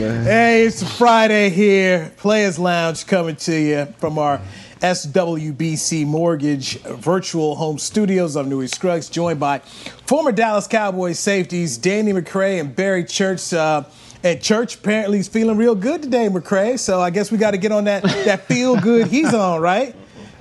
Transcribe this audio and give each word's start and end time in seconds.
Hey, 0.00 0.64
it's 0.64 0.96
Friday 0.96 1.50
here. 1.50 2.10
Players 2.16 2.58
Lounge 2.58 3.06
coming 3.06 3.36
to 3.36 3.54
you 3.54 3.84
from 3.98 4.18
our 4.18 4.40
SWBC 4.80 6.06
Mortgage 6.06 6.80
virtual 6.84 7.54
home 7.54 7.76
studios. 7.76 8.34
I'm 8.34 8.48
Newy 8.48 8.66
Scruggs, 8.66 9.10
joined 9.10 9.38
by 9.38 9.58
former 10.06 10.32
Dallas 10.32 10.66
Cowboys 10.66 11.18
safeties 11.18 11.76
Danny 11.76 12.14
McCray 12.14 12.58
and 12.60 12.74
Barry 12.74 13.04
Church. 13.04 13.52
Uh, 13.52 13.84
and 14.24 14.40
Church 14.40 14.76
apparently 14.76 15.18
is 15.18 15.28
feeling 15.28 15.58
real 15.58 15.74
good 15.74 16.02
today, 16.02 16.28
McCray. 16.30 16.78
So 16.78 16.98
I 17.02 17.10
guess 17.10 17.30
we 17.30 17.36
got 17.36 17.50
to 17.50 17.58
get 17.58 17.70
on 17.70 17.84
that 17.84 18.02
that 18.02 18.46
feel 18.46 18.80
good 18.80 19.08
he's 19.08 19.34
on, 19.34 19.60
right? 19.60 19.94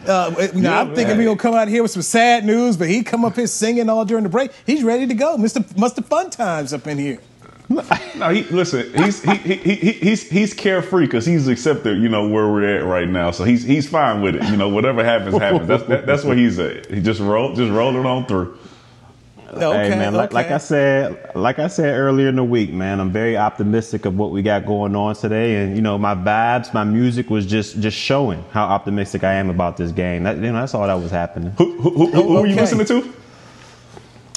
Uh, 0.07 0.33
you 0.55 0.61
know, 0.61 0.69
Yeah, 0.69 0.79
I'm 0.79 0.87
thinking 0.95 1.07
man. 1.09 1.17
we're 1.17 1.25
gonna 1.25 1.37
come 1.37 1.55
out 1.55 1.67
here 1.67 1.81
with 1.81 1.91
some 1.91 2.01
sad 2.01 2.45
news, 2.45 2.77
but 2.77 2.87
he 2.87 3.03
come 3.03 3.25
up 3.25 3.35
here 3.35 3.45
singing 3.45 3.89
all 3.89 4.05
during 4.05 4.23
the 4.23 4.29
break. 4.29 4.51
He's 4.65 4.83
ready 4.83 5.05
to 5.05 5.13
go, 5.13 5.35
Mister 5.37 5.65
Must 5.75 6.01
Fun 6.05 6.29
Times 6.29 6.71
up 6.71 6.87
in 6.87 6.97
here. 6.97 7.19
No, 7.69 8.29
he 8.29 8.43
listen. 8.43 8.91
He's 8.95 9.21
he, 9.23 9.35
he, 9.35 9.55
he, 9.55 9.75
he- 9.75 9.91
he's 9.93 10.27
he's 10.29 10.53
carefree 10.53 11.05
because 11.05 11.25
he's 11.25 11.47
accepted. 11.47 12.01
You 12.01 12.09
know 12.09 12.27
where 12.27 12.47
we're 12.51 12.77
at 12.77 12.83
right 12.85 13.07
now, 13.07 13.31
so 13.31 13.43
he's 13.43 13.63
he's 13.63 13.87
fine 13.87 14.21
with 14.21 14.35
it. 14.35 14.43
You 14.49 14.57
know, 14.57 14.69
whatever 14.69 15.03
happens, 15.03 15.37
happens. 15.37 15.67
That's 15.67 15.83
that, 15.83 16.05
that's 16.05 16.23
where 16.23 16.35
he's 16.35 16.57
at. 16.59 16.87
He 16.87 16.99
just 17.01 17.19
roll 17.19 17.53
just 17.55 17.71
rolling 17.71 18.05
on 18.05 18.25
through. 18.25 18.57
Okay, 19.51 19.89
hey 19.89 19.97
man, 19.97 20.13
like, 20.13 20.31
like. 20.31 20.51
I 20.51 20.59
said, 20.59 21.31
like 21.33 21.57
I 21.57 21.67
said 21.67 21.95
earlier 21.97 22.27
in 22.27 22.35
the 22.35 22.43
week, 22.43 22.71
man, 22.71 22.99
I'm 22.99 23.11
very 23.11 23.35
optimistic 23.35 24.05
of 24.05 24.15
what 24.15 24.29
we 24.31 24.43
got 24.43 24.63
going 24.65 24.95
on 24.95 25.15
today, 25.15 25.63
and 25.63 25.75
you 25.75 25.81
know, 25.81 25.97
my 25.97 26.13
vibes, 26.13 26.71
my 26.73 26.83
music 26.83 27.29
was 27.31 27.47
just 27.47 27.79
just 27.79 27.97
showing 27.97 28.43
how 28.51 28.65
optimistic 28.65 29.23
I 29.23 29.33
am 29.33 29.49
about 29.49 29.75
this 29.77 29.91
game. 29.91 30.23
That, 30.23 30.35
you 30.35 30.43
know, 30.51 30.53
that's 30.53 30.75
all 30.75 30.85
that 30.85 30.93
was 30.93 31.09
happening. 31.09 31.51
Who 31.57 31.79
who, 31.81 31.89
who, 31.91 32.11
who 32.11 32.33
were 32.41 32.45
you 32.47 32.55
listening 32.55 32.85
to? 32.87 33.13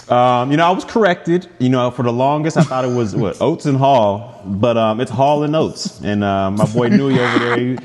Um, 0.08 0.50
you 0.50 0.56
know, 0.56 0.66
I 0.66 0.70
was 0.70 0.84
corrected. 0.84 1.48
You 1.58 1.68
know, 1.68 1.90
for 1.90 2.02
the 2.02 2.12
longest, 2.12 2.56
I 2.56 2.62
thought 2.62 2.84
it 2.84 2.94
was 2.94 3.14
what 3.14 3.36
Oates 3.40 3.66
and 3.66 3.76
Hall, 3.76 4.42
but 4.44 4.76
um, 4.76 5.00
it's 5.00 5.10
Hall 5.10 5.42
and 5.42 5.54
Oates. 5.54 6.00
And 6.00 6.24
uh, 6.24 6.50
my 6.50 6.66
boy 6.66 6.88
Newy 6.88 7.18
over 7.18 7.38
there, 7.38 7.58
he, 7.58 7.78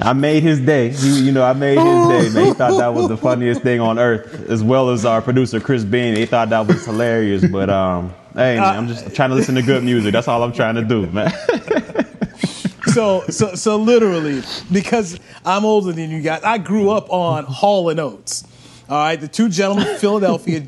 I 0.00 0.12
made 0.12 0.42
his 0.42 0.60
day. 0.60 0.90
He, 0.90 1.26
you 1.26 1.32
know, 1.32 1.42
I 1.42 1.54
made 1.54 1.78
his 1.78 2.08
day. 2.08 2.34
Man, 2.34 2.46
he 2.46 2.52
thought 2.52 2.78
that 2.78 2.94
was 2.94 3.08
the 3.08 3.16
funniest 3.16 3.62
thing 3.62 3.80
on 3.80 3.98
earth, 3.98 4.48
as 4.50 4.62
well 4.62 4.90
as 4.90 5.04
our 5.04 5.22
producer 5.22 5.58
Chris 5.60 5.84
Bean. 5.84 6.16
He 6.16 6.26
thought 6.26 6.50
that 6.50 6.66
was 6.66 6.84
hilarious. 6.84 7.46
But 7.46 7.70
um, 7.70 8.14
hey, 8.34 8.56
man, 8.56 8.76
I'm 8.76 8.88
just 8.88 9.14
trying 9.14 9.30
to 9.30 9.36
listen 9.36 9.54
to 9.54 9.62
good 9.62 9.82
music. 9.82 10.12
That's 10.12 10.28
all 10.28 10.42
I'm 10.42 10.52
trying 10.52 10.74
to 10.74 10.84
do, 10.84 11.06
man. 11.06 11.32
so 12.86 13.22
so 13.28 13.54
so 13.54 13.76
literally 13.76 14.42
because 14.70 15.18
I'm 15.44 15.64
older 15.64 15.92
than 15.92 16.10
you 16.10 16.20
guys, 16.22 16.42
I 16.42 16.58
grew 16.58 16.90
up 16.90 17.10
on 17.10 17.44
Hall 17.44 17.88
and 17.88 18.00
Oates. 18.00 18.44
All 18.88 18.96
right, 18.96 19.20
the 19.20 19.28
two 19.28 19.48
gentlemen 19.48 19.84
from 19.84 19.96
Philadelphia, 19.96 20.62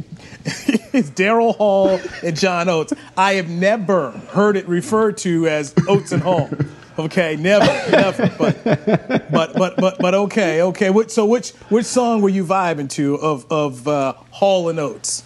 it's 0.98 1.10
Daryl 1.10 1.56
Hall 1.56 2.00
and 2.24 2.36
John 2.36 2.68
Oates. 2.68 2.92
I 3.16 3.34
have 3.34 3.48
never 3.48 4.10
heard 4.10 4.56
it 4.56 4.68
referred 4.68 5.16
to 5.18 5.46
as 5.46 5.72
Oates 5.88 6.12
and 6.12 6.22
Hall. 6.22 6.50
Okay, 6.98 7.36
never, 7.36 7.64
never. 7.90 8.28
But 8.36 8.64
but 8.64 9.54
but 9.54 9.76
but 9.76 9.98
but 9.98 10.14
okay, 10.14 10.62
okay. 10.62 10.92
So 11.06 11.24
which 11.24 11.50
which 11.70 11.86
song 11.86 12.22
were 12.22 12.28
you 12.28 12.44
vibing 12.44 12.90
to 12.90 13.14
of 13.16 13.46
of 13.52 13.86
uh, 13.86 14.14
Hall 14.30 14.68
and 14.68 14.80
Oates? 14.80 15.22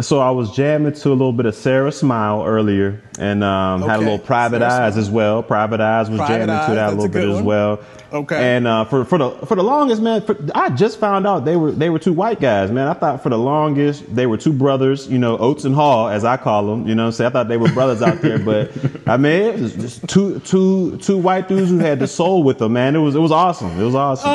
So 0.00 0.18
I 0.18 0.30
was 0.30 0.50
jamming 0.50 0.92
to 0.92 1.08
a 1.08 1.10
little 1.10 1.32
bit 1.32 1.46
of 1.46 1.54
Sara 1.54 1.92
Smile 1.92 2.44
earlier, 2.44 3.00
and 3.16 3.44
um, 3.44 3.82
had 3.82 4.00
a 4.00 4.02
little 4.02 4.18
Private 4.18 4.58
Sarah 4.58 4.86
Eyes 4.86 4.94
Smile. 4.94 5.02
as 5.04 5.10
well. 5.10 5.42
Private 5.44 5.80
Eyes 5.80 6.10
was 6.10 6.18
Private 6.18 6.32
jamming 6.34 6.50
Eyes, 6.50 6.68
to 6.68 6.74
that 6.74 6.88
a 6.88 6.88
a 6.88 6.94
little 6.94 7.08
bit 7.08 7.12
good 7.12 7.30
as 7.36 7.42
well. 7.42 7.80
Okay. 8.12 8.56
And 8.56 8.66
uh, 8.66 8.84
for 8.86 9.04
for 9.04 9.18
the 9.18 9.30
for 9.46 9.54
the 9.54 9.62
longest, 9.62 10.02
man, 10.02 10.22
for, 10.22 10.36
I 10.52 10.70
just 10.70 10.98
found 10.98 11.28
out 11.28 11.44
they 11.44 11.56
were 11.56 11.70
they 11.70 11.90
were 11.90 12.00
two 12.00 12.12
white 12.12 12.40
guys, 12.40 12.72
man. 12.72 12.88
I 12.88 12.94
thought 12.94 13.22
for 13.22 13.28
the 13.28 13.38
longest 13.38 14.12
they 14.14 14.26
were 14.26 14.36
two 14.36 14.52
brothers, 14.52 15.06
you 15.06 15.18
know, 15.18 15.38
Oates 15.38 15.64
and 15.64 15.76
Hall, 15.76 16.08
as 16.08 16.24
I 16.24 16.38
call 16.38 16.66
them. 16.66 16.88
You 16.88 16.96
know, 16.96 17.10
so 17.12 17.26
I 17.26 17.30
thought 17.30 17.46
they 17.46 17.56
were 17.56 17.70
brothers 17.72 18.02
out 18.02 18.20
there, 18.20 18.40
but 18.40 18.72
I 19.06 19.16
mean, 19.16 19.42
it 19.42 19.60
was 19.60 19.74
just 19.74 20.08
two 20.08 20.40
two 20.40 20.96
two 20.98 21.18
white 21.18 21.46
dudes 21.48 21.70
who 21.70 21.78
had 21.78 22.00
the 22.00 22.08
soul 22.08 22.42
with 22.42 22.58
them, 22.58 22.72
man. 22.72 22.96
It 22.96 23.00
was 23.00 23.14
it 23.14 23.20
was 23.20 23.32
awesome. 23.32 23.80
It 23.80 23.84
was 23.84 23.94
awesome. 23.94 24.30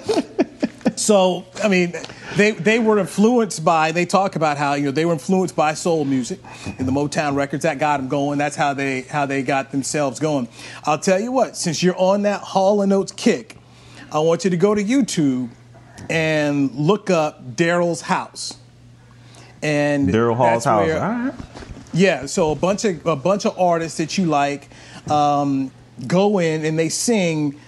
So, 1.00 1.46
I 1.64 1.68
mean, 1.68 1.94
they 2.36 2.50
they 2.52 2.78
were 2.78 2.98
influenced 2.98 3.64
by. 3.64 3.90
They 3.92 4.04
talk 4.04 4.36
about 4.36 4.58
how 4.58 4.74
you 4.74 4.84
know 4.84 4.90
they 4.90 5.04
were 5.06 5.14
influenced 5.14 5.56
by 5.56 5.72
soul 5.74 6.04
music 6.04 6.38
and 6.78 6.86
the 6.86 6.92
Motown 6.92 7.34
records 7.34 7.62
that 7.62 7.78
got 7.78 7.96
them 7.96 8.08
going. 8.08 8.38
That's 8.38 8.54
how 8.54 8.74
they 8.74 9.02
how 9.02 9.24
they 9.24 9.42
got 9.42 9.70
themselves 9.72 10.20
going. 10.20 10.48
I'll 10.84 10.98
tell 10.98 11.18
you 11.18 11.32
what. 11.32 11.56
Since 11.56 11.82
you're 11.82 11.96
on 11.98 12.22
that 12.22 12.42
Hall 12.42 12.80
Oates 12.92 13.12
kick, 13.12 13.56
I 14.12 14.18
want 14.18 14.44
you 14.44 14.50
to 14.50 14.56
go 14.58 14.74
to 14.74 14.84
YouTube 14.84 15.48
and 16.10 16.70
look 16.74 17.08
up 17.08 17.56
Daryl's 17.56 18.02
house. 18.02 18.58
And 19.62 20.08
Daryl 20.08 20.36
Hall's 20.36 20.64
house. 20.64 20.86
where- 20.86 21.00
right. 21.00 21.34
yeah, 21.92 22.26
so 22.26 22.50
a 22.52 22.54
bunch 22.54 22.84
of 22.84 23.04
a 23.06 23.16
bunch 23.16 23.46
of 23.46 23.58
artists 23.58 23.96
that 23.98 24.18
you 24.18 24.26
like 24.26 24.68
um, 25.10 25.70
go 26.06 26.38
in 26.38 26.64
and 26.64 26.78
they 26.78 26.88
sing 26.90 27.58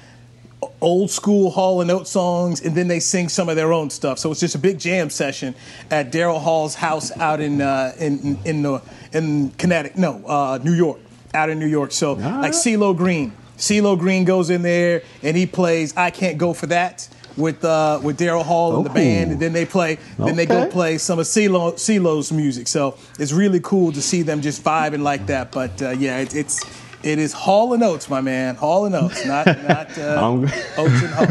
old 0.81 1.11
school 1.11 1.51
Hall 1.51 1.81
and 1.81 1.91
Oates 1.91 2.11
songs, 2.11 2.61
and 2.61 2.75
then 2.77 2.89
they 2.89 3.01
sing 3.01 3.29
some 3.29 3.49
of 3.49 3.57
their 3.57 3.73
own 3.73 3.91
stuff. 3.91 4.19
So 4.19 4.31
it's 4.31 4.41
just 4.41 4.55
a 4.55 4.59
big 4.59 4.79
jam 4.79 5.11
session 5.11 5.55
at 5.91 6.13
Daryl 6.13 6.41
Hall's 6.41 6.75
house 6.75 7.17
out 7.19 7.41
in 7.41 7.61
uh, 7.61 7.93
in 7.99 8.39
in 8.45 8.63
the 8.63 8.81
in 9.13 9.51
Connecticut, 9.53 9.99
no, 9.99 10.25
uh, 10.27 10.59
New 10.63 10.73
York, 10.75 11.01
out 11.35 11.51
in 11.51 11.59
New 11.59 11.67
York. 11.67 11.93
So 11.93 12.15
like 12.15 12.53
CeeLo 12.53 12.97
Green, 12.97 13.33
CeeLo 13.59 13.99
Green 13.99 14.25
goes 14.25 14.51
in 14.51 14.63
there 14.63 15.03
and 15.23 15.37
he 15.37 15.47
plays 15.47 15.97
"I 15.97 16.11
Can't 16.11 16.39
Go 16.39 16.53
for 16.53 16.67
That." 16.69 17.09
With 17.35 17.65
uh, 17.65 17.99
with 18.03 18.19
Daryl 18.19 18.45
Hall 18.45 18.77
and 18.77 18.85
the 18.85 18.91
Oh. 18.91 18.95
band, 18.95 19.33
and 19.33 19.41
then 19.41 19.55
they 19.55 19.65
play, 19.65 19.97
then 20.19 20.37
they 20.37 20.45
go 20.45 20.67
play 20.67 20.99
some 20.99 21.19
of 21.19 21.25
CeeLo, 21.25 21.73
CeeLo's 21.77 22.31
music. 22.31 22.69
So 22.69 22.99
it's 23.19 23.33
really 23.33 23.59
cool 23.61 23.91
to 23.93 24.03
see 24.03 24.21
them 24.21 24.43
just 24.43 24.63
vibing 24.63 25.01
like 25.01 25.25
that. 25.29 25.51
But 25.51 25.81
uh, 25.81 25.91
yeah, 25.93 26.19
it, 26.19 26.35
it's 26.35 26.63
it 27.03 27.19
is 27.19 27.33
Hall 27.33 27.73
and 27.75 27.83
Oates, 27.83 28.09
my 28.09 28.21
man, 28.21 28.55
Hall 28.57 28.85
and 28.87 28.95
Oates, 28.95 29.25
not 29.27 29.47
not 29.47 29.99
uh, 29.99 30.21
Oates 30.79 31.03
and 31.03 31.11
Hall. 31.15 31.29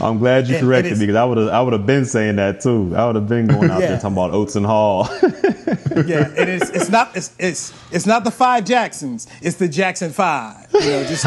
I'm 0.10 0.18
glad 0.18 0.48
you 0.48 0.58
corrected 0.58 0.94
me 0.98 1.00
because 1.06 1.16
I 1.16 1.24
would 1.24 1.36
have 1.38 1.48
I 1.48 1.60
would 1.60 1.72
have 1.74 1.84
been 1.86 2.04
saying 2.04 2.36
that 2.36 2.60
too. 2.60 2.92
I 2.96 3.06
would 3.06 3.16
have 3.16 3.28
been 3.28 3.46
going 3.46 3.70
out 3.70 3.80
Yeah. 3.80 3.88
there 3.88 3.96
talking 4.00 4.12
about 4.16 4.32
Oates 4.32 4.56
and 4.56 4.66
Hall. 4.66 5.08
Yeah, 6.06 6.32
it 6.36 6.48
is. 6.48 6.70
It's 6.70 6.88
not. 6.88 7.14
It's, 7.16 7.32
it's 7.38 7.72
it's 7.92 8.06
not 8.06 8.22
the 8.24 8.30
five 8.30 8.64
Jacksons. 8.64 9.26
It's 9.42 9.56
the 9.56 9.68
Jackson 9.68 10.10
Five. 10.12 10.68
You 10.72 10.80
know, 10.80 11.04
just, 11.04 11.24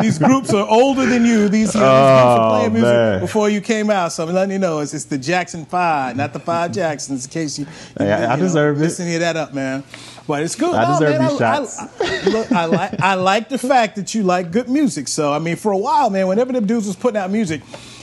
these, 0.00 0.18
groups 0.18 0.52
are 0.52 0.66
older 0.68 1.06
than 1.06 1.24
you. 1.24 1.48
These, 1.48 1.74
you 1.74 1.80
know, 1.80 1.86
these 1.86 2.10
groups 2.20 2.40
are 2.40 2.46
Oh, 2.46 2.58
playing 2.58 2.72
music 2.74 3.20
before 3.20 3.48
you 3.48 3.60
came 3.60 3.90
out. 3.90 4.12
So 4.12 4.26
I'm 4.26 4.34
letting 4.34 4.52
you 4.52 4.58
know 4.58 4.80
it's, 4.80 4.92
it's 4.92 5.04
the 5.04 5.18
Jackson 5.18 5.64
Five, 5.64 6.16
not 6.16 6.32
the 6.32 6.40
five 6.40 6.72
Jacksons. 6.72 7.24
In 7.26 7.30
case 7.30 7.58
you, 7.58 7.64
you 7.66 7.70
Hey, 8.06 8.12
I- 8.12 8.16
I 8.16 8.20
you 8.22 8.28
know, 8.28 8.36
deserve 8.44 8.76
it. 8.76 8.80
Listen 8.80 9.06
to 9.10 9.18
that 9.20 9.36
up, 9.36 9.54
man. 9.54 9.84
But 10.26 10.42
it's 10.42 10.56
good. 10.56 10.74
I 10.74 10.84
No, 10.84 10.98
deserve 10.98 11.20
man, 11.20 11.30
these 11.30 11.40
I, 11.40 11.56
shots. 11.56 11.78
I, 11.78 11.88
I, 12.00 12.30
look, 12.30 12.52
I 12.52 12.64
like 12.64 13.00
I 13.00 13.14
like 13.14 13.48
the 13.48 13.58
fact 13.58 13.96
that 13.96 14.14
you 14.14 14.22
like 14.22 14.50
good 14.50 14.68
music. 14.68 15.08
So 15.08 15.32
I 15.32 15.38
mean, 15.38 15.56
for 15.56 15.72
a 15.72 15.78
while, 15.78 16.08
man, 16.10 16.28
whenever 16.28 16.52
them 16.52 16.66
dudes 16.66 16.86
was 16.86 16.96
putting 16.96 17.18
out 17.18 17.30
music, 17.30 17.60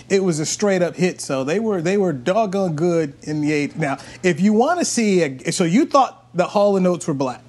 it 0.09 0.24
was 0.24 0.40
a 0.40 0.46
straight 0.46 0.82
up 0.82 0.96
hit. 0.96 1.20
So 1.22 1.44
they 1.44 1.59
were 1.59 1.82
they 1.82 1.98
were 1.98 2.14
doggone 2.14 2.76
good 2.76 3.16
in 3.24 3.42
the 3.42 3.52
eight. 3.52 3.76
Now, 3.76 3.98
if 4.22 4.40
you 4.40 4.54
want 4.54 4.80
to 4.80 4.86
see, 4.86 5.24
a, 5.24 5.52
so 5.52 5.64
you 5.64 5.86
thought 5.86 6.28
the 6.36 6.46
Hall 6.46 6.76
and 6.76 6.84
Notes 6.84 7.08
were 7.08 7.14
black. 7.14 7.42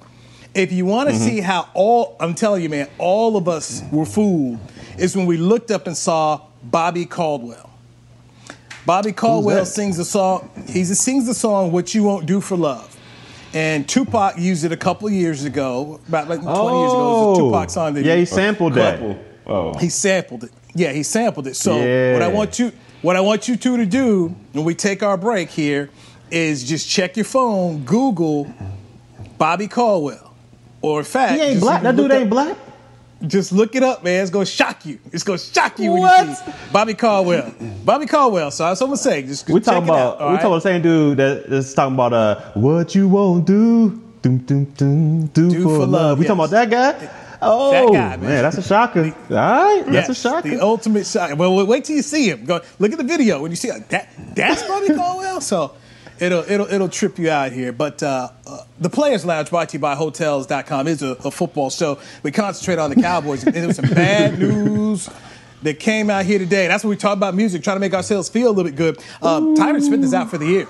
If 0.55 0.71
you 0.71 0.85
want 0.85 1.09
to 1.09 1.15
mm-hmm. 1.15 1.25
see 1.25 1.41
how 1.41 1.67
all, 1.73 2.15
I'm 2.19 2.35
telling 2.35 2.61
you, 2.61 2.69
man, 2.69 2.87
all 2.99 3.37
of 3.37 3.47
us 3.47 3.81
were 3.91 4.05
fooled, 4.05 4.59
is 4.99 5.15
when 5.15 5.25
we 5.25 5.35
looked 5.37 5.71
up 5.71 5.87
and 5.87 5.97
saw 5.97 6.41
Bobby 6.61 7.05
Caldwell. 7.05 7.71
Bobby 8.85 9.13
Caldwell 9.13 9.65
sings 9.65 9.97
the 9.97 10.05
song. 10.05 10.51
He 10.67 10.83
sings 10.83 11.25
the 11.25 11.33
song 11.33 11.71
"What 11.71 11.95
You 11.95 12.03
Won't 12.03 12.25
Do 12.25 12.39
for 12.39 12.55
Love," 12.57 12.92
and 13.53 13.87
Tupac 13.87 14.37
used 14.37 14.63
it 14.63 14.71
a 14.71 14.77
couple 14.77 15.07
of 15.07 15.13
years 15.13 15.43
ago, 15.45 15.99
about 16.07 16.27
like 16.29 16.41
20 16.41 16.49
years 16.51 16.57
ago. 16.61 16.73
It 16.73 17.29
was 17.29 17.39
a 17.39 17.41
oh. 17.41 17.45
Tupac 17.51 17.69
song. 17.69 17.93
That 17.93 18.03
Oh. 18.03 18.07
yeah, 18.07 18.15
he 18.15 18.25
sampled 18.25 18.73
that. 18.75 19.17
Oh, 19.45 19.77
he 19.77 19.89
sampled 19.89 20.45
it. 20.45 20.51
Yeah, 20.75 20.91
he 20.91 21.03
sampled 21.03 21.47
it. 21.47 21.55
So 21.55 21.77
Yeah. 21.77 22.13
what 22.13 22.21
I 22.21 22.27
want 22.29 22.57
you, 22.59 22.71
what 23.01 23.15
I 23.15 23.21
want 23.21 23.47
you 23.47 23.55
two 23.55 23.77
to 23.77 23.85
do 23.85 24.35
when 24.53 24.63
we 24.65 24.73
take 24.75 25.03
our 25.03 25.17
break 25.17 25.49
here, 25.49 25.89
is 26.31 26.63
just 26.63 26.89
check 26.89 27.15
your 27.15 27.25
phone, 27.25 27.83
Google 27.83 28.51
Bobby 29.37 29.67
Caldwell, 29.67 30.33
or 30.81 30.99
in 30.99 31.05
fact, 31.05 31.33
He 31.33 31.41
ain't 31.41 31.59
black. 31.59 31.83
That 31.83 31.95
look 31.95 32.05
dude 32.05 32.11
up- 32.11 32.21
ain't 32.21 32.29
black. 32.29 32.57
Just 33.25 33.53
look 33.53 33.75
it 33.75 33.83
up, 33.83 34.03
man. 34.03 34.21
It's 34.21 34.31
gonna 34.31 34.45
shock 34.45 34.85
you. 34.85 34.99
It's 35.11 35.23
gonna 35.23 35.37
shock 35.39 35.79
you 35.79 35.93
when 35.93 36.01
What? 36.01 36.27
you 36.27 36.35
see 36.35 36.43
Bobby 36.73 36.93
Caldwell. 36.93 37.53
Bobby 37.85 38.05
Caldwell. 38.05 38.51
So 38.51 38.65
that's 38.65 38.81
what 38.81 38.87
I'm 38.87 38.89
gonna 38.91 38.97
say. 38.97 39.21
Just 39.23 39.47
We 39.49 39.59
check 39.61 39.65
talking 39.65 39.83
it 39.83 39.85
about 39.89 40.15
out, 40.15 40.21
all 40.21 40.27
we 40.27 40.33
right? 40.33 40.41
talking 40.41 40.47
about 40.51 40.55
the 40.63 40.69
same 40.69 40.81
dude 40.81 41.17
that 41.17 41.37
is 41.53 41.73
talking 41.73 41.93
about 41.95 42.11
uh 42.13 42.41
what 42.55 42.93
you 42.95 43.07
won't 43.07 43.45
do, 43.45 44.01
doom 44.21 44.39
doom 44.39 44.65
doom 44.75 45.25
do, 45.27 45.49
Do 45.51 45.63
for, 45.63 45.69
for 45.69 45.77
love. 45.79 45.89
love, 45.89 46.19
We 46.19 46.25
talking 46.25 46.39
about 46.43 46.49
that 46.51 46.69
guy? 46.69 47.09
Oh, 47.45 47.71
that 47.71 47.85
guy, 47.93 48.17
man. 48.17 48.21
man, 48.29 48.43
that's 48.43 48.57
a 48.57 48.61
shocker. 48.63 49.03
All 49.29 49.35
right, 49.35 49.83
that's 49.85 49.93
Yes, 49.93 50.09
a 50.09 50.15
shocker. 50.15 50.49
The 50.49 50.61
ultimate 50.61 51.05
shocker. 51.05 51.35
Well, 51.35 51.55
wait- 51.55 51.67
wait 51.67 51.85
till 51.85 51.95
you 51.97 52.01
see 52.01 52.29
him. 52.29 52.45
Go 52.45 52.61
look 52.79 52.91
at 52.93 52.97
the 52.97 53.03
video 53.03 53.41
when 53.41 53.51
you 53.51 53.57
see 53.57 53.69
like, 53.71 53.87
that. 53.89 54.09
That's 54.35 54.63
Buddy 54.63 54.93
Caldwell. 54.95 55.39
So 55.41 55.73
it'll 56.19 56.43
it'll 56.49 56.67
it'll 56.67 56.89
trip 56.89 57.17
you 57.19 57.29
out 57.29 57.51
here. 57.51 57.71
But 57.71 58.01
uh, 58.03 58.29
uh, 58.45 58.57
the 58.79 58.89
Players 58.89 59.25
Lounge, 59.25 59.49
brought 59.49 59.69
to 59.69 59.73
you 59.73 59.79
by 59.79 59.95
Hotels.com, 59.95 60.87
is 60.87 61.01
a, 61.01 61.09
a 61.23 61.31
football 61.31 61.69
show. 61.69 61.99
We 62.23 62.31
concentrate 62.31 62.79
on 62.79 62.89
the 62.89 63.01
Cowboys. 63.01 63.43
and 63.43 63.53
there 63.55 63.67
was 63.67 63.75
some 63.77 63.89
bad 63.89 64.37
news. 64.39 65.09
That 65.63 65.79
came 65.79 66.09
out 66.09 66.25
here 66.25 66.39
today. 66.39 66.67
That's 66.67 66.83
what 66.83 66.89
we 66.89 66.97
talk 66.97 67.15
about 67.15 67.35
music, 67.35 67.63
trying 67.63 67.77
to 67.77 67.79
make 67.79 67.93
ourselves 67.93 68.27
feel 68.27 68.49
a 68.49 68.51
little 68.51 68.65
bit 68.69 68.75
good. 68.75 68.97
Um, 69.21 69.55
Tyron 69.55 69.81
Smith 69.81 70.03
is 70.03 70.13
out 70.13 70.29
for 70.29 70.37
the 70.37 70.45
year. 70.45 70.67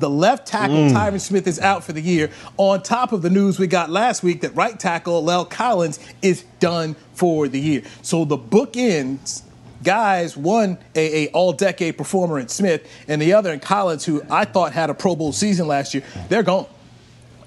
The 0.00 0.10
left 0.10 0.48
tackle, 0.48 0.74
Tyron 0.90 1.20
Smith, 1.20 1.46
is 1.46 1.60
out 1.60 1.84
for 1.84 1.92
the 1.92 2.00
year. 2.02 2.28
On 2.56 2.82
top 2.82 3.12
of 3.12 3.22
the 3.22 3.30
news 3.30 3.60
we 3.60 3.68
got 3.68 3.88
last 3.88 4.24
week 4.24 4.40
that 4.40 4.56
right 4.56 4.80
tackle, 4.80 5.22
La'el 5.22 5.48
Collins, 5.48 6.00
is 6.22 6.42
done 6.58 6.96
for 7.14 7.46
the 7.46 7.60
year. 7.60 7.84
So 8.02 8.24
the 8.24 8.36
book 8.36 8.76
ends. 8.76 9.44
Guys, 9.82 10.36
one 10.36 10.78
a, 10.94 11.26
a 11.26 11.30
all-decade 11.30 11.96
performer 11.96 12.38
in 12.38 12.48
Smith, 12.48 12.88
and 13.08 13.20
the 13.20 13.32
other 13.32 13.52
in 13.52 13.60
Collins, 13.60 14.04
who 14.04 14.22
I 14.30 14.44
thought 14.44 14.72
had 14.72 14.90
a 14.90 14.94
Pro 14.94 15.16
Bowl 15.16 15.32
season 15.32 15.66
last 15.66 15.94
year. 15.94 16.04
They're 16.28 16.42
gone. 16.42 16.66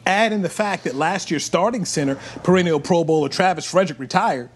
Add 0.05 0.33
in 0.33 0.41
the 0.41 0.49
fact 0.49 0.83
that 0.83 0.95
last 0.95 1.31
year's 1.31 1.43
starting 1.43 1.85
center, 1.85 2.15
perennial 2.43 2.79
Pro 2.79 3.03
Bowler 3.03 3.29
Travis 3.29 3.65
Frederick, 3.65 3.99
retired. 3.99 4.49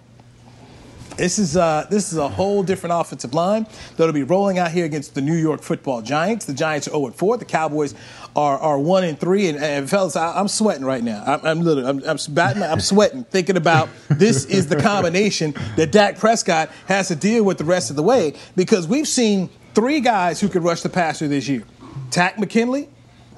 This 1.20 1.38
is 1.38 1.58
uh, 1.58 1.86
this 1.90 2.14
is 2.14 2.18
a 2.18 2.30
whole 2.30 2.64
different 2.64 2.96
offensive 2.96 3.34
line 3.34 3.68
that'll 3.98 4.14
be 4.14 4.24
rolling 4.24 4.58
out 4.58 4.72
here 4.72 4.86
against 4.86 5.16
the 5.16 5.22
New 5.22 5.36
York 5.36 5.62
Football 5.62 6.02
Giants. 6.02 6.46
The 6.46 6.54
Giants 6.54 6.88
are 6.88 6.92
0 6.92 7.10
4. 7.10 7.38
The 7.38 7.44
Cowboys 7.44 7.94
are 8.36 8.58
are 8.58 8.80
one 8.80 9.04
and 9.04 9.20
three. 9.20 9.48
And, 9.48 9.58
and 9.58 9.90
fellas, 9.90 10.16
I, 10.16 10.40
I'm 10.40 10.48
sweating 10.48 10.86
right 10.86 11.04
now. 11.04 11.24
I'm, 11.26 11.46
I'm 11.46 11.62
literally 11.62 11.90
I'm, 11.90 12.04
I'm, 12.04 12.18
batting, 12.34 12.64
I'm 12.64 12.80
sweating 12.80 13.24
thinking 13.26 13.58
about 13.58 13.90
this 14.10 14.46
is 14.46 14.68
the 14.68 14.76
combination 14.78 15.54
that 15.76 15.92
Dak 15.92 16.18
Prescott 16.18 16.70
has 16.88 17.08
to 17.10 17.16
deal 17.16 17.44
with 17.44 17.58
the 17.58 17.66
rest 17.66 17.90
of 17.90 17.96
the 17.96 18.04
way 18.04 18.34
because 18.56 18.88
we've 18.88 19.08
seen 19.08 19.50
three 19.74 20.00
guys 20.00 20.40
who 20.40 20.50
could 20.50 20.64
rush 20.64 20.82
the 20.82 20.90
passer 20.90 21.28
this 21.28 21.48
year: 21.48 21.64
Takk 22.12 22.40
McKinley 22.40 22.90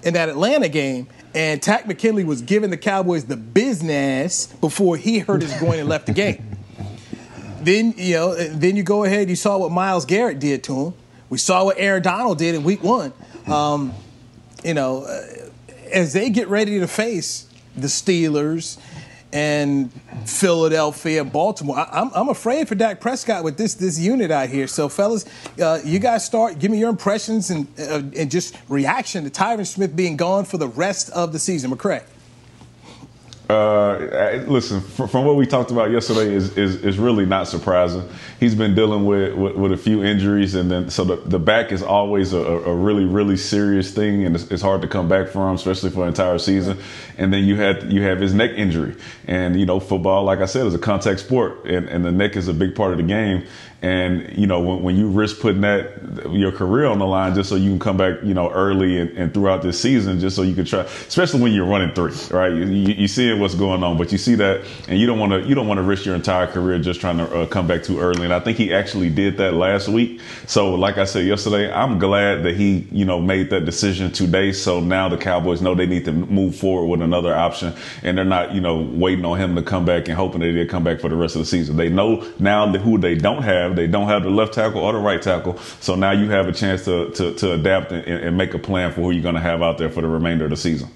in 0.04 0.14
that 0.14 0.30
Atlanta 0.30 0.70
game. 0.70 1.08
And 1.34 1.62
Takk 1.62 1.88
McKinley 1.88 2.26
was 2.26 2.42
giving 2.42 2.72
the 2.72 2.78
Cowboys 2.78 3.24
the 3.24 3.38
business 3.38 4.48
before 4.48 4.98
he 4.98 5.20
hurt 5.20 5.42
his 5.42 5.58
groin 5.60 5.80
and 5.80 5.88
left 5.88 6.08
the 6.08 6.14
game. 6.14 6.58
Then 7.62 7.94
you 7.96 8.16
know, 8.16 8.36
then 8.36 8.76
you 8.76 8.84
go 8.84 9.04
ahead. 9.04 9.30
You 9.30 9.36
saw 9.36 9.58
what 9.58 9.72
Myles 9.72 10.06
Garrett 10.06 10.40
did 10.40 10.64
to 10.66 10.88
him. 10.88 10.94
We 11.30 11.38
saw 11.38 11.64
what 11.64 11.78
Aaron 11.80 12.02
Donald 12.02 12.38
did 12.38 12.56
in 12.56 12.64
Week 12.64 12.84
One. 12.84 13.14
Um, 13.48 13.94
you 14.63 14.74
know, 14.74 15.04
uh, 15.04 15.22
as 15.92 16.13
they 16.13 16.30
get 16.30 16.48
ready 16.48 16.80
to 16.80 16.88
face 16.88 17.48
the 17.75 17.88
Steelers 17.88 18.78
and 19.34 19.92
Philadelphia, 20.25 21.24
Baltimore, 21.24 21.80
I, 21.80 22.02
I'm, 22.02 22.12
I'm 22.13 22.30
afraid 22.30 22.68
for 22.68 22.75
Dak 22.75 23.00
Prescott 23.00 23.44
with 23.44 23.58
this 23.58 23.75
this 23.75 23.98
unit 24.00 24.31
out 24.31 24.50
here. 24.50 24.68
So, 24.68 24.90
fellas, 24.90 25.25
uh, 25.62 25.80
you 25.84 26.00
guys 26.00 26.25
start. 26.25 26.60
Give 26.60 26.72
me 26.72 26.80
your 26.80 26.90
impressions 26.90 27.50
and 27.50 27.68
uh, 27.80 28.02
and 28.16 28.30
just 28.30 28.58
reaction 28.68 29.24
to 29.24 29.30
Tyron 29.30 29.66
Smith 29.66 29.96
being 29.96 30.18
gone 30.18 30.46
for 30.46 30.58
the 30.58 30.68
rest 30.68 31.10
of 31.12 31.31
the 31.34 31.40
season. 31.40 31.72
McCray. 31.72 32.04
Uh, 33.51 34.44
listen, 34.48 34.80
fr- 34.80 35.07
from 35.07 35.25
what 35.25 35.36
we 35.36 35.45
talked 35.45 35.71
about 35.71 35.92
yesterday 35.92 36.33
is, 36.33 36.57
is, 36.57 36.83
is 36.86 36.98
really 36.98 37.25
not 37.25 37.48
surprising. 37.50 38.07
He's 38.39 38.56
been 38.56 38.74
dealing 38.75 39.06
with, 39.06 39.36
with, 39.36 39.56
with 39.56 39.71
a 39.74 39.77
few 39.77 40.03
injuries, 40.03 40.56
and 40.56 40.71
then 40.71 40.89
so 40.89 41.03
the, 41.03 41.18
the 41.18 41.39
back 41.39 41.74
is 41.74 41.83
always 41.83 42.31
a, 42.31 42.39
a 42.39 42.74
really 42.74 43.03
really 43.03 43.36
serious 43.36 43.94
thing, 43.94 44.25
and 44.25 44.36
it's, 44.36 44.50
it's 44.51 44.62
hard 44.62 44.81
to 44.83 44.88
come 44.88 45.09
back 45.09 45.27
from, 45.27 45.56
especially 45.56 45.89
for 45.89 46.03
an 46.03 46.07
entire 46.07 46.38
season. 46.38 46.77
And 47.18 47.33
then 47.33 47.44
you 47.44 47.57
had 47.57 47.92
you 47.92 48.01
have 48.03 48.21
his 48.21 48.33
neck 48.33 48.51
injury, 48.51 48.95
and 49.27 49.59
you 49.59 49.65
know 49.65 49.81
football, 49.81 50.24
like 50.24 50.39
I 50.39 50.45
said, 50.45 50.65
is 50.65 50.74
a 50.74 50.80
contact 50.80 51.19
sport, 51.19 51.65
and, 51.65 51.89
and 51.89 52.06
the 52.06 52.12
neck 52.12 52.38
is 52.38 52.48
a 52.48 52.53
big 52.53 52.74
part 52.74 52.94
of 52.94 52.98
the 52.98 53.03
game. 53.03 53.45
And 53.81 54.38
you 54.38 54.45
know 54.45 54.60
when, 54.60 54.83
when 54.83 54.95
you 54.95 55.10
risk 55.10 55.39
putting 55.39 55.62
that 55.62 56.30
your 56.30 56.51
career 56.51 56.86
on 56.86 57.00
the 57.00 57.07
line 57.07 57.33
just 57.33 57.50
so 57.50 57.56
you 57.56 57.69
can 57.72 57.80
come 57.80 57.98
back, 57.98 58.19
you 58.24 58.33
know, 58.33 58.51
early 58.51 59.00
and, 59.00 59.10
and 59.18 59.33
throughout 59.33 59.62
this 59.62 59.80
season, 59.80 60.19
just 60.19 60.36
so 60.36 60.44
you 60.44 60.54
can 60.54 60.66
try, 60.66 60.81
especially 60.81 61.42
when 61.42 61.51
you're 61.51 61.66
running 61.66 61.94
three, 61.94 62.13
right? 62.30 62.54
You, 62.54 62.66
you, 62.66 62.94
you 62.94 63.07
see 63.07 63.33
what's 63.33 63.56
going 63.56 63.83
on, 63.83 63.98
but 63.98 64.12
you 64.12 64.18
see 64.18 64.36
that, 64.36 64.63
and 64.88 65.00
you 65.00 65.07
don't 65.07 65.18
want 65.18 65.31
to 65.31 65.42
you 65.48 65.56
don't 65.56 65.68
want 65.68 65.80
to 65.80 65.83
risk 65.83 66.06
your 66.06 66.16
entire 66.16 66.48
career 66.48 66.78
just 66.80 67.01
trying 67.01 67.18
to 67.18 67.42
uh, 67.42 67.45
come 67.48 67.68
back 67.68 67.83
too 67.83 68.00
early. 68.00 68.24
And 68.24 68.33
I 68.33 68.39
think 68.39 68.57
he 68.57 68.74
actually 68.74 69.10
did 69.10 69.38
that 69.38 69.54
last 69.54 69.88
week. 69.88 70.22
So 70.45 70.75
like 70.75 70.98
I 70.98 71.06
said 71.06 71.25
yesterday, 71.25 71.72
I'm 71.72 71.98
glad 71.98 72.44
that 72.44 72.56
he 72.56 72.88
you 72.92 73.06
know 73.06 73.19
made 73.19 73.50
that 73.50 73.66
decision 73.66 74.12
today. 74.12 74.51
So 74.51 74.80
now 74.80 75.10
the 75.10 75.18
Cowboys 75.18 75.62
know 75.62 75.74
they 75.74 75.88
need 75.88 76.06
to 76.06 76.12
move 76.12 76.56
forward 76.56 76.88
with 76.88 77.01
another 77.01 77.36
option, 77.36 77.74
and 78.04 78.18
they're 78.18 78.25
not 78.25 78.54
you 78.54 78.62
know 78.62 78.77
waiting 78.77 79.25
on 79.25 79.39
him 79.39 79.56
to 79.56 79.63
come 79.63 79.86
back 79.86 80.07
and 80.07 80.16
hoping 80.16 80.42
that 80.42 80.51
he'll 80.51 80.68
come 80.68 80.84
back 80.84 81.00
for 81.00 81.10
the 81.10 81.16
rest 81.16 81.36
of 81.36 81.39
the 81.39 81.45
season. 81.45 81.77
They 81.77 81.89
know 81.89 82.27
now 82.38 82.72
who 82.72 82.98
they 82.98 83.16
don't 83.16 83.42
have. 83.42 83.71
They 83.76 83.88
don't 83.88 84.08
have 84.08 84.24
the 84.24 84.30
left 84.30 84.54
tackle 84.54 84.82
or 84.82 84.94
the 84.94 85.00
right 85.00 85.22
tackle. 85.22 85.58
So 85.80 85.96
now 85.96 86.12
you 86.12 86.30
have 86.30 86.48
a 86.48 86.52
chance 86.52 86.86
to 86.86 87.12
to, 87.12 87.34
to 87.36 87.54
adapt 87.54 87.92
and, 87.92 88.06
and 88.06 88.38
make 88.38 88.54
a 88.54 88.60
plan 88.60 88.92
for 88.92 89.02
who 89.02 89.12
you're 89.12 89.24
going 89.24 89.36
to 89.36 89.42
have 89.42 89.62
out 89.62 89.78
there 89.78 89.90
for 89.90 90.02
the 90.02 90.08
remainder 90.08 90.46
of 90.46 90.52
the 90.52 90.58
season. 90.58 90.90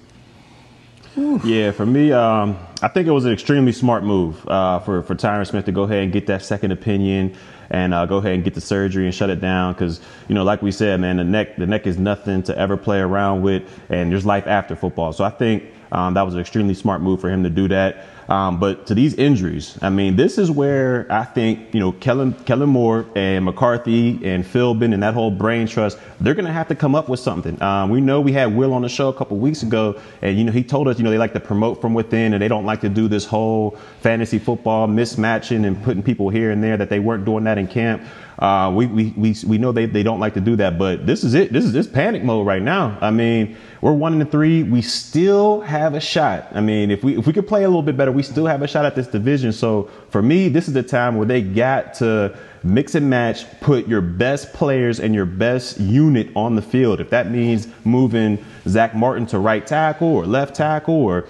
Yeah, 1.44 1.70
for 1.70 1.86
me, 1.86 2.12
um, 2.12 2.58
I 2.82 2.88
think 2.88 3.08
it 3.08 3.10
was 3.10 3.24
an 3.24 3.32
extremely 3.32 3.72
smart 3.72 4.04
move 4.04 4.46
uh, 4.48 4.80
for 4.80 5.02
for 5.02 5.14
Tyron 5.14 5.46
Smith 5.46 5.64
to 5.64 5.72
go 5.72 5.84
ahead 5.84 6.02
and 6.02 6.12
get 6.12 6.26
that 6.26 6.42
second 6.42 6.72
opinion 6.72 7.34
and 7.70 7.94
uh, 7.94 8.06
go 8.06 8.18
ahead 8.18 8.34
and 8.34 8.44
get 8.44 8.54
the 8.54 8.60
surgery 8.60 9.06
and 9.06 9.14
shut 9.14 9.30
it 9.30 9.40
down 9.40 9.72
because 9.72 10.00
you 10.28 10.34
know, 10.34 10.44
like 10.44 10.62
we 10.62 10.70
said, 10.70 11.00
man, 11.00 11.16
the 11.16 11.24
neck 11.24 11.56
the 11.56 11.66
neck 11.66 11.86
is 11.86 11.98
nothing 11.98 12.42
to 12.44 12.58
ever 12.58 12.76
play 12.76 12.98
around 12.98 13.42
with, 13.42 13.62
and 13.88 14.12
there's 14.12 14.26
life 14.26 14.46
after 14.46 14.76
football. 14.76 15.12
So 15.12 15.24
I 15.24 15.30
think 15.30 15.64
um, 15.92 16.14
that 16.14 16.22
was 16.22 16.34
an 16.34 16.40
extremely 16.40 16.74
smart 16.74 17.00
move 17.00 17.20
for 17.20 17.30
him 17.30 17.42
to 17.44 17.50
do 17.50 17.68
that. 17.68 18.04
Um, 18.28 18.58
but 18.58 18.86
to 18.88 18.94
these 18.94 19.14
injuries, 19.14 19.78
I 19.82 19.90
mean, 19.90 20.16
this 20.16 20.36
is 20.36 20.50
where 20.50 21.06
I 21.10 21.24
think, 21.24 21.72
you 21.72 21.80
know, 21.80 21.92
Kellen, 21.92 22.32
Kellen 22.44 22.68
Moore 22.68 23.06
and 23.14 23.44
McCarthy 23.44 24.18
and 24.24 24.44
Philbin 24.44 24.92
and 24.92 25.02
that 25.02 25.14
whole 25.14 25.30
brain 25.30 25.68
trust, 25.68 25.98
they're 26.20 26.34
going 26.34 26.46
to 26.46 26.52
have 26.52 26.66
to 26.68 26.74
come 26.74 26.94
up 26.94 27.08
with 27.08 27.20
something. 27.20 27.60
Um, 27.62 27.90
we 27.90 28.00
know 28.00 28.20
we 28.20 28.32
had 28.32 28.54
Will 28.56 28.74
on 28.74 28.82
the 28.82 28.88
show 28.88 29.08
a 29.08 29.14
couple 29.14 29.36
weeks 29.36 29.62
ago, 29.62 30.00
and, 30.22 30.36
you 30.36 30.44
know, 30.44 30.52
he 30.52 30.64
told 30.64 30.88
us, 30.88 30.98
you 30.98 31.04
know, 31.04 31.10
they 31.10 31.18
like 31.18 31.34
to 31.34 31.40
promote 31.40 31.80
from 31.80 31.94
within 31.94 32.32
and 32.32 32.42
they 32.42 32.48
don't 32.48 32.66
like 32.66 32.80
to 32.80 32.88
do 32.88 33.06
this 33.06 33.24
whole 33.24 33.78
fantasy 34.00 34.40
football 34.40 34.88
mismatching 34.88 35.64
and 35.64 35.80
putting 35.84 36.02
people 36.02 36.28
here 36.28 36.50
and 36.50 36.62
there 36.62 36.76
that 36.76 36.90
they 36.90 36.98
weren't 36.98 37.24
doing 37.24 37.44
that 37.44 37.58
in 37.58 37.68
camp. 37.68 38.02
Uh, 38.38 38.70
we, 38.74 38.86
we, 38.86 39.14
we, 39.16 39.34
we 39.46 39.56
know 39.56 39.72
they, 39.72 39.86
they 39.86 40.02
don't 40.02 40.20
like 40.20 40.34
to 40.34 40.40
do 40.40 40.56
that, 40.56 40.78
but 40.78 41.06
this 41.06 41.24
is 41.24 41.32
it. 41.32 41.52
This 41.52 41.64
is 41.64 41.72
this 41.72 41.86
panic 41.86 42.22
mode 42.22 42.46
right 42.46 42.60
now. 42.60 42.98
I 43.00 43.10
mean, 43.10 43.56
we're 43.80 43.94
one 43.94 44.20
and 44.20 44.30
three. 44.30 44.62
We 44.62 44.82
still 44.82 45.60
have 45.62 45.94
a 45.94 46.00
shot. 46.00 46.48
I 46.52 46.60
mean, 46.60 46.90
if 46.90 47.02
we 47.02 47.16
if 47.16 47.26
we 47.26 47.32
could 47.32 47.46
play 47.46 47.64
a 47.64 47.68
little 47.68 47.82
bit 47.82 47.96
better, 47.96 48.12
we 48.16 48.22
still 48.22 48.46
have 48.46 48.62
a 48.62 48.66
shot 48.66 48.84
at 48.84 48.94
this 48.94 49.06
division. 49.06 49.52
So 49.52 49.90
for 50.10 50.22
me, 50.22 50.48
this 50.48 50.66
is 50.66 50.74
the 50.74 50.82
time 50.82 51.16
where 51.16 51.26
they 51.26 51.42
got 51.42 51.94
to 51.94 52.36
mix 52.62 52.94
and 52.94 53.08
match, 53.08 53.44
put 53.60 53.86
your 53.86 54.00
best 54.00 54.52
players 54.52 54.98
and 54.98 55.14
your 55.14 55.26
best 55.26 55.78
unit 55.78 56.28
on 56.34 56.56
the 56.56 56.62
field. 56.62 57.00
If 57.00 57.10
that 57.10 57.30
means 57.30 57.68
moving 57.84 58.44
Zach 58.66 58.94
Martin 58.94 59.26
to 59.26 59.38
right 59.38 59.64
tackle 59.66 60.08
or 60.08 60.26
left 60.26 60.56
tackle 60.56 60.94
or 60.94 61.28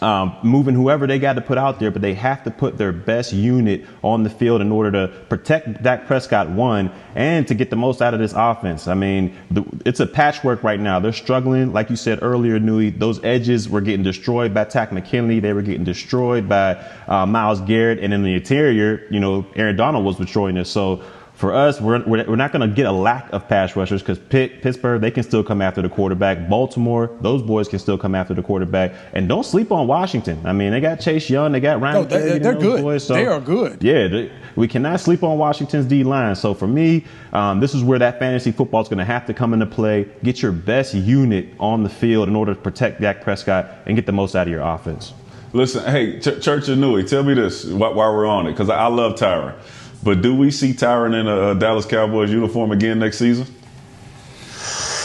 um, 0.00 0.36
moving 0.42 0.74
whoever 0.74 1.06
they 1.06 1.18
got 1.18 1.34
to 1.34 1.40
put 1.40 1.58
out 1.58 1.78
there, 1.78 1.90
but 1.90 2.02
they 2.02 2.14
have 2.14 2.42
to 2.44 2.50
put 2.50 2.78
their 2.78 2.92
best 2.92 3.32
unit 3.32 3.84
on 4.02 4.22
the 4.22 4.30
field 4.30 4.60
in 4.60 4.72
order 4.72 4.90
to 4.92 5.08
protect 5.28 5.82
Dak 5.82 6.06
Prescott 6.06 6.48
one 6.50 6.90
and 7.14 7.46
to 7.48 7.54
get 7.54 7.70
the 7.70 7.76
most 7.76 8.00
out 8.00 8.14
of 8.14 8.20
this 8.20 8.32
offense. 8.34 8.88
I 8.88 8.94
mean, 8.94 9.36
the, 9.50 9.64
it's 9.84 10.00
a 10.00 10.06
patchwork 10.06 10.62
right 10.62 10.80
now. 10.80 11.00
They're 11.00 11.12
struggling, 11.12 11.72
like 11.72 11.90
you 11.90 11.96
said 11.96 12.20
earlier, 12.22 12.58
Newy. 12.58 12.90
Those 12.90 13.22
edges 13.24 13.68
were 13.68 13.80
getting 13.80 14.02
destroyed 14.02 14.54
by 14.54 14.64
Takk 14.64 14.92
McKinley. 14.92 15.40
They 15.40 15.52
were 15.52 15.62
getting 15.62 15.84
destroyed 15.84 16.48
by 16.48 16.74
uh, 17.06 17.26
Myles 17.26 17.60
Garrett, 17.62 17.98
and 17.98 18.14
in 18.14 18.22
the 18.22 18.34
interior, 18.34 19.06
you 19.10 19.20
know, 19.20 19.46
Aaron 19.56 19.76
Donald 19.76 20.04
was 20.04 20.16
destroying 20.16 20.56
us. 20.56 20.70
So 20.70 21.02
for 21.40 21.54
us, 21.54 21.80
we're, 21.80 22.04
we're, 22.04 22.22
we're 22.26 22.36
not 22.36 22.52
going 22.52 22.68
to 22.68 22.72
get 22.72 22.84
a 22.84 22.92
lack 22.92 23.32
of 23.32 23.48
pass 23.48 23.74
rushers 23.74 24.02
because 24.02 24.18
Pitt, 24.18 24.60
Pittsburgh, 24.60 25.00
they 25.00 25.10
can 25.10 25.22
still 25.22 25.42
come 25.42 25.62
after 25.62 25.80
the 25.80 25.88
quarterback. 25.88 26.50
Baltimore, 26.50 27.16
those 27.22 27.40
boys 27.40 27.66
can 27.66 27.78
still 27.78 27.96
come 27.96 28.14
after 28.14 28.34
the 28.34 28.42
quarterback. 28.42 28.92
And 29.14 29.26
don't 29.26 29.44
sleep 29.44 29.72
on 29.72 29.86
Washington. 29.86 30.44
I 30.44 30.52
mean, 30.52 30.70
they 30.70 30.80
got 30.80 31.00
Chase 31.00 31.30
Young, 31.30 31.52
they 31.52 31.60
got 31.60 31.80
Ryan. 31.80 31.94
No, 31.94 32.04
they, 32.04 32.38
they're 32.38 32.54
good. 32.54 32.82
Boys, 32.82 33.06
so, 33.06 33.14
they 33.14 33.24
are 33.24 33.40
good. 33.40 33.82
Yeah, 33.82 34.06
they, 34.06 34.30
we 34.54 34.68
cannot 34.68 35.00
sleep 35.00 35.22
on 35.22 35.38
Washington's 35.38 35.86
D 35.86 36.04
line. 36.04 36.36
So 36.36 36.52
for 36.52 36.66
me, 36.66 37.06
um, 37.32 37.58
this 37.58 37.74
is 37.74 37.82
where 37.82 37.98
that 37.98 38.18
fantasy 38.18 38.52
football 38.52 38.82
is 38.82 38.88
going 38.88 38.98
to 38.98 39.06
have 39.06 39.24
to 39.24 39.32
come 39.32 39.54
into 39.54 39.64
play. 39.64 40.08
Get 40.22 40.42
your 40.42 40.52
best 40.52 40.92
unit 40.92 41.48
on 41.58 41.82
the 41.82 41.88
field 41.88 42.28
in 42.28 42.36
order 42.36 42.52
to 42.52 42.60
protect 42.60 43.00
Dak 43.00 43.22
Prescott 43.22 43.78
and 43.86 43.96
get 43.96 44.04
the 44.04 44.12
most 44.12 44.36
out 44.36 44.46
of 44.46 44.52
your 44.52 44.60
offense. 44.60 45.14
Listen, 45.54 45.84
hey, 45.90 46.20
Ch- 46.20 46.42
Church 46.42 46.68
of 46.68 46.76
Newy, 46.76 47.02
tell 47.02 47.22
me 47.22 47.32
this 47.32 47.64
while, 47.64 47.94
while 47.94 48.14
we're 48.14 48.26
on 48.26 48.46
it, 48.46 48.50
because 48.52 48.68
I, 48.68 48.76
I 48.76 48.86
love 48.88 49.14
Tyron. 49.18 49.54
But 50.02 50.22
do 50.22 50.34
we 50.34 50.50
see 50.50 50.72
Tyron 50.72 51.18
in 51.18 51.28
a, 51.28 51.54
Dallas 51.54 51.84
Cowboys 51.84 52.30
uniform 52.30 52.72
again 52.72 52.98
next 52.98 53.18
season? 53.18 53.46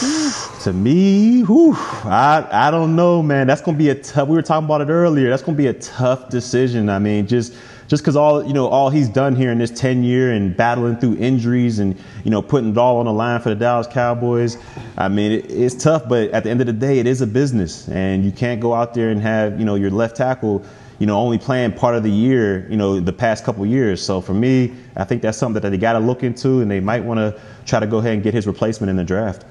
To 0.62 0.72
me, 0.72 1.42
whew, 1.42 1.74
I 1.76 2.44
I 2.50 2.70
don't 2.72 2.96
know, 2.96 3.22
man. 3.22 3.46
That's 3.46 3.60
gonna 3.60 3.78
be 3.78 3.90
a 3.90 3.94
tough. 3.94 4.26
We 4.26 4.34
were 4.34 4.42
talking 4.42 4.64
about 4.64 4.80
it 4.80 4.88
earlier. 4.88 5.30
That's 5.30 5.42
gonna 5.44 5.56
be 5.56 5.68
a 5.68 5.72
tough 5.74 6.28
decision. 6.28 6.88
I 6.88 6.98
mean, 6.98 7.28
just 7.28 7.54
just 7.86 8.02
because 8.02 8.16
all 8.16 8.44
you 8.44 8.52
know, 8.52 8.66
all 8.66 8.90
he's 8.90 9.08
done 9.08 9.36
here 9.36 9.52
in 9.52 9.58
this 9.58 9.70
ten 9.70 10.02
year 10.02 10.32
and 10.32 10.56
battling 10.56 10.96
through 10.96 11.18
injuries 11.18 11.78
and 11.78 11.96
you 12.24 12.32
know 12.32 12.42
putting 12.42 12.70
it 12.70 12.78
all 12.78 12.96
on 12.98 13.06
the 13.06 13.12
line 13.12 13.40
for 13.40 13.50
the 13.50 13.54
Dallas 13.54 13.86
Cowboys. 13.86 14.58
I 14.98 15.06
mean, 15.06 15.30
it, 15.30 15.50
it's 15.52 15.76
tough, 15.76 16.08
but 16.08 16.30
at 16.30 16.42
the 16.42 16.50
end 16.50 16.60
of 16.60 16.66
the 16.66 16.72
day, 16.72 16.98
it 16.98 17.06
is 17.06 17.20
a 17.20 17.28
business, 17.28 17.88
and 17.88 18.24
you 18.24 18.32
can't 18.32 18.60
go 18.60 18.74
out 18.74 18.92
there 18.92 19.10
and 19.10 19.20
have 19.22 19.60
you 19.60 19.64
know 19.64 19.76
your 19.76 19.90
left 19.90 20.16
tackle 20.16 20.64
you 20.98 21.06
know, 21.06 21.18
only 21.18 21.38
playing 21.38 21.72
part 21.72 21.94
of 21.94 22.02
the 22.02 22.10
year, 22.10 22.66
you 22.70 22.76
know, 22.76 23.00
the 23.00 23.12
past 23.12 23.44
couple 23.44 23.66
years. 23.66 24.02
So 24.02 24.20
for 24.20 24.34
me, 24.34 24.74
I 24.96 25.04
think 25.04 25.22
that's 25.22 25.36
something 25.36 25.60
that 25.62 25.70
they 25.70 25.76
got 25.76 25.92
to 25.92 25.98
look 25.98 26.22
into, 26.22 26.60
and 26.60 26.70
they 26.70 26.80
might 26.80 27.04
want 27.04 27.18
to 27.18 27.38
try 27.66 27.80
to 27.80 27.86
go 27.86 27.98
ahead 27.98 28.14
and 28.14 28.22
get 28.22 28.32
his 28.32 28.46
replacement 28.46 28.90
in 28.90 28.96
the 28.96 29.04
draft. 29.04 29.44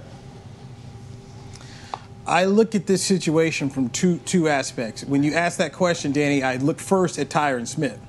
I 2.28 2.46
look 2.46 2.74
at 2.74 2.88
this 2.88 3.04
situation 3.04 3.70
from 3.70 3.90
two 3.90 4.18
two 4.20 4.50
aspects. 4.50 5.04
When 5.04 5.22
you 5.22 5.34
ask 5.36 5.60
that 5.60 5.74
question, 5.74 6.12
Danny, 6.12 6.42
I 6.42 6.58
look 6.58 6.80
first 6.80 7.20
at 7.20 7.30
Tyron 7.30 7.68
Smith. 7.68 8.00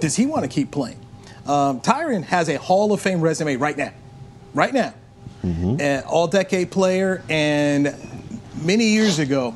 Does 0.00 0.16
he 0.16 0.26
want 0.26 0.42
to 0.42 0.48
keep 0.48 0.72
playing? 0.72 0.98
Um, 1.46 1.80
Tyron 1.80 2.24
has 2.24 2.48
a 2.48 2.58
Hall 2.58 2.92
of 2.92 3.00
Fame 3.00 3.20
resume 3.20 3.54
right 3.54 3.76
now, 3.76 3.92
right 4.52 4.74
now, 4.74 4.94
mm-hmm. 5.44 5.80
an 5.80 6.02
all-decade 6.02 6.72
player. 6.72 7.22
And 7.30 7.94
many 8.62 8.86
years 8.86 9.20
ago, 9.20 9.54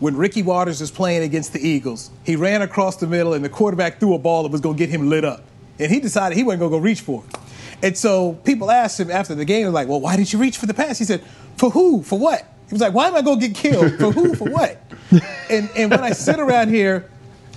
when 0.00 0.16
Ricky 0.16 0.42
Watters 0.42 0.80
was 0.80 0.90
playing 0.90 1.22
against 1.22 1.52
the 1.52 1.66
Eagles, 1.66 2.10
he 2.24 2.36
ran 2.36 2.62
across 2.62 2.96
the 2.96 3.06
middle, 3.06 3.34
and 3.34 3.44
the 3.44 3.48
quarterback 3.48 4.00
threw 4.00 4.14
a 4.14 4.18
ball 4.18 4.44
that 4.44 4.52
was 4.52 4.60
going 4.60 4.76
to 4.76 4.78
get 4.78 4.88
him 4.88 5.08
lit 5.08 5.24
up, 5.24 5.42
and 5.78 5.90
he 5.90 6.00
decided 6.00 6.36
he 6.36 6.44
wasn't 6.44 6.60
going 6.60 6.70
to 6.72 6.78
go 6.78 6.82
reach 6.82 7.00
for 7.00 7.24
it. 7.28 7.36
And 7.82 7.96
so 7.96 8.34
people 8.44 8.70
asked 8.70 8.98
him 8.98 9.10
after 9.10 9.34
the 9.34 9.44
game, 9.44 9.72
like, 9.72 9.88
"Well, 9.88 10.00
why 10.00 10.16
did 10.16 10.32
you 10.32 10.38
reach 10.38 10.58
for 10.58 10.66
the 10.66 10.74
pass?" 10.74 10.98
He 10.98 11.04
said, 11.04 11.22
"For 11.56 11.70
who? 11.70 12.02
For 12.02 12.18
what?" 12.18 12.46
He 12.68 12.74
was 12.74 12.82
like, 12.82 12.92
why 12.92 13.06
am 13.06 13.14
I 13.14 13.22
going 13.22 13.40
to 13.40 13.48
get 13.48 13.56
killed? 13.56 13.98
For 13.98 14.12
who? 14.12 14.34
For 14.34 14.50
what? 14.50 14.78
and, 15.50 15.70
and 15.74 15.90
when 15.90 16.00
I 16.00 16.10
sit 16.10 16.38
around 16.38 16.68
here 16.68 17.08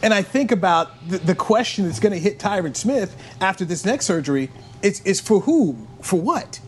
and 0.02 0.14
I 0.14 0.22
think 0.22 0.54
about 0.54 1.10
the, 1.10 1.18
the 1.18 1.36
question 1.36 1.86
that's 1.86 2.00
going 2.00 2.14
to 2.14 2.20
hit 2.20 2.40
Tyron 2.40 2.76
Smith 2.76 3.16
after 3.42 3.66
this 3.66 3.84
neck 3.84 4.02
surgery, 4.02 4.50
it's, 4.82 5.02
it's 5.04 5.20
for 5.20 5.42
who? 5.42 5.86
For 6.02 6.20
what? 6.20 6.62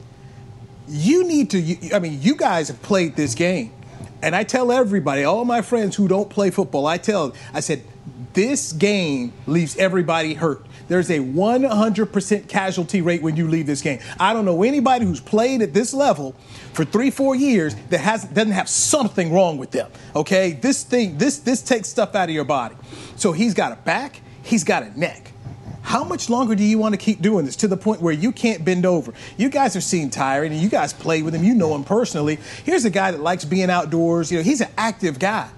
You 0.89 1.25
need 1.25 1.51
to, 1.51 1.95
I 1.95 1.99
mean, 1.99 2.21
you 2.21 2.35
guys 2.35 2.67
have 2.67 2.81
played 2.81 3.15
this 3.15 3.33
game. 3.33 3.71
And 4.23 4.33
I 4.37 4.45
tell 4.45 4.71
everybody, 4.71 5.25
all 5.25 5.43
my 5.43 5.61
friends 5.61 5.97
who 5.97 6.07
don't 6.07 6.29
play 6.29 6.49
football, 6.49 6.87
I 6.87 6.97
tell, 6.97 7.35
I 7.53 7.59
said, 7.59 7.83
this 8.31 8.71
game 8.71 9.33
leaves 9.45 9.75
everybody 9.75 10.33
hurt. 10.33 10.65
There's 10.87 11.09
a 11.09 11.19
100% 11.19 12.47
casualty 12.47 13.01
rate 13.01 13.21
when 13.21 13.35
you 13.35 13.49
leave 13.49 13.65
this 13.67 13.81
game. 13.81 13.99
I 14.17 14.31
don't 14.31 14.45
know 14.45 14.63
anybody 14.63 15.05
who's 15.05 15.19
played 15.19 15.61
at 15.61 15.73
this 15.73 15.93
level 15.93 16.35
for 16.71 16.85
three, 16.85 17.11
four 17.11 17.35
years 17.35 17.75
that 17.89 17.99
has 17.99 18.23
doesn't 18.23 18.53
have 18.53 18.69
something 18.69 19.33
wrong 19.33 19.57
with 19.57 19.71
them. 19.71 19.91
Okay, 20.15 20.53
this 20.53 20.83
thing, 20.83 21.17
this 21.17 21.39
this 21.39 21.61
takes 21.61 21.89
stuff 21.89 22.15
out 22.15 22.29
of 22.29 22.35
your 22.35 22.45
body. 22.45 22.75
So 23.17 23.33
he's 23.33 23.53
got 23.53 23.73
a 23.73 23.75
back, 23.75 24.21
he's 24.41 24.63
got 24.63 24.83
a 24.83 24.97
neck. 24.97 25.32
How 25.83 26.03
much 26.03 26.29
longer 26.29 26.55
do 26.55 26.63
you 26.63 26.79
want 26.79 26.93
to 26.93 26.97
keep 26.97 27.21
doing 27.21 27.45
this 27.45 27.57
to 27.57 27.67
the 27.67 27.77
point 27.77 28.01
where 28.01 28.13
you 28.13 28.31
can't 28.31 28.65
bend 28.65 28.85
over? 28.85 29.13
You 29.37 29.49
guys 29.49 29.73
have 29.73 29.83
seen 29.83 30.09
Tyron 30.09 30.47
and 30.47 30.55
you 30.55 30.69
guys 30.69 30.93
play 30.93 31.21
with 31.21 31.35
him. 31.35 31.43
You 31.43 31.53
know 31.53 31.75
him 31.75 31.83
personally. 31.83 32.39
Here's 32.63 32.85
a 32.85 32.89
guy 32.89 33.11
that 33.11 33.21
likes 33.21 33.45
being 33.45 33.69
outdoors. 33.69 34.31
You 34.31 34.39
know, 34.39 34.43
he's 34.43 34.61
an 34.61 34.69
active 34.77 35.19
guy. 35.19 35.49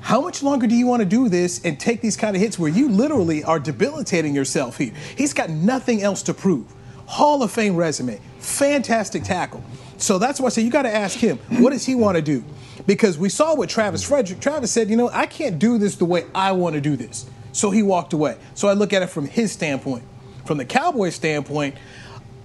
How 0.00 0.20
much 0.20 0.42
longer 0.42 0.66
do 0.66 0.74
you 0.74 0.86
want 0.86 1.00
to 1.00 1.06
do 1.06 1.28
this 1.28 1.64
and 1.64 1.78
take 1.78 2.00
these 2.00 2.16
kind 2.16 2.34
of 2.34 2.42
hits 2.42 2.58
where 2.58 2.70
you 2.70 2.88
literally 2.88 3.44
are 3.44 3.58
debilitating 3.58 4.34
yourself 4.34 4.78
here? 4.78 4.92
He's 5.16 5.32
got 5.32 5.50
nothing 5.50 6.02
else 6.02 6.22
to 6.24 6.34
prove. 6.34 6.66
Hall 7.06 7.42
of 7.42 7.50
Fame 7.50 7.76
resume, 7.76 8.20
fantastic 8.38 9.24
tackle. 9.24 9.62
So 9.98 10.18
that's 10.18 10.40
why 10.40 10.46
I 10.46 10.48
say 10.50 10.62
you 10.62 10.70
got 10.70 10.82
to 10.82 10.94
ask 10.94 11.18
him, 11.18 11.38
what 11.58 11.70
does 11.70 11.86
he 11.86 11.94
want 11.94 12.16
to 12.16 12.22
do? 12.22 12.44
Because 12.86 13.18
we 13.18 13.28
saw 13.28 13.54
what 13.54 13.68
Travis 13.68 14.02
Frederick, 14.02 14.40
Travis 14.40 14.70
said, 14.70 14.90
you 14.90 14.96
know, 14.96 15.10
I 15.10 15.26
can't 15.26 15.58
do 15.58 15.78
this 15.78 15.96
the 15.96 16.04
way 16.04 16.24
I 16.34 16.52
want 16.52 16.74
to 16.74 16.80
do 16.80 16.96
this. 16.96 17.26
So 17.54 17.70
he 17.70 17.82
walked 17.82 18.12
away. 18.12 18.36
So 18.54 18.68
I 18.68 18.72
look 18.72 18.92
at 18.92 19.02
it 19.02 19.06
from 19.06 19.26
his 19.26 19.52
standpoint. 19.52 20.02
From 20.44 20.58
the 20.58 20.64
Cowboys' 20.64 21.14
standpoint, 21.14 21.76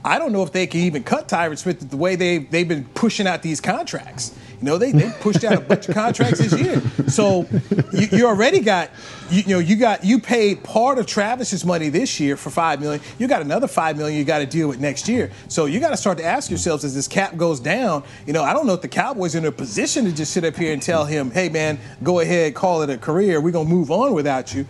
I 0.05 0.19
don't 0.19 0.31
know 0.31 0.43
if 0.43 0.53
they 0.53 0.67
can 0.67 0.81
even 0.81 1.03
cut 1.03 1.27
Tyron 1.27 1.57
Smith 1.57 1.89
the 1.89 1.97
way 1.97 2.15
they, 2.15 2.37
they've 2.37 2.67
been 2.67 2.85
pushing 2.85 3.27
out 3.27 3.41
these 3.41 3.59
contracts. 3.59 4.33
You 4.61 4.65
know, 4.65 4.77
they, 4.77 4.91
they 4.91 5.09
pushed 5.19 5.43
out 5.43 5.57
a 5.57 5.61
bunch 5.61 5.87
of 5.87 5.95
contracts 5.95 6.39
this 6.39 6.53
year. 6.59 6.81
So 7.07 7.47
you, 7.93 8.07
you 8.11 8.27
already 8.27 8.59
got, 8.59 8.91
you, 9.31 9.41
you, 9.41 9.53
know, 9.55 9.59
you 9.59 9.77
got 9.77 10.03
you 10.03 10.19
paid 10.19 10.63
part 10.63 10.99
of 10.99 11.07
Travis's 11.07 11.65
money 11.65 11.89
this 11.89 12.19
year 12.19 12.35
for 12.37 12.49
five 12.49 12.79
million. 12.81 13.01
You 13.17 13.27
got 13.27 13.41
another 13.41 13.67
five 13.67 13.97
million 13.97 14.19
you 14.19 14.25
got 14.25 14.39
to 14.39 14.45
deal 14.45 14.67
with 14.67 14.79
next 14.79 15.07
year. 15.07 15.31
So 15.47 15.65
you 15.65 15.79
got 15.79 15.91
to 15.91 15.97
start 15.97 16.17
to 16.17 16.25
ask 16.25 16.49
yourselves 16.49 16.83
as 16.83 16.93
this 16.93 17.07
cap 17.07 17.37
goes 17.37 17.59
down. 17.59 18.03
You 18.27 18.33
know, 18.33 18.43
I 18.43 18.53
don't 18.53 18.67
know 18.67 18.73
if 18.73 18.81
the 18.81 18.89
Cowboys 18.89 19.33
are 19.35 19.39
in 19.39 19.45
a 19.45 19.51
position 19.51 20.05
to 20.05 20.11
just 20.11 20.33
sit 20.33 20.43
up 20.43 20.55
here 20.55 20.73
and 20.73 20.81
tell 20.81 21.05
him, 21.05 21.31
"Hey, 21.31 21.47
man, 21.47 21.79
go 22.03 22.19
ahead, 22.19 22.53
call 22.53 22.81
it 22.81 22.89
a 22.89 22.97
career. 22.97 23.39
We're 23.39 23.51
gonna 23.51 23.69
move 23.69 23.91
on 23.91 24.13
without 24.13 24.53
you." 24.53 24.65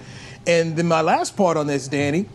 And 0.49 0.75
then 0.75 0.87
my 0.87 1.01
last 1.01 1.37
part 1.37 1.57
on 1.57 1.67
this, 1.67 1.87
Danny, 1.87 2.25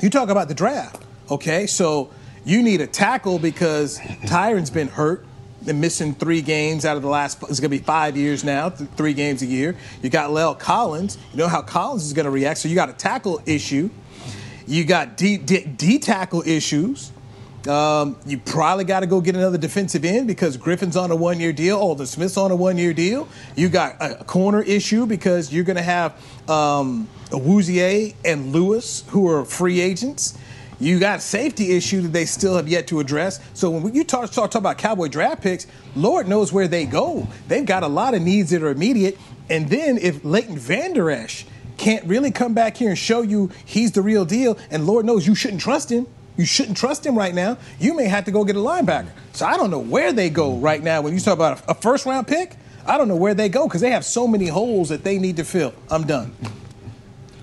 you 0.00 0.08
talk 0.08 0.28
about 0.28 0.46
the 0.46 0.54
draft. 0.54 1.02
Okay, 1.28 1.66
so 1.66 2.10
you 2.44 2.62
need 2.62 2.80
a 2.80 2.86
tackle 2.86 3.40
because 3.40 3.98
Tyron's 4.26 4.70
been 4.70 4.86
hurt 4.86 5.26
and 5.66 5.80
missing 5.80 6.14
three 6.14 6.42
games 6.42 6.84
out 6.84 6.96
of 6.96 7.02
the 7.02 7.08
last. 7.08 7.42
It's 7.42 7.58
going 7.58 7.72
to 7.72 7.76
be 7.76 7.78
five 7.78 8.16
years 8.16 8.44
now, 8.44 8.70
three 8.70 9.14
games 9.14 9.42
a 9.42 9.46
year. 9.46 9.74
You 10.00 10.10
got 10.10 10.30
La'el 10.30 10.56
Collins. 10.56 11.18
You 11.32 11.38
know 11.38 11.48
how 11.48 11.60
Collins 11.60 12.04
is 12.04 12.12
going 12.12 12.26
to 12.26 12.30
react. 12.30 12.60
So 12.60 12.68
you 12.68 12.76
got 12.76 12.88
a 12.88 12.92
tackle 12.92 13.42
issue. 13.46 13.90
You 14.68 14.84
got 14.84 15.16
D, 15.16 15.36
D, 15.36 15.64
D 15.64 15.98
tackle 15.98 16.44
issues. 16.46 17.10
Um, 17.66 18.16
you 18.26 18.38
probably 18.38 18.84
got 18.84 19.00
to 19.00 19.06
go 19.06 19.20
get 19.20 19.36
another 19.36 19.58
defensive 19.58 20.04
end 20.04 20.26
because 20.26 20.56
Griffin's 20.56 20.96
on 20.96 21.10
a 21.10 21.16
one 21.16 21.40
year 21.40 21.52
deal. 21.52 21.78
Aldon 21.78 22.06
Smith's 22.06 22.36
on 22.36 22.50
a 22.50 22.56
one 22.56 22.76
year 22.76 22.92
deal. 22.92 23.28
You 23.56 23.68
got 23.68 23.96
a 24.00 24.22
corner 24.24 24.62
issue 24.62 25.06
because 25.06 25.52
you're 25.52 25.64
going 25.64 25.76
to 25.76 25.82
have 25.82 26.12
um, 26.48 27.08
Awuzie 27.30 28.14
and 28.24 28.52
Lewis 28.52 29.04
who 29.08 29.28
are 29.30 29.44
free 29.44 29.80
agents. 29.80 30.36
You 30.80 30.98
got 30.98 31.22
safety 31.22 31.72
issue 31.72 32.02
that 32.02 32.08
they 32.08 32.26
still 32.26 32.56
have 32.56 32.68
yet 32.68 32.88
to 32.88 33.00
address. 33.00 33.40
So 33.54 33.70
when 33.70 33.94
you 33.94 34.04
talk, 34.04 34.30
talk, 34.30 34.50
talk 34.50 34.60
about 34.60 34.76
Cowboy 34.76 35.08
draft 35.08 35.42
picks, 35.42 35.66
Lord 35.94 36.28
knows 36.28 36.52
where 36.52 36.68
they 36.68 36.84
go. 36.84 37.28
They've 37.48 37.64
got 37.64 37.82
a 37.82 37.88
lot 37.88 38.14
of 38.14 38.22
needs 38.22 38.50
that 38.50 38.62
are 38.62 38.70
immediate. 38.70 39.16
And 39.48 39.68
then 39.68 39.98
if 39.98 40.24
Leighton 40.24 40.58
Vander 40.58 41.10
Esch 41.10 41.46
can't 41.76 42.04
really 42.04 42.30
come 42.30 42.54
back 42.54 42.76
here 42.76 42.90
and 42.90 42.98
show 42.98 43.22
you 43.22 43.50
he's 43.64 43.92
the 43.92 44.02
real 44.02 44.24
deal, 44.24 44.58
and 44.70 44.86
Lord 44.86 45.06
knows 45.06 45.26
you 45.26 45.34
shouldn't 45.34 45.62
trust 45.62 45.90
him. 45.90 46.06
You 46.36 46.44
shouldn't 46.44 46.76
trust 46.76 47.06
him 47.06 47.16
right 47.16 47.34
now. 47.34 47.58
You 47.78 47.94
may 47.94 48.06
have 48.06 48.24
to 48.24 48.30
go 48.30 48.44
get 48.44 48.56
a 48.56 48.60
linebacker. 48.60 49.10
So 49.32 49.46
I 49.46 49.56
don't 49.56 49.70
know 49.70 49.78
where 49.78 50.12
they 50.12 50.30
go 50.30 50.56
right 50.56 50.82
now. 50.82 51.00
When 51.00 51.14
you 51.14 51.20
talk 51.20 51.34
about 51.34 51.62
a 51.68 51.74
first 51.74 52.06
round 52.06 52.26
pick, 52.26 52.56
I 52.86 52.98
don't 52.98 53.08
know 53.08 53.16
where 53.16 53.34
they 53.34 53.48
go 53.48 53.66
because 53.66 53.80
they 53.80 53.90
have 53.90 54.04
so 54.04 54.26
many 54.26 54.48
holes 54.48 54.88
that 54.88 55.04
they 55.04 55.18
need 55.18 55.36
to 55.36 55.44
fill. 55.44 55.74
I'm 55.90 56.06
done. 56.06 56.34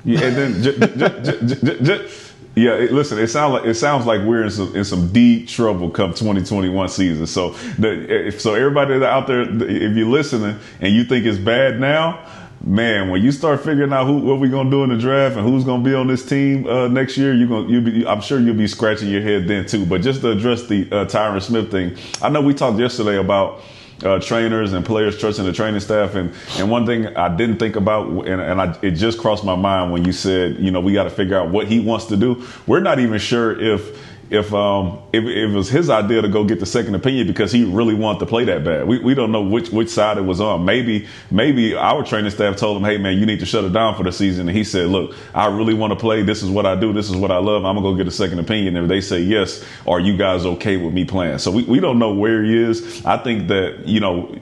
Yeah, 0.04 0.22
and 0.24 0.64
then 0.64 2.10
yeah, 2.56 2.72
it, 2.74 2.92
listen. 2.92 3.18
It 3.18 3.28
sounds 3.28 3.54
like 3.54 3.66
it 3.66 3.76
sounds 3.76 4.06
like 4.06 4.22
we're 4.22 4.44
in 4.44 4.52
some 4.52 4.76
in 4.76 4.84
some 4.84 5.12
deep 5.14 5.48
trouble 5.48 5.90
come 5.90 6.14
2021 6.14 6.90
season. 6.90 7.26
So, 7.28 7.52
the, 7.80 8.28
if, 8.28 8.42
so 8.42 8.56
everybody 8.56 8.94
out 9.06 9.28
there, 9.28 9.42
if 9.42 9.96
you're 9.96 10.08
listening 10.08 10.60
and 10.82 10.94
you 10.94 11.06
think 11.06 11.26
it's 11.26 11.38
bad 11.38 11.80
now, 11.80 12.26
man, 12.64 13.10
when 13.10 13.22
you 13.22 13.32
start 13.32 13.64
figuring 13.64 13.94
out 13.94 14.06
who 14.06 14.18
what 14.18 14.40
we're 14.40 14.52
gonna 14.52 14.70
do 14.70 14.84
in 14.84 14.90
the 14.90 14.98
draft 14.98 15.36
and 15.36 15.46
who's 15.46 15.64
gonna 15.64 15.84
be 15.84 15.94
on 15.94 16.08
this 16.08 16.26
team 16.26 16.68
uh, 16.68 16.88
next 16.88 17.18
year, 17.18 17.34
you're 17.34 17.48
gonna 17.48 17.68
you 17.68 17.82
be, 17.82 18.06
I'm 18.06 18.22
sure 18.22 18.40
you'll 18.40 18.56
be 18.56 18.68
scratching 18.68 19.10
your 19.10 19.22
head 19.22 19.48
then 19.48 19.66
too. 19.66 19.86
But 19.86 20.02
just 20.02 20.22
to 20.22 20.32
address 20.32 20.68
the 20.68 20.84
uh, 20.92 21.06
Tyron 21.06 21.42
Smith 21.42 21.72
thing, 21.72 21.98
I 22.22 22.30
know 22.30 22.42
we 22.42 22.54
talked 22.54 22.80
yesterday 22.80 23.18
about 23.18 23.62
uh, 24.04 24.20
trainers 24.20 24.74
and 24.74 24.86
players 24.86 25.18
trusting 25.18 25.46
the 25.46 25.54
training 25.54 25.80
staff. 25.80 26.16
And, 26.16 26.34
and 26.58 26.70
one 26.70 26.86
thing 26.86 27.08
I 27.16 27.36
didn't 27.36 27.58
think 27.58 27.76
about, 27.76 28.08
and, 28.28 28.42
and 28.42 28.62
I, 28.62 28.78
it 28.82 28.92
just 28.92 29.20
crossed 29.20 29.44
my 29.44 29.56
mind 29.56 29.92
when 29.92 30.06
you 30.06 30.12
said, 30.12 30.58
you 30.58 30.72
know, 30.72 30.80
we 30.80 30.94
got 30.94 31.04
to 31.04 31.10
figure 31.10 31.38
out 31.38 31.50
what 31.50 31.68
he 31.68 31.80
wants 31.80 32.06
to 32.08 32.18
do. 32.18 32.44
We're 32.68 32.80
not 32.80 33.00
even 33.00 33.20
sure 33.20 33.60
if 33.60 34.11
if 34.32 34.54
um 34.54 34.98
if, 35.12 35.26
if, 35.26 35.52
it 35.52 35.54
was 35.54 35.70
his 35.70 35.90
idea 35.90 36.22
to 36.22 36.30
go 36.30 36.46
get 36.46 36.62
the 36.62 36.66
second 36.66 36.96
opinion 36.96 37.28
because 37.28 37.52
he 37.52 37.66
really 37.66 37.94
wanted 37.94 38.20
to 38.20 38.26
play 38.26 38.46
that 38.46 38.64
bad. 38.64 38.88
We, 38.88 38.98
we 39.00 39.14
don't 39.14 39.32
know 39.32 39.42
which 39.42 39.70
which 39.70 39.90
side 39.90 40.18
it 40.18 40.22
was 40.22 40.40
on. 40.40 40.64
Maybe 40.64 41.06
maybe 41.30 41.76
our 41.76 42.04
training 42.04 42.32
staff 42.32 42.56
told 42.56 42.78
him, 42.78 42.84
hey 42.86 42.98
man, 42.98 43.18
you 43.18 43.26
need 43.26 43.42
to 43.42 43.46
shut 43.46 43.66
it 43.66 43.74
down 43.74 43.96
for 43.96 44.04
the 44.04 44.12
season. 44.12 44.48
And 44.48 44.58
he 44.58 44.64
said, 44.64 44.88
look, 44.88 45.14
I 45.36 45.48
really 45.48 45.74
want 45.74 45.92
to 45.92 46.00
play. 46.00 46.24
This 46.24 46.42
is 46.42 46.50
what 46.50 46.66
I 46.66 46.80
do. 46.80 46.94
This 46.94 47.10
is 47.10 47.16
what 47.18 47.30
I 47.30 47.38
love. 47.38 47.66
I'm 47.66 47.76
gonna 47.76 47.82
go 47.82 47.94
get 47.94 48.08
a 48.08 48.12
second 48.12 48.40
opinion. 48.40 48.78
And 48.78 48.86
if 48.86 48.90
they 48.90 49.02
say 49.02 49.20
yes, 49.20 49.64
are 49.86 50.00
you 50.00 50.16
guys 50.16 50.46
okay 50.46 50.78
with 50.78 50.94
me 50.94 51.04
playing? 51.04 51.40
So 51.40 51.52
we, 51.52 51.64
we 51.64 51.82
don't 51.82 52.00
know 52.00 52.14
where 52.14 52.42
he 52.42 52.58
is. 52.58 53.06
I 53.06 53.18
think 53.18 53.50
that 53.50 53.86
you 53.86 54.00
know 54.00 54.34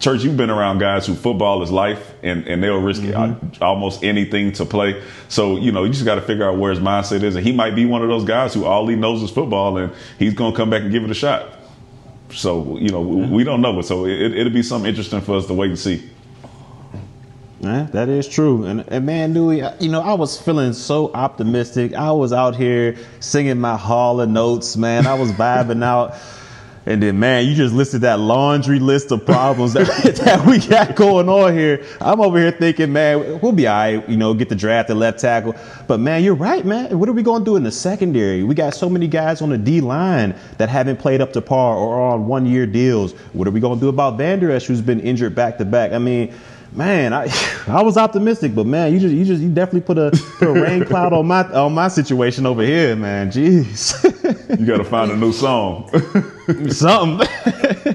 Church, 0.00 0.22
you've 0.22 0.36
been 0.36 0.50
around 0.50 0.78
guys 0.78 1.06
who 1.06 1.14
football 1.14 1.62
is 1.62 1.70
life 1.70 2.14
and, 2.22 2.46
and 2.46 2.62
they'll 2.62 2.80
risk 2.80 3.02
mm-hmm. 3.02 3.62
almost 3.62 4.02
anything 4.02 4.52
to 4.52 4.64
play. 4.64 5.00
So, 5.28 5.56
you 5.56 5.72
know, 5.72 5.84
you 5.84 5.92
just 5.92 6.04
got 6.04 6.16
to 6.16 6.20
figure 6.20 6.48
out 6.48 6.58
where 6.58 6.70
his 6.72 6.80
mindset 6.80 7.22
is. 7.22 7.36
And 7.36 7.46
he 7.46 7.52
might 7.52 7.74
be 7.74 7.86
one 7.86 8.02
of 8.02 8.08
those 8.08 8.24
guys 8.24 8.52
who 8.52 8.64
all 8.64 8.86
he 8.88 8.96
knows 8.96 9.22
is 9.22 9.30
football 9.30 9.78
and 9.78 9.92
he's 10.18 10.34
going 10.34 10.52
to 10.52 10.56
come 10.56 10.68
back 10.68 10.82
and 10.82 10.90
give 10.90 11.04
it 11.04 11.10
a 11.10 11.14
shot. 11.14 11.58
So, 12.32 12.76
you 12.78 12.88
know, 12.88 13.04
mm-hmm. 13.04 13.32
we 13.32 13.44
don't 13.44 13.60
know. 13.60 13.80
So 13.82 14.04
it, 14.04 14.36
it'll 14.36 14.52
be 14.52 14.62
something 14.62 14.88
interesting 14.88 15.20
for 15.20 15.36
us 15.36 15.46
to 15.46 15.54
wait 15.54 15.70
and 15.70 15.78
see. 15.78 16.10
Yeah, 17.60 17.84
that 17.92 18.10
is 18.10 18.28
true. 18.28 18.64
And, 18.64 18.84
and 18.88 19.06
man, 19.06 19.32
Newy, 19.32 19.62
you 19.80 19.88
know, 19.88 20.02
I 20.02 20.12
was 20.14 20.38
feeling 20.38 20.74
so 20.74 21.10
optimistic. 21.14 21.94
I 21.94 22.12
was 22.12 22.32
out 22.32 22.56
here 22.56 22.96
singing 23.20 23.58
my 23.58 23.76
Hall 23.76 24.20
of 24.20 24.28
Notes, 24.28 24.76
man. 24.76 25.06
I 25.06 25.14
was 25.14 25.32
vibing 25.32 25.82
out. 25.84 26.14
And 26.86 27.02
then, 27.02 27.18
man, 27.18 27.46
you 27.46 27.54
just 27.54 27.74
listed 27.74 28.02
that 28.02 28.20
laundry 28.20 28.78
list 28.78 29.10
of 29.10 29.24
problems 29.24 29.72
that, 29.72 29.86
that 30.24 30.46
we 30.46 30.58
got 30.58 30.94
going 30.94 31.28
on 31.28 31.56
here. 31.56 31.84
I'm 32.00 32.20
over 32.20 32.38
here 32.38 32.50
thinking, 32.50 32.92
man, 32.92 33.40
we'll 33.40 33.52
be 33.52 33.66
all 33.66 33.74
right, 33.74 34.08
you 34.08 34.16
know, 34.16 34.34
get 34.34 34.50
the 34.50 34.54
draft 34.54 34.90
at 34.90 34.96
left 34.96 35.18
tackle. 35.18 35.54
But, 35.86 36.00
man, 36.00 36.22
you're 36.22 36.34
right, 36.34 36.64
man. 36.64 36.98
What 36.98 37.08
are 37.08 37.12
we 37.12 37.22
going 37.22 37.42
to 37.42 37.44
do 37.44 37.56
in 37.56 37.62
the 37.62 37.72
secondary? 37.72 38.42
We 38.44 38.54
got 38.54 38.74
so 38.74 38.90
many 38.90 39.08
guys 39.08 39.40
on 39.40 39.48
the 39.48 39.58
D 39.58 39.80
line 39.80 40.34
that 40.58 40.68
haven't 40.68 40.98
played 40.98 41.22
up 41.22 41.32
to 41.32 41.40
par 41.40 41.76
or 41.76 41.96
are 41.96 42.14
on 42.14 42.26
one 42.26 42.44
year 42.44 42.66
deals. 42.66 43.12
What 43.32 43.48
are 43.48 43.50
we 43.50 43.60
going 43.60 43.78
to 43.78 43.80
do 43.80 43.88
about 43.88 44.18
Vander 44.18 44.50
Esch, 44.50 44.66
who's 44.66 44.82
been 44.82 45.00
injured 45.00 45.34
back 45.34 45.56
to 45.58 45.64
back? 45.64 45.92
I 45.92 45.98
mean, 45.98 46.34
Man, 46.74 47.12
I 47.12 47.28
I 47.68 47.82
was 47.82 47.96
optimistic, 47.96 48.52
but 48.52 48.66
man, 48.66 48.92
you 48.92 48.98
just 48.98 49.14
you 49.14 49.24
just 49.24 49.40
you 49.40 49.48
definitely 49.48 49.82
put 49.82 49.96
a 49.96 50.10
put 50.38 50.48
a 50.48 50.52
rain 50.52 50.84
cloud 50.86 51.12
on 51.12 51.24
my 51.24 51.44
on 51.52 51.72
my 51.72 51.86
situation 51.86 52.46
over 52.46 52.62
here, 52.62 52.96
man. 52.96 53.30
Jeez. 53.30 54.58
you 54.58 54.66
got 54.66 54.78
to 54.78 54.84
find 54.84 55.12
a 55.12 55.16
new 55.16 55.32
song. 55.32 55.88
Something. 56.68 57.26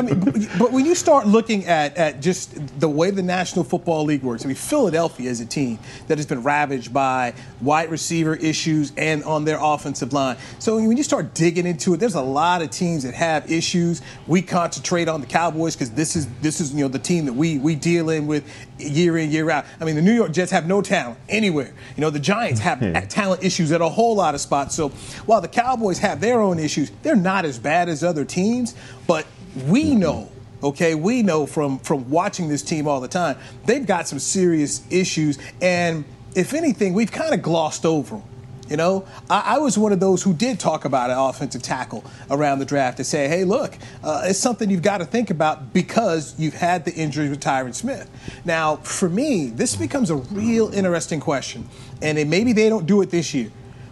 I 0.00 0.02
mean, 0.02 0.48
but 0.58 0.72
when 0.72 0.86
you 0.86 0.94
start 0.94 1.26
looking 1.26 1.66
at, 1.66 1.94
at 1.98 2.22
just 2.22 2.80
the 2.80 2.88
way 2.88 3.10
the 3.10 3.22
National 3.22 3.64
Football 3.64 4.04
League 4.04 4.22
works, 4.22 4.44
I 4.44 4.48
mean, 4.48 4.56
Philadelphia 4.56 5.28
is 5.28 5.40
a 5.40 5.46
team 5.46 5.78
that 6.08 6.16
has 6.16 6.26
been 6.26 6.42
ravaged 6.42 6.90
by 6.92 7.34
wide 7.60 7.90
receiver 7.90 8.34
issues 8.34 8.92
and 8.96 9.22
on 9.24 9.44
their 9.44 9.58
offensive 9.60 10.14
line. 10.14 10.38
So 10.58 10.76
when 10.76 10.96
you 10.96 11.02
start 11.02 11.34
digging 11.34 11.66
into 11.66 11.92
it, 11.92 11.98
there's 11.98 12.14
a 12.14 12.22
lot 12.22 12.62
of 12.62 12.70
teams 12.70 13.02
that 13.02 13.12
have 13.12 13.50
issues. 13.50 14.00
We 14.26 14.40
concentrate 14.40 15.06
on 15.06 15.20
the 15.20 15.26
Cowboys 15.26 15.76
because 15.76 15.90
this 15.90 16.16
is 16.16 16.26
this 16.40 16.62
is 16.62 16.72
you 16.72 16.80
know 16.80 16.88
the 16.88 16.98
team 16.98 17.26
that 17.26 17.34
we 17.34 17.58
we 17.58 17.74
deal 17.74 18.08
in 18.08 18.26
with 18.26 18.50
year 18.78 19.18
in 19.18 19.30
year 19.30 19.50
out. 19.50 19.66
I 19.80 19.84
mean, 19.84 19.96
the 19.96 20.02
New 20.02 20.14
York 20.14 20.32
Jets 20.32 20.50
have 20.50 20.66
no 20.66 20.80
talent 20.80 21.18
anywhere. 21.28 21.74
You 21.96 22.00
know, 22.00 22.10
the 22.10 22.18
Giants 22.18 22.60
have 22.60 22.78
hmm. 22.78 22.92
talent 23.08 23.44
issues 23.44 23.70
at 23.70 23.82
a 23.82 23.88
whole 23.88 24.16
lot 24.16 24.34
of 24.34 24.40
spots. 24.40 24.74
So 24.74 24.88
while 25.26 25.42
the 25.42 25.48
Cowboys 25.48 25.98
have 25.98 26.22
their 26.22 26.40
own 26.40 26.58
issues, 26.58 26.90
they're 27.02 27.16
not 27.16 27.44
as 27.44 27.58
bad 27.58 27.90
as 27.90 28.02
other 28.02 28.24
teams, 28.24 28.74
but 29.06 29.26
we 29.66 29.94
know 29.94 30.30
okay? 30.62 30.94
We 30.94 31.22
know 31.22 31.46
from 31.46 31.78
from 31.78 32.10
watching 32.10 32.48
this 32.48 32.62
team 32.62 32.86
all 32.86 33.00
the 33.00 33.08
time 33.08 33.36
they've 33.66 33.86
got 33.86 34.08
some 34.08 34.18
serious 34.18 34.82
issues. 34.90 35.38
And 35.60 36.04
if 36.34 36.54
anything 36.54 36.94
we've 36.94 37.12
kind 37.12 37.34
of 37.34 37.42
glossed 37.42 37.86
over 37.86 38.16
them 38.16 38.24
you 38.70 38.76
know? 38.76 39.04
I, 39.28 39.56
I, 39.56 39.58
was 39.58 39.76
one 39.76 39.92
of 39.92 39.98
those 39.98 40.22
who 40.22 40.32
did 40.32 40.60
talk 40.60 40.84
about 40.84 41.10
an 41.10 41.18
offensive 41.18 41.60
tackle 41.60 42.04
around 42.30 42.60
the 42.60 42.64
draft 42.64 42.98
to 42.98 43.04
say 43.04 43.26
hey 43.28 43.42
look 43.44 43.76
uh, 44.04 44.22
it's 44.26 44.38
something 44.38 44.70
you've 44.70 44.80
got 44.80 44.98
to 44.98 45.04
think 45.04 45.30
about 45.30 45.74
because 45.74 46.38
you've 46.38 46.54
had 46.54 46.84
the 46.84 46.94
injury 46.94 47.28
with 47.28 47.40
tyron 47.40 47.74
smith. 47.74 48.08
Now 48.44 48.76
for 48.76 49.08
me 49.08 49.48
this 49.48 49.74
becomes 49.74 50.08
a 50.10 50.16
real 50.16 50.72
interesting 50.72 51.20
question 51.20 51.68
and 52.00 52.16
it, 52.16 52.28
maybe 52.28 52.52
they 52.52 52.68
don't 52.68 52.86
do 52.86 53.02
it 53.02 53.10
this 53.10 53.34
year 53.34 53.50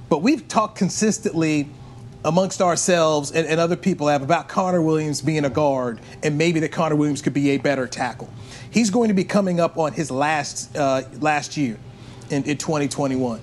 but 0.09 0.23
we've 0.23 0.47
talked 0.47 0.79
consistently 0.79 1.69
amongst 2.25 2.61
ourselves 2.61 3.31
and, 3.31 3.47
and, 3.47 3.61
other 3.61 3.77
people 3.77 4.09
have 4.09 4.23
about 4.23 4.49
Connor 4.49 4.83
Williams 4.83 5.21
being 5.23 5.45
a 5.45 5.51
guard 5.51 6.01
and 6.23 6.37
maybe 6.37 6.61
that 6.61 6.73
Connor 6.73 6.97
Williams 6.97 7.23
could 7.23 7.33
be 7.33 7.51
a 7.51 7.59
better 7.59 7.87
tackle. 7.87 8.29
He's 8.71 8.91
going 8.91 9.09
to 9.09 9.15
be 9.15 9.25
coming 9.25 9.61
up 9.61 9.79
on 9.79 9.93
his 9.93 10.11
last 10.11 10.77
uh, 10.77 11.03
last 11.21 11.57
year 11.57 11.79
in, 12.31 12.45
in 12.45 12.57
2021. 12.57 13.41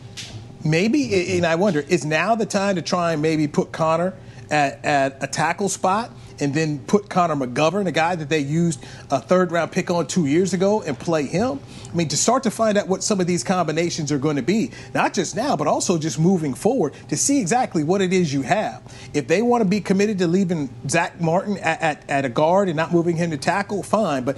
Maybe, 0.63 1.38
and 1.38 1.46
I 1.46 1.55
wonder, 1.55 1.82
is 1.82 2.05
now 2.05 2.36
the 2.36 2.46
time 2.46 2.75
to 2.75 2.82
try 2.82 3.13
and 3.13 3.22
maybe 3.22 3.48
put 3.48 3.72
Connor 3.72 4.13
at, 4.50 4.84
at 4.84 5.24
a 5.24 5.27
tackle 5.27 5.70
spot? 5.70 6.12
And 6.39 6.54
then 6.54 6.80
put 6.80 7.10
Connor 7.10 7.36
McGovern, 7.36 7.88
a 7.88 7.92
guy 7.92 8.15
that 8.15 8.30
they 8.30 8.39
used 8.39 8.84
a 9.12 9.20
third 9.20 9.51
round 9.51 9.72
pick 9.72 9.89
on 9.89 10.08
two 10.08 10.25
years 10.25 10.54
ago, 10.54 10.82
and 10.82 10.98
play 10.98 11.24
him. 11.24 11.60
I 11.92 11.96
mean, 11.96 12.08
to 12.10 12.18
start 12.18 12.44
to 12.44 12.51
find 12.51 12.77
out 12.77 12.88
what 12.88 13.04
some 13.04 13.20
of 13.20 13.27
these 13.27 13.44
combinations 13.44 14.12
are 14.12 14.18
going 14.18 14.36
to 14.36 14.42
be, 14.42 14.72
not 14.94 15.13
just 15.13 15.36
now, 15.36 15.56
but 15.56 15.68
also 15.68 15.98
just 15.98 16.20
moving 16.20 16.54
forward 16.54 16.94
to 17.10 17.18
see 17.18 17.39
exactly 17.39 17.84
what 17.84 18.01
it 18.01 18.12
is 18.12 18.34
you 18.34 18.42
have. 18.42 18.82
If 19.13 19.27
they 19.27 19.42
want 19.42 19.62
to 19.62 19.70
be 19.70 19.82
committed 19.82 20.18
to 20.20 20.27
leaving 20.27 20.70
Zach 20.89 21.20
Martin 21.22 21.58
at, 21.60 21.82
at, 21.82 22.10
at 22.10 22.25
a 22.25 22.30
guard 22.30 22.68
and 22.68 22.75
not 22.75 22.92
moving 22.92 23.15
him 23.15 23.32
to 23.32 23.38
tackle, 23.38 23.84
fine. 23.84 24.24
But 24.24 24.38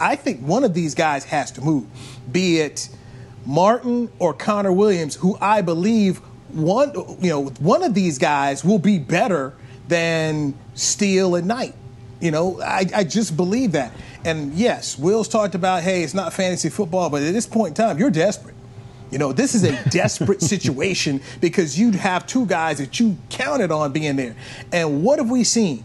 I 0.00 0.16
think 0.16 0.40
one 0.40 0.64
of 0.64 0.74
these 0.74 0.94
guys 0.94 1.24
has 1.24 1.50
to 1.52 1.60
move, 1.60 1.86
be 2.30 2.58
it 2.58 2.88
Martin 3.46 4.10
or 4.18 4.34
Connor 4.34 4.72
Williams, 4.72 5.14
who 5.14 5.38
I 5.40 5.62
believe 5.62 6.18
one, 6.50 6.92
you 7.20 7.30
know, 7.30 7.46
one 7.60 7.82
of 7.82 7.94
these 7.94 8.18
guys 8.18 8.64
will 8.64 8.78
be 8.78 8.98
better 8.98 9.54
than 9.88 10.54
Steele 10.74 11.34
and 11.34 11.48
Knight. 11.48 11.74
You 12.20 12.30
know, 12.30 12.60
I, 12.60 12.86
I 12.94 13.04
just 13.04 13.36
believe 13.36 13.72
that. 13.72 13.92
And 14.24 14.54
yes, 14.54 14.98
Will's 14.98 15.28
talked 15.28 15.54
about, 15.54 15.82
hey, 15.82 16.02
it's 16.02 16.14
not 16.14 16.32
fantasy 16.32 16.68
football, 16.68 17.10
but 17.10 17.22
at 17.22 17.32
this 17.32 17.46
point 17.46 17.68
in 17.68 17.74
time, 17.74 17.98
you're 17.98 18.10
desperate. 18.10 18.54
You 19.10 19.18
know, 19.18 19.32
this 19.32 19.54
is 19.54 19.64
a 19.64 19.72
desperate 19.90 20.42
situation 20.42 21.20
because 21.40 21.78
you'd 21.78 21.94
have 21.94 22.26
two 22.26 22.44
guys 22.46 22.78
that 22.78 22.98
you 23.00 23.16
counted 23.30 23.70
on 23.70 23.92
being 23.92 24.16
there. 24.16 24.36
And 24.72 25.02
what 25.02 25.18
have 25.18 25.30
we 25.30 25.44
seen? 25.44 25.84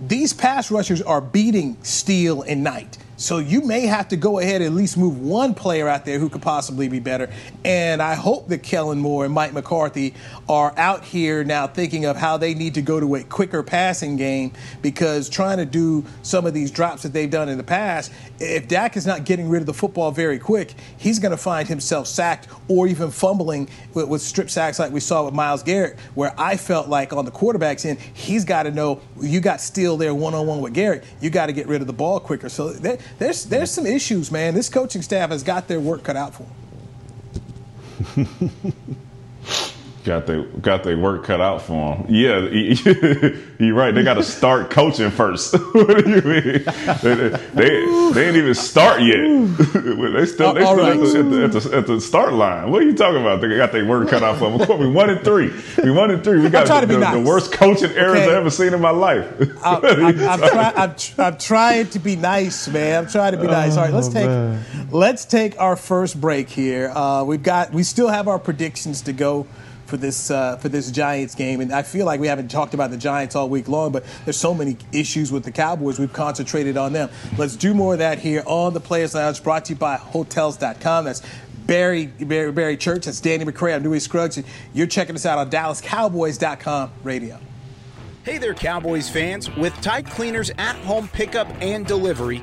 These 0.00 0.32
pass 0.32 0.70
rushers 0.70 1.02
are 1.02 1.20
beating 1.20 1.76
Steele 1.82 2.42
and 2.42 2.62
Knight. 2.62 2.98
So 3.18 3.38
you 3.38 3.62
may 3.62 3.80
have 3.80 4.06
to 4.08 4.16
go 4.16 4.38
ahead 4.38 4.62
and 4.62 4.66
at 4.66 4.72
least 4.72 4.96
move 4.96 5.20
one 5.20 5.52
player 5.52 5.88
out 5.88 6.04
there 6.04 6.20
who 6.20 6.28
could 6.28 6.40
possibly 6.40 6.88
be 6.88 7.00
better. 7.00 7.28
And 7.64 8.00
I 8.00 8.14
hope 8.14 8.46
that 8.48 8.62
Kellen 8.62 9.00
Moore 9.00 9.24
and 9.24 9.34
Mike 9.34 9.52
McCarthy 9.52 10.14
are 10.48 10.72
out 10.76 11.02
here 11.02 11.42
now 11.42 11.66
thinking 11.66 12.04
of 12.04 12.16
how 12.16 12.36
they 12.36 12.54
need 12.54 12.74
to 12.74 12.82
go 12.82 13.00
to 13.00 13.16
a 13.16 13.24
quicker 13.24 13.64
passing 13.64 14.16
game 14.16 14.52
because 14.82 15.28
trying 15.28 15.58
to 15.58 15.66
do 15.66 16.04
some 16.22 16.46
of 16.46 16.54
these 16.54 16.70
drops 16.70 17.02
that 17.02 17.12
they've 17.12 17.28
done 17.28 17.48
in 17.48 17.58
the 17.58 17.64
past, 17.64 18.12
if 18.40 18.68
Dak 18.68 18.96
is 18.96 19.06
not 19.06 19.24
getting 19.24 19.48
rid 19.48 19.60
of 19.60 19.66
the 19.66 19.74
football 19.74 20.10
very 20.10 20.38
quick, 20.38 20.74
he's 20.96 21.18
going 21.18 21.32
to 21.32 21.36
find 21.36 21.68
himself 21.68 22.06
sacked 22.06 22.48
or 22.68 22.86
even 22.86 23.10
fumbling 23.10 23.68
with, 23.94 24.08
with 24.08 24.22
strip 24.22 24.50
sacks 24.50 24.78
like 24.78 24.92
we 24.92 25.00
saw 25.00 25.24
with 25.24 25.34
Myles 25.34 25.62
Garrett, 25.62 25.98
where 26.14 26.34
I 26.38 26.56
felt 26.56 26.88
like 26.88 27.12
on 27.12 27.24
the 27.24 27.30
quarterback's 27.30 27.84
end, 27.84 27.98
he's 27.98 28.44
got 28.44 28.64
to 28.64 28.70
know 28.70 29.00
you 29.20 29.40
got 29.40 29.60
Steele 29.60 29.96
there 29.96 30.14
one 30.14 30.34
on 30.34 30.46
one 30.46 30.60
with 30.60 30.74
Garrett, 30.74 31.04
you 31.20 31.30
got 31.30 31.46
to 31.46 31.52
get 31.52 31.66
rid 31.66 31.80
of 31.80 31.86
the 31.86 31.92
ball 31.92 32.20
quicker. 32.20 32.48
So 32.48 32.72
there's 32.72 33.44
there's 33.44 33.70
some 33.70 33.86
issues, 33.86 34.30
man. 34.30 34.54
This 34.54 34.68
coaching 34.68 35.02
staff 35.02 35.30
has 35.30 35.42
got 35.42 35.68
their 35.68 35.80
work 35.80 36.04
cut 36.04 36.16
out 36.16 36.34
for 36.34 36.46
them. 38.14 38.50
got 40.04 40.26
their 40.26 40.42
got 40.42 40.84
their 40.84 40.96
work 40.96 41.24
cut 41.24 41.40
out 41.40 41.62
for 41.62 41.96
them. 41.96 42.06
Yeah, 42.08 42.40
you're 43.58 43.74
right. 43.74 43.94
They 43.94 44.02
got 44.02 44.14
to 44.14 44.22
start 44.22 44.70
coaching 44.70 45.10
first. 45.10 45.52
what 45.72 46.04
do 46.04 46.10
you 46.10 46.22
mean? 46.22 46.42
They, 47.02 47.28
they, 47.54 48.10
they, 48.12 48.26
ain't 48.28 48.36
even 48.36 48.54
start 48.54 49.02
yet. 49.02 49.16
they 49.58 50.26
still 50.26 50.54
they 50.54 50.64
still 50.64 50.76
right. 50.76 50.96
at, 50.96 51.00
the, 51.00 51.42
at, 51.44 51.52
the, 51.52 51.76
at, 51.76 51.86
the, 51.86 52.00
start 52.00 52.32
line. 52.32 52.70
What 52.70 52.82
are 52.82 52.86
you 52.86 52.94
talking 52.94 53.20
about? 53.20 53.40
They 53.40 53.56
got 53.56 53.72
their 53.72 53.84
work 53.84 54.08
cut 54.08 54.22
out 54.22 54.38
for 54.38 54.56
them. 54.56 54.78
We 54.78 54.88
one 54.88 55.10
and 55.10 55.22
three. 55.22 55.52
We 55.82 55.90
one 55.90 56.10
and 56.10 56.22
three. 56.22 56.40
We 56.40 56.50
got 56.50 56.66
the, 56.66 56.86
the, 56.86 56.98
nice. 56.98 57.14
the, 57.14 57.20
worst 57.20 57.52
coaching 57.52 57.90
errors 57.92 58.18
okay. 58.18 58.24
I've 58.24 58.34
ever 58.34 58.50
seen 58.50 58.74
in 58.74 58.80
my 58.80 58.90
life. 58.90 59.26
I'm, 59.64 59.84
I'm, 59.84 60.20
I'm, 60.20 60.38
try, 60.38 60.72
I'm, 60.76 60.94
I'm, 61.18 61.38
trying 61.38 61.88
to 61.90 61.98
be 61.98 62.16
nice, 62.16 62.68
man. 62.68 63.04
I'm 63.04 63.10
trying 63.10 63.32
to 63.32 63.38
be 63.38 63.46
nice. 63.46 63.76
All 63.76 63.84
right, 63.84 63.92
let's 63.92 64.08
oh, 64.08 64.12
take 64.12 64.26
man. 64.26 64.88
let's 64.90 65.24
take 65.24 65.58
our 65.60 65.76
first 65.76 66.20
break 66.20 66.48
here. 66.48 66.90
Uh, 66.90 67.24
we've 67.24 67.42
got 67.42 67.72
we 67.72 67.82
still 67.82 68.08
have 68.08 68.28
our 68.28 68.38
predictions 68.38 69.02
to 69.02 69.12
go 69.12 69.46
for 69.88 69.96
this 69.96 70.30
uh, 70.30 70.56
for 70.58 70.68
this 70.68 70.90
Giants 70.90 71.34
game. 71.34 71.60
And 71.60 71.72
I 71.72 71.82
feel 71.82 72.06
like 72.06 72.20
we 72.20 72.28
haven't 72.28 72.50
talked 72.50 72.74
about 72.74 72.90
the 72.90 72.96
Giants 72.96 73.34
all 73.34 73.48
week 73.48 73.68
long, 73.68 73.90
but 73.90 74.04
there's 74.24 74.36
so 74.36 74.54
many 74.54 74.76
issues 74.92 75.32
with 75.32 75.44
the 75.44 75.50
Cowboys. 75.50 75.98
We've 75.98 76.12
concentrated 76.12 76.76
on 76.76 76.92
them. 76.92 77.10
Let's 77.36 77.56
do 77.56 77.74
more 77.74 77.94
of 77.94 77.98
that 77.98 78.18
here 78.18 78.42
on 78.46 78.74
the 78.74 78.80
Players 78.80 79.14
Lounge, 79.14 79.42
brought 79.42 79.64
to 79.66 79.72
you 79.72 79.78
by 79.78 79.96
Hotels.com. 79.96 81.06
That's 81.06 81.22
Barry, 81.66 82.06
Barry, 82.06 82.52
Barry 82.52 82.76
Church. 82.76 83.06
That's 83.06 83.20
Danny 83.20 83.44
McCray. 83.44 83.74
I'm 83.74 83.82
Newy 83.82 84.00
Scruggs. 84.00 84.36
And 84.36 84.46
you're 84.72 84.86
checking 84.86 85.14
us 85.14 85.26
out 85.26 85.38
on 85.38 85.50
DallasCowboys.com 85.50 86.92
radio. 87.02 87.38
Hey 88.24 88.36
there, 88.36 88.54
Cowboys 88.54 89.08
fans. 89.08 89.54
With 89.56 89.74
Tide 89.80 90.06
Cleaners 90.06 90.50
at 90.58 90.76
home 90.76 91.08
pickup 91.08 91.48
and 91.62 91.86
delivery, 91.86 92.42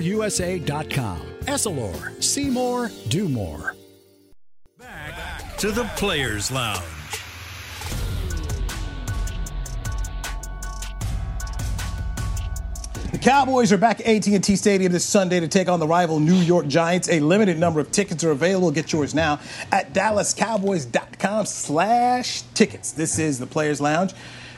EssilorUSA.com. 0.00 1.20
Essilor, 1.42 2.22
see 2.22 2.50
more, 2.50 2.90
do 3.08 3.28
more. 3.28 3.74
Back 4.78 5.56
To 5.58 5.70
the 5.70 5.84
Players 5.96 6.50
Lounge. 6.50 6.82
The 13.12 13.18
Cowboys 13.20 13.72
are 13.72 13.78
back 13.78 14.00
at 14.00 14.06
AT&T 14.06 14.56
Stadium 14.56 14.90
this 14.90 15.04
Sunday 15.04 15.38
to 15.38 15.46
take 15.46 15.68
on 15.68 15.78
the 15.78 15.86
rival 15.86 16.18
New 16.18 16.34
York 16.34 16.66
Giants. 16.66 17.08
A 17.08 17.20
limited 17.20 17.58
number 17.58 17.78
of 17.78 17.92
tickets 17.92 18.24
are 18.24 18.32
available. 18.32 18.72
Get 18.72 18.92
yours 18.92 19.14
now 19.14 19.38
at 19.70 19.94
dallascowboys.com 19.94 21.46
slash 21.46 22.42
tickets. 22.54 22.90
This 22.90 23.20
is 23.20 23.38
the 23.38 23.46
Players 23.46 23.80
Lounge. 23.80 24.12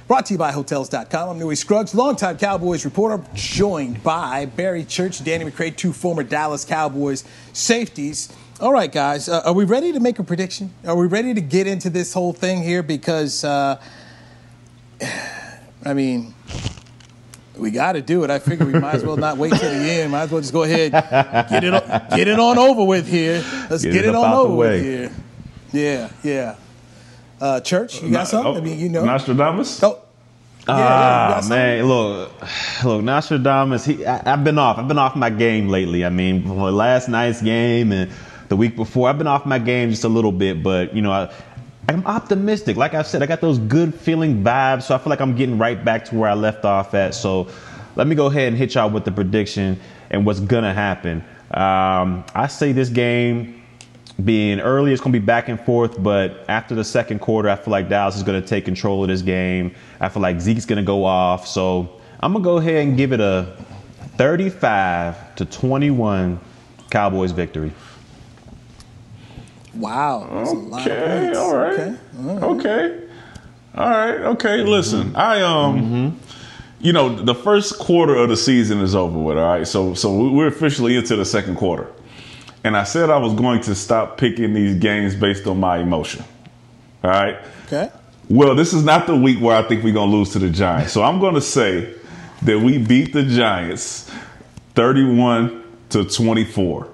Brought 0.06 0.26
to 0.26 0.34
you 0.34 0.38
by 0.38 0.52
Hotels.com. 0.52 1.28
I'm 1.30 1.36
Newy 1.36 1.56
Scruggs, 1.56 1.92
longtime 1.92 2.38
Cowboys 2.38 2.84
reporter, 2.84 3.24
joined 3.34 4.04
by 4.04 4.46
Barry 4.46 4.84
Church, 4.84 5.24
Danny 5.24 5.44
McCray, 5.44 5.76
two 5.76 5.92
former 5.92 6.22
Dallas 6.22 6.64
Cowboys 6.64 7.24
safeties. 7.52 8.32
All 8.60 8.72
right, 8.72 8.92
guys, 8.92 9.28
uh, 9.28 9.42
are 9.44 9.52
we 9.52 9.64
ready 9.64 9.90
to 9.90 9.98
make 9.98 10.20
a 10.20 10.22
prediction? 10.22 10.72
Are 10.86 10.94
we 10.94 11.08
ready 11.08 11.34
to 11.34 11.40
get 11.40 11.66
into 11.66 11.90
this 11.90 12.12
whole 12.12 12.32
thing 12.32 12.62
here? 12.62 12.84
Because, 12.84 13.42
uh, 13.42 13.82
I 15.84 15.92
mean, 15.92 16.36
we 17.56 17.72
got 17.72 17.94
to 17.94 18.00
do 18.00 18.22
it. 18.22 18.30
I 18.30 18.38
figure 18.38 18.64
we 18.64 18.78
might 18.78 18.94
as 18.94 19.04
well 19.04 19.16
not 19.16 19.38
wait 19.38 19.54
till 19.54 19.72
the 19.72 19.90
end. 19.90 20.12
Might 20.12 20.22
as 20.22 20.30
well 20.30 20.40
just 20.40 20.52
go 20.52 20.62
ahead, 20.62 20.92
get 21.50 21.64
it, 21.64 21.74
on, 21.74 22.16
get 22.16 22.28
it 22.28 22.38
on 22.38 22.58
over 22.58 22.84
with 22.84 23.08
here. 23.08 23.44
Let's 23.68 23.82
get, 23.82 23.92
Get 23.92 24.04
it, 24.04 24.14
on 24.14 24.14
up 24.14 24.24
out 24.24 24.34
the 24.34 24.38
over 24.50 24.54
with 24.54 24.82
here. 24.84 25.12
Yeah, 25.72 26.10
yeah. 26.22 26.54
Uh, 27.40 27.60
Church, 27.60 28.02
you 28.02 28.10
got 28.10 28.28
something? 28.28 28.56
I 28.56 28.60
mean, 28.60 28.78
you 28.78 28.88
know. 28.88 29.04
Nostradamus. 29.04 29.82
Oh, 29.82 30.02
yeah, 30.68 30.78
yeah, 30.78 30.86
Ah 30.88 31.40
got 31.40 31.48
man, 31.48 31.84
look, 31.86 32.32
look, 32.84 33.02
Nostradamus. 33.04 33.84
He, 33.84 34.04
I, 34.04 34.32
I've 34.32 34.42
been 34.42 34.58
off. 34.58 34.78
I've 34.78 34.88
been 34.88 34.98
off 34.98 35.14
my 35.14 35.30
game 35.30 35.68
lately. 35.68 36.04
I 36.04 36.08
mean, 36.08 36.48
last 36.58 37.08
night's 37.08 37.40
game 37.42 37.92
and 37.92 38.10
the 38.48 38.56
week 38.56 38.74
before, 38.74 39.08
I've 39.08 39.18
been 39.18 39.26
off 39.26 39.46
my 39.46 39.58
game 39.58 39.90
just 39.90 40.04
a 40.04 40.08
little 40.08 40.32
bit. 40.32 40.62
But 40.62 40.94
you 40.94 41.02
know, 41.02 41.12
I, 41.12 41.32
I'm 41.88 42.04
optimistic. 42.06 42.76
Like 42.76 42.94
I 42.94 43.02
said, 43.02 43.22
I 43.22 43.26
got 43.26 43.40
those 43.40 43.58
good 43.58 43.94
feeling 43.94 44.42
vibes. 44.42 44.84
So 44.84 44.94
I 44.94 44.98
feel 44.98 45.10
like 45.10 45.20
I'm 45.20 45.36
getting 45.36 45.58
right 45.58 45.82
back 45.84 46.04
to 46.06 46.16
where 46.16 46.28
I 46.28 46.34
left 46.34 46.64
off 46.64 46.94
at. 46.94 47.14
So 47.14 47.48
let 47.94 48.06
me 48.06 48.16
go 48.16 48.26
ahead 48.26 48.48
and 48.48 48.56
hit 48.56 48.74
y'all 48.74 48.90
with 48.90 49.04
the 49.04 49.12
prediction 49.12 49.78
and 50.10 50.26
what's 50.26 50.40
gonna 50.40 50.74
happen. 50.74 51.24
Um, 51.52 52.24
I 52.34 52.48
say 52.48 52.72
this 52.72 52.88
game 52.88 53.62
being 54.24 54.60
early, 54.60 54.92
it's 54.92 55.00
going 55.02 55.12
to 55.12 55.18
be 55.20 55.24
back 55.24 55.48
and 55.48 55.60
forth. 55.60 56.02
But 56.02 56.44
after 56.48 56.74
the 56.74 56.84
second 56.84 57.18
quarter, 57.20 57.48
I 57.50 57.56
feel 57.56 57.72
like 57.72 57.88
Dallas 57.88 58.16
is 58.16 58.22
going 58.22 58.40
to 58.40 58.46
take 58.46 58.64
control 58.64 59.02
of 59.02 59.08
this 59.08 59.22
game. 59.22 59.74
I 60.00 60.08
feel 60.08 60.22
like 60.22 60.40
Zeke's 60.40 60.64
going 60.66 60.78
to 60.78 60.82
go 60.86 61.04
off. 61.04 61.46
So 61.46 62.00
I'm 62.20 62.32
going 62.32 62.42
to 62.42 62.46
go 62.48 62.56
ahead 62.58 62.86
and 62.86 62.96
give 62.96 63.12
it 63.12 63.20
a 63.20 63.54
35 64.16 65.34
to 65.36 65.44
21 65.44 66.40
Cowboys 66.90 67.32
victory. 67.32 67.72
Wow. 69.74 70.28
That's 70.32 70.50
a 70.50 70.54
lot 70.54 70.86
of 70.86 70.92
Okay, 70.92 71.24
points. 71.24 71.38
all 71.38 71.56
right. 71.56 71.72
Okay. 71.78 72.46
Okay. 72.46 73.02
All 73.74 73.90
right. 73.90 74.20
Okay. 74.32 74.56
Listen, 74.62 75.14
I 75.14 75.42
um, 75.42 76.18
you 76.80 76.92
know, 76.94 77.14
the 77.14 77.34
first 77.34 77.78
quarter 77.78 78.14
of 78.14 78.30
the 78.30 78.36
season 78.38 78.80
is 78.80 78.94
over 78.94 79.18
with. 79.18 79.36
All 79.36 79.44
right. 79.46 79.66
So 79.66 79.92
so 79.92 80.30
we're 80.30 80.46
officially 80.46 80.96
into 80.96 81.14
the 81.16 81.26
second 81.26 81.56
quarter, 81.56 81.88
and 82.64 82.76
I 82.76 82.84
said 82.84 83.10
I 83.10 83.18
was 83.18 83.34
going 83.34 83.60
to 83.62 83.74
stop 83.74 84.18
picking 84.18 84.54
these 84.54 84.78
games 84.78 85.14
based 85.14 85.46
on 85.46 85.60
my 85.60 85.78
emotion. 85.78 86.24
All 87.04 87.10
right. 87.10 87.38
Okay. 87.66 87.90
Well, 88.28 88.56
this 88.56 88.72
is 88.72 88.82
not 88.82 89.06
the 89.06 89.14
week 89.14 89.40
where 89.40 89.56
I 89.56 89.62
think 89.62 89.84
we're 89.84 89.94
going 89.94 90.10
to 90.10 90.16
lose 90.16 90.30
to 90.30 90.40
the 90.40 90.50
Giants. 90.50 90.92
So 90.92 91.02
I'm 91.02 91.20
going 91.20 91.34
to 91.34 91.40
say 91.40 91.94
that 92.42 92.58
we 92.58 92.78
beat 92.78 93.12
the 93.12 93.22
Giants 93.22 94.10
31 94.74 95.62
to 95.90 96.04
24. 96.04 96.88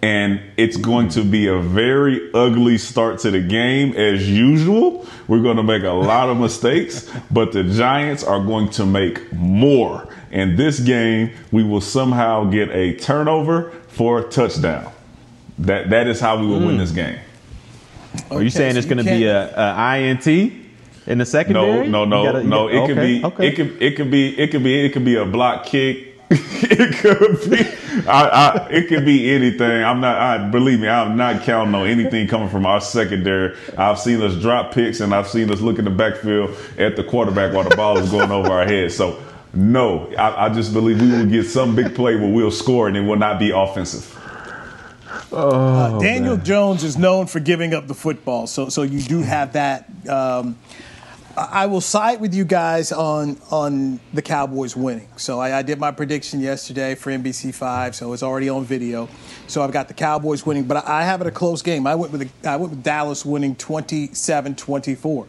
And 0.00 0.40
it's 0.56 0.76
going 0.76 1.08
to 1.10 1.24
be 1.24 1.48
a 1.48 1.58
very 1.58 2.32
ugly 2.32 2.78
start 2.78 3.18
to 3.20 3.32
the 3.32 3.40
game 3.40 3.96
as 3.96 4.30
usual. 4.30 5.04
We're 5.26 5.42
going 5.42 5.56
to 5.56 5.64
make 5.64 5.82
a 5.82 5.90
lot 5.90 6.28
of 6.28 6.38
mistakes, 6.38 7.10
but 7.32 7.50
the 7.50 7.64
Giants 7.64 8.22
are 8.22 8.40
going 8.40 8.70
to 8.70 8.86
make 8.86 9.32
more. 9.32 10.08
In 10.30 10.54
this 10.54 10.78
game, 10.78 11.32
we 11.50 11.64
will 11.64 11.80
somehow 11.80 12.44
get 12.44 12.70
a 12.70 12.94
turnover 12.94 13.72
for 13.88 14.20
a 14.20 14.22
touchdown. 14.22 14.92
That 15.60 15.90
that 15.90 16.06
is 16.06 16.20
how 16.20 16.38
we 16.38 16.46
will 16.46 16.60
win 16.60 16.76
mm. 16.76 16.78
this 16.78 16.92
game. 16.92 17.18
Are 18.30 18.42
you 18.42 18.50
saying 18.50 18.72
so 18.72 18.78
it's 18.78 18.86
going 18.86 18.98
to 18.98 19.04
be 19.04 19.24
can't- 19.24 19.52
a, 19.52 19.80
a 19.80 19.96
INT 19.98 20.26
in 20.26 20.52
the 21.06 21.14
No, 21.16 21.24
secondary? 21.24 21.88
no, 21.88 22.04
no, 22.04 22.22
You 22.24 22.32
gotta- 22.32 22.44
no. 22.44 22.68
gotta- 22.68 22.82
It 22.82 22.86
could 22.86 22.96
be. 22.96 23.24
okay. 23.24 23.48
It 23.48 23.56
could. 23.56 23.82
It 23.82 23.96
could 23.96 24.10
be. 24.10 24.38
It 24.38 24.50
could 24.50 24.62
be. 24.62 24.84
It 24.84 24.92
could 24.92 25.04
be 25.04 25.16
a 25.16 25.24
block 25.24 25.66
kick. 25.66 26.04
it 26.30 26.96
could 26.96 27.50
be. 27.50 28.06
I, 28.06 28.28
I, 28.28 28.68
it 28.70 28.88
could 28.88 29.04
be 29.06 29.30
anything. 29.30 29.82
I'm 29.82 30.00
not. 30.00 30.16
I 30.18 30.38
believe 30.48 30.78
me. 30.80 30.88
I'm 30.88 31.16
not 31.16 31.42
counting 31.42 31.74
on 31.74 31.86
anything 31.86 32.28
coming 32.28 32.50
from 32.50 32.66
our 32.66 32.80
secondary. 32.82 33.56
I've 33.78 33.98
seen 33.98 34.20
us 34.22 34.36
drop 34.36 34.72
picks 34.74 35.00
and 35.00 35.14
I've 35.14 35.26
seen 35.28 35.50
us 35.50 35.60
look 35.60 35.78
in 35.78 35.86
the 35.86 35.90
backfield 35.90 36.54
at 36.76 36.96
the 36.96 37.04
quarterback 37.04 37.54
while 37.54 37.66
the 37.68 37.74
ball 37.76 37.96
is 37.98 38.10
going 38.10 38.30
over 38.30 38.50
our 38.52 38.66
heads. 38.66 38.94
So 38.94 39.22
no, 39.54 40.12
I, 40.18 40.46
I 40.46 40.48
just 40.50 40.74
believe 40.74 41.00
we 41.00 41.10
will 41.10 41.24
get 41.26 41.44
some 41.44 41.74
big 41.74 41.94
play 41.94 42.14
where 42.16 42.30
we'll 42.30 42.50
score 42.50 42.88
and 42.88 42.96
it 42.96 43.00
will 43.00 43.16
not 43.16 43.38
be 43.38 43.50
offensive. 43.50 44.14
Uh, 45.32 45.98
Daniel 45.98 46.36
Jones 46.36 46.84
is 46.84 46.96
known 46.96 47.26
for 47.26 47.40
giving 47.40 47.74
up 47.74 47.86
the 47.86 47.94
football, 47.94 48.46
so 48.46 48.68
so 48.68 48.82
you 48.82 49.00
do 49.00 49.22
have 49.22 49.52
that. 49.54 49.88
Um, 50.08 50.56
I 51.36 51.66
will 51.66 51.80
side 51.80 52.20
with 52.20 52.34
you 52.34 52.44
guys 52.44 52.90
on 52.90 53.38
on 53.50 54.00
the 54.12 54.22
Cowboys 54.22 54.74
winning. 54.74 55.08
So 55.16 55.38
I, 55.38 55.58
I 55.58 55.62
did 55.62 55.78
my 55.78 55.92
prediction 55.92 56.40
yesterday 56.40 56.94
for 56.94 57.10
NBC 57.10 57.54
Five, 57.54 57.94
so 57.94 58.12
it's 58.12 58.22
already 58.22 58.48
on 58.48 58.64
video. 58.64 59.08
So 59.46 59.62
I've 59.62 59.72
got 59.72 59.88
the 59.88 59.94
Cowboys 59.94 60.44
winning, 60.44 60.64
but 60.64 60.84
I 60.86 61.04
have 61.04 61.20
it 61.20 61.26
a 61.26 61.30
close 61.30 61.62
game. 61.62 61.86
I 61.86 61.94
went 61.94 62.12
with 62.12 62.22
the, 62.22 62.48
I 62.48 62.56
went 62.56 62.70
with 62.70 62.82
Dallas 62.82 63.24
winning 63.24 63.54
27-24. 63.54 65.28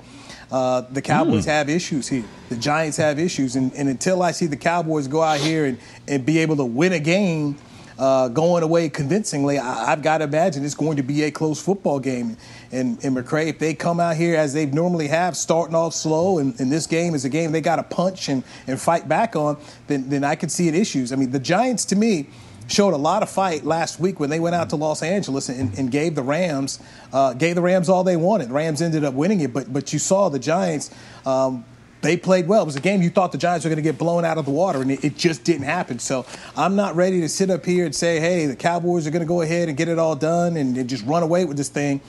Uh, 0.52 0.82
the 0.90 1.02
Cowboys 1.02 1.46
have 1.46 1.70
issues 1.70 2.08
here. 2.08 2.26
The 2.50 2.56
Giants 2.56 2.98
have 2.98 3.20
issues, 3.20 3.56
and, 3.56 3.72
and 3.74 3.88
until 3.88 4.24
I 4.24 4.32
see 4.32 4.48
the 4.48 4.58
Cowboys 4.58 5.08
go 5.08 5.22
out 5.22 5.40
here 5.40 5.66
and, 5.66 5.78
and 6.08 6.26
be 6.26 6.40
able 6.40 6.56
to 6.56 6.66
win 6.66 6.94
a 6.94 7.00
game 7.00 7.56
uh, 8.00 8.30
going 8.30 8.64
away 8.64 8.88
convincingly, 8.88 9.60
I, 9.60 9.92
I've 9.92 10.02
got 10.02 10.20
to 10.20 10.24
imagine 10.24 10.64
it's 10.64 10.74
going 10.74 10.98
to 10.98 11.04
be 11.04 11.24
a 11.24 11.32
close 11.32 11.62
football 11.62 12.00
game. 12.00 12.38
And, 12.72 13.04
and 13.04 13.16
McCray, 13.16 13.48
if 13.48 13.60
they 13.60 13.74
come 13.74 14.00
out 14.00 14.16
here 14.16 14.38
as 14.38 14.54
they 14.54 14.66
normally 14.66 15.10
have, 15.10 15.36
starting 15.36 15.76
off 15.76 15.94
slow, 15.94 16.40
and, 16.40 16.58
and 16.62 16.72
this 16.72 16.88
game 16.88 17.14
is 17.14 17.26
a 17.26 17.30
game 17.30 17.52
they 17.52 17.62
got 17.62 17.76
to 17.76 17.84
punch 17.84 18.30
and, 18.30 18.44
and 18.68 18.80
fight 18.80 19.10
back 19.10 19.36
on, 19.36 19.58
then, 19.88 20.10
then 20.10 20.24
I 20.24 20.36
could 20.36 20.50
see 20.50 20.70
it 20.70 20.76
issues. 20.76 21.12
I 21.12 21.18
mean, 21.18 21.32
the 21.32 21.40
Giants, 21.40 21.84
to 21.86 21.98
me, 21.98 22.28
showed 22.70 22.94
a 22.94 22.98
lot 22.98 23.22
of 23.22 23.30
fight 23.30 23.66
last 23.66 24.00
week 24.00 24.20
when 24.20 24.30
they 24.30 24.40
went 24.40 24.56
out 24.56 24.70
to 24.70 24.78
Los 24.78 25.04
Angeles 25.04 25.50
and, 25.50 25.78
and 25.78 25.92
gave 25.92 26.16
the 26.16 26.22
Rams 26.22 26.80
uh, 27.12 27.34
gave 27.34 27.56
the 27.56 27.62
Rams 27.62 27.90
all 27.90 28.04
they 28.04 28.16
wanted. 28.16 28.52
Rams 28.52 28.82
ended 28.82 29.04
up 29.04 29.14
winning 29.16 29.42
it, 29.42 29.52
but 29.52 29.74
but 29.74 29.92
you 29.92 30.00
saw 30.00 30.30
the 30.30 30.40
Giants. 30.40 30.92
Um, 31.26 31.66
they 32.02 32.16
played 32.18 32.48
well. 32.48 32.62
It 32.62 32.66
was 32.66 32.76
a 32.76 32.80
game 32.82 33.02
you 33.02 33.10
thought 33.10 33.32
the 33.32 33.38
Giants 33.38 33.66
were 33.66 33.70
going 33.70 33.78
to 33.78 33.82
get 33.84 33.98
blown 33.98 34.24
out 34.26 34.38
of 34.38 34.46
the 34.46 34.52
water, 34.52 34.82
and 34.82 34.92
it, 34.92 35.04
it 35.04 35.18
just 35.18 35.44
didn't 35.44 35.64
happen. 35.66 36.00
So 36.00 36.26
I'm 36.56 36.76
not 36.76 36.96
ready 36.96 37.20
to 37.22 37.30
sit 37.30 37.50
up 37.50 37.66
here 37.66 37.86
and 37.86 37.94
say, 37.96 38.20
hey, 38.20 38.46
the 38.46 38.56
Cowboys 38.56 39.06
are 39.06 39.12
going 39.12 39.22
to 39.22 39.28
go 39.28 39.42
ahead 39.42 39.68
and 39.68 39.78
get 39.78 39.88
it 39.90 40.00
all 40.00 40.16
done 40.16 40.56
and, 40.58 40.78
and 40.78 40.90
just 40.90 41.06
run 41.06 41.24
away 41.24 41.46
with 41.46 41.58
this 41.58 41.70
thing. 41.70 42.00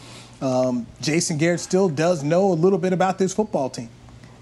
Um, 0.40 0.86
Jason 1.00 1.38
Garrett 1.38 1.60
still 1.60 1.88
does 1.88 2.22
know 2.24 2.52
a 2.52 2.54
little 2.54 2.78
bit 2.78 2.92
about 2.92 3.18
this 3.18 3.34
football 3.34 3.68
team. 3.68 3.88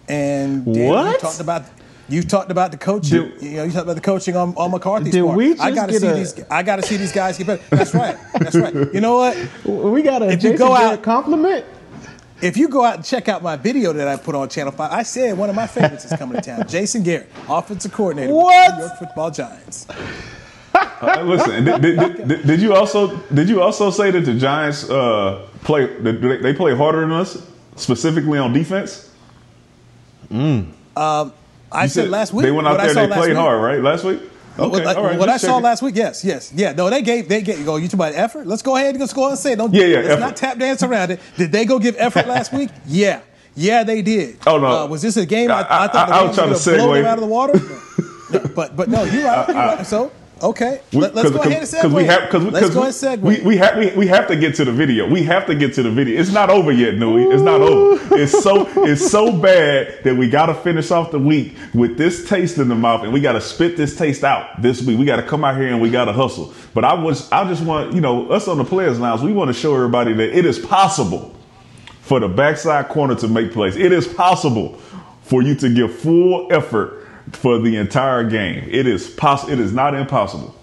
And 0.08 0.64
Dan, 0.64 1.12
you 1.12 1.18
talked 1.18 1.40
about 1.40 1.64
you 2.08 2.22
talked 2.22 2.50
about 2.50 2.70
the 2.70 2.78
coaching. 2.78 3.30
Did- 3.30 3.42
you 3.42 3.50
know, 3.56 3.64
you 3.64 3.70
talked 3.72 3.82
about 3.84 3.96
the 3.96 4.00
coaching 4.02 4.34
on, 4.36 4.54
on 4.56 4.70
McCarthy's 4.70 5.12
Did 5.12 5.24
part. 5.24 5.36
we 5.36 5.58
I 5.58 5.70
got 5.72 5.86
to 5.86 5.92
get 5.92 6.00
see 6.00 6.06
a- 6.06 6.14
these. 6.14 6.40
I 6.50 6.62
got 6.62 6.76
to 6.76 6.82
see 6.82 6.96
these 6.96 7.12
guys 7.12 7.36
get 7.36 7.46
better. 7.46 7.62
That's 7.70 7.92
right. 7.94 8.16
That's 8.38 8.56
right. 8.56 8.74
You 8.94 9.00
know 9.00 9.16
what? 9.18 9.36
We 9.66 10.02
got 10.02 10.22
a 10.22 10.26
If 10.26 10.42
you 10.42 10.50
Jason 10.52 10.56
go 10.68 10.74
Garrett 10.76 10.98
out- 11.00 11.02
compliment. 11.02 11.64
If 12.40 12.56
you 12.56 12.68
go 12.68 12.84
out 12.84 12.96
and 12.96 13.04
check 13.04 13.28
out 13.28 13.42
my 13.42 13.56
video 13.56 13.92
that 13.92 14.06
I 14.06 14.16
put 14.16 14.34
on 14.34 14.48
Channel 14.48 14.72
5, 14.72 14.92
I 14.92 15.02
said 15.02 15.36
one 15.36 15.50
of 15.50 15.56
my 15.56 15.66
favorites 15.66 16.04
is 16.04 16.12
coming 16.16 16.36
to 16.36 16.42
town. 16.42 16.64
Jason 16.68 17.02
Garrett, 17.02 17.28
offensive 17.48 17.92
coordinator 17.92 18.32
What? 18.32 18.46
with 18.46 18.70
the 18.70 18.76
New 18.82 18.86
York 18.86 18.98
Football 18.98 19.30
Giants. 19.32 19.86
Uh, 21.00 21.22
listen, 21.22 21.64
did, 21.64 21.82
did, 21.82 22.28
did, 22.28 22.46
did 22.46 22.60
you 22.62 22.74
also 22.74 23.16
did 23.34 23.48
you 23.48 23.60
also 23.62 23.90
say 23.90 24.10
that 24.10 24.20
the 24.20 24.34
Giants 24.34 24.88
uh, 24.90 25.46
play 25.62 25.86
they, 26.00 26.12
they 26.12 26.52
play 26.54 26.74
harder 26.76 27.00
than 27.00 27.12
us, 27.12 27.44
specifically 27.76 28.38
on 28.38 28.52
defense? 28.52 29.12
Um, 30.30 30.72
I 30.96 31.84
You 31.84 31.88
said, 31.88 32.10
last 32.10 32.32
week. 32.32 32.42
They 32.44 32.50
went 32.50 32.66
out 32.68 32.78
there 32.78 32.88
and 32.88 33.12
they 33.12 33.16
played 33.16 33.28
week. 33.30 33.36
hard, 33.36 33.62
right? 33.62 33.80
Last 33.80 34.04
week. 34.04 34.20
What- 34.58 34.68
Okay, 34.74 34.84
what, 34.84 34.96
all 34.96 35.04
right. 35.04 35.18
what 35.18 35.28
I 35.28 35.36
saw 35.36 35.46
checking. 35.48 35.62
last 35.62 35.82
week, 35.82 35.94
yes, 35.96 36.24
yes, 36.24 36.52
yeah. 36.54 36.72
No, 36.72 36.90
they 36.90 37.00
gave 37.02 37.28
they 37.28 37.42
gave. 37.42 37.64
Go, 37.64 37.76
you 37.76 37.86
talking 37.86 38.00
about 38.00 38.14
effort? 38.14 38.46
Let's 38.46 38.62
go 38.62 38.76
ahead 38.76 38.90
and 38.90 39.00
let's 39.00 39.12
go 39.12 39.22
ahead 39.22 39.32
and 39.32 39.38
say 39.38 39.52
it. 39.52 39.56
Don't 39.56 39.72
Yeah, 39.72 39.84
yeah, 39.84 39.96
Let's 39.98 40.08
effort. 40.10 40.20
not 40.20 40.36
tap 40.36 40.58
dance 40.58 40.82
around 40.82 41.10
it. 41.12 41.20
Did 41.36 41.52
they 41.52 41.64
go 41.64 41.78
give 41.78 41.94
effort 41.98 42.26
last 42.34 42.52
week? 42.52 42.70
Yeah, 42.86 43.20
yeah, 43.54 43.84
they 43.84 44.02
did. 44.02 44.38
Oh, 44.46 44.58
no. 44.58 44.66
Uh, 44.66 44.86
was 44.86 45.00
this 45.02 45.16
a 45.16 45.24
game? 45.26 45.50
I, 45.50 45.62
I- 45.62 45.84
I, 45.84 45.88
thought 45.88 45.92
the 46.08 46.14
I- 46.14 46.16
I 46.16 46.18
game 46.20 46.26
was 46.28 46.36
trying 46.36 46.48
to 46.48 46.54
segue. 46.82 46.94
them 46.96 47.06
out 47.06 47.14
of 47.18 47.20
the 47.22 47.26
water. 47.26 47.58
No. 47.58 47.80
No, 48.30 48.40
but 48.54 48.76
but 48.76 48.90
no, 48.90 49.04
you're 49.04 49.24
right. 49.24 49.48
You're 49.48 49.56
right. 49.56 49.86
So 49.86 50.12
okay, 50.42 50.80
We- 50.92 51.00
Let, 51.00 51.16
us 51.16 51.30
go 51.30 51.40
ahead 51.40 51.52
and 51.52 51.62
segue. 51.62 51.92
we 51.92 52.04
have 52.04 52.22
because 52.30 52.44
let's 52.44 52.70
go 52.70 52.82
ahead 52.82 52.94
and 53.12 53.22
segue. 53.22 53.22
we, 53.22 53.40
we 53.42 53.56
have 53.56 53.76
we, 53.76 53.90
we 53.92 54.06
have 54.06 54.26
to 54.28 54.36
get 54.36 54.54
to 54.56 54.64
the 54.64 54.72
video. 54.72 55.08
We 55.08 55.22
have 55.24 55.46
to 55.46 55.54
get 55.54 55.74
to 55.74 55.82
the 55.82 55.90
video. 55.90 56.20
It's 56.20 56.32
not 56.32 56.50
over 56.50 56.72
yet, 56.72 56.94
Newy. 56.94 57.24
It's 57.32 57.42
not 57.42 57.60
over. 57.60 58.16
It's 58.16 58.42
so 58.42 58.66
it's 58.84 59.10
so 59.10 59.36
bad 59.36 60.04
that 60.04 60.16
we 60.16 60.28
got 60.28 60.46
to 60.46 60.54
finish 60.54 60.90
off 60.90 61.10
the 61.10 61.18
week 61.18 61.56
with 61.74 61.96
this 61.98 62.28
taste 62.28 62.58
in 62.58 62.68
the 62.68 62.74
mouth, 62.74 63.02
and 63.04 63.12
we 63.12 63.20
got 63.20 63.32
to 63.32 63.40
spit 63.40 63.76
this 63.76 63.96
taste 63.96 64.24
out 64.24 64.60
this 64.62 64.82
week. 64.82 64.98
We 64.98 65.04
got 65.04 65.16
to 65.16 65.22
come 65.22 65.44
out 65.44 65.56
here 65.56 65.68
and 65.68 65.80
we 65.80 65.90
got 65.90 66.06
to 66.06 66.12
hustle. 66.12 66.52
But 66.74 66.84
I 66.84 66.94
was 66.94 67.30
I 67.32 67.44
just 67.48 67.62
want 67.64 67.94
you 67.94 68.00
know 68.00 68.28
us 68.30 68.48
on 68.48 68.58
the 68.58 68.64
players 68.64 68.98
lounge. 69.00 69.22
We 69.22 69.32
want 69.32 69.48
to 69.48 69.54
show 69.54 69.74
everybody 69.74 70.12
that 70.12 70.36
it 70.36 70.44
is 70.44 70.58
possible 70.58 71.34
for 72.02 72.20
the 72.20 72.28
backside 72.28 72.88
corner 72.88 73.14
to 73.16 73.28
make 73.28 73.52
plays. 73.52 73.76
It 73.76 73.92
is 73.92 74.08
possible 74.08 74.78
for 75.22 75.42
you 75.42 75.54
to 75.56 75.72
give 75.74 75.94
full 75.94 76.50
effort 76.50 77.07
for 77.32 77.58
the 77.58 77.76
entire 77.76 78.28
game. 78.28 78.64
It 78.68 78.86
is 78.86 79.08
possible. 79.08 79.52
It 79.52 79.60
is 79.60 79.72
not 79.72 79.94
impossible. 79.94 80.54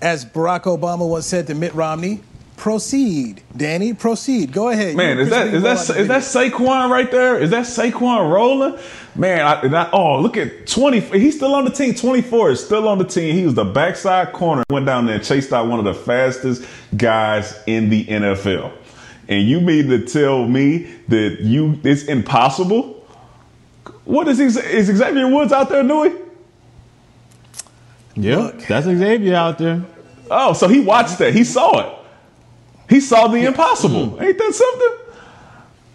As 0.00 0.24
Barack 0.24 0.62
Obama 0.62 1.08
once 1.08 1.26
said 1.26 1.46
to 1.48 1.54
Mitt 1.54 1.74
Romney, 1.74 2.20
"Proceed, 2.56 3.42
Danny. 3.56 3.92
Proceed. 3.92 4.52
Go 4.52 4.68
ahead." 4.68 4.96
Man, 4.96 5.18
is 5.18 5.30
that 5.30 5.48
is 5.48 5.62
that 5.62 5.96
is 5.96 6.08
that 6.08 6.22
Saquon 6.22 6.90
right 6.90 7.10
there? 7.10 7.38
Is 7.38 7.50
that 7.50 7.64
Saquon 7.64 8.32
rolling? 8.32 8.78
Man, 9.14 9.40
I, 9.40 9.66
I, 9.66 9.90
oh 9.90 10.20
look 10.20 10.36
at 10.36 10.66
twenty. 10.66 11.00
He's 11.00 11.36
still 11.36 11.54
on 11.54 11.64
the 11.64 11.72
team. 11.72 11.94
Twenty 11.94 12.22
four 12.22 12.50
is 12.50 12.64
still 12.64 12.86
on 12.88 12.98
the 12.98 13.04
team. 13.04 13.34
He 13.34 13.44
was 13.44 13.54
the 13.54 13.64
backside 13.64 14.32
corner. 14.32 14.62
Went 14.70 14.86
down 14.86 15.06
there 15.06 15.16
and 15.16 15.24
chased 15.24 15.52
out 15.52 15.66
one 15.66 15.80
of 15.80 15.84
the 15.84 15.94
fastest 15.94 16.64
guys 16.96 17.60
in 17.66 17.90
the 17.90 18.04
NFL. 18.04 18.72
And 19.28 19.46
you 19.46 19.60
mean 19.60 19.88
to 19.88 20.04
tell 20.04 20.46
me 20.46 20.84
that 21.08 21.40
you 21.40 21.78
it's 21.82 22.04
impossible? 22.04 22.97
What 24.08 24.26
is 24.26 24.38
he, 24.38 24.46
is 24.46 24.86
Xavier 24.86 25.28
Woods 25.28 25.52
out 25.52 25.68
there, 25.68 25.82
Newy? 25.82 26.14
Yeah, 28.16 28.52
that's 28.66 28.86
Xavier 28.86 29.34
out 29.34 29.58
there. 29.58 29.84
Oh, 30.30 30.54
so 30.54 30.66
he 30.66 30.80
watched 30.80 31.18
that. 31.18 31.34
He 31.34 31.44
saw 31.44 31.80
it. 31.80 31.98
He 32.88 33.00
saw 33.00 33.28
the 33.28 33.44
impossible. 33.44 34.06
Mm-hmm. 34.06 34.22
Ain't 34.22 34.38
that 34.38 34.54
something? 34.54 35.14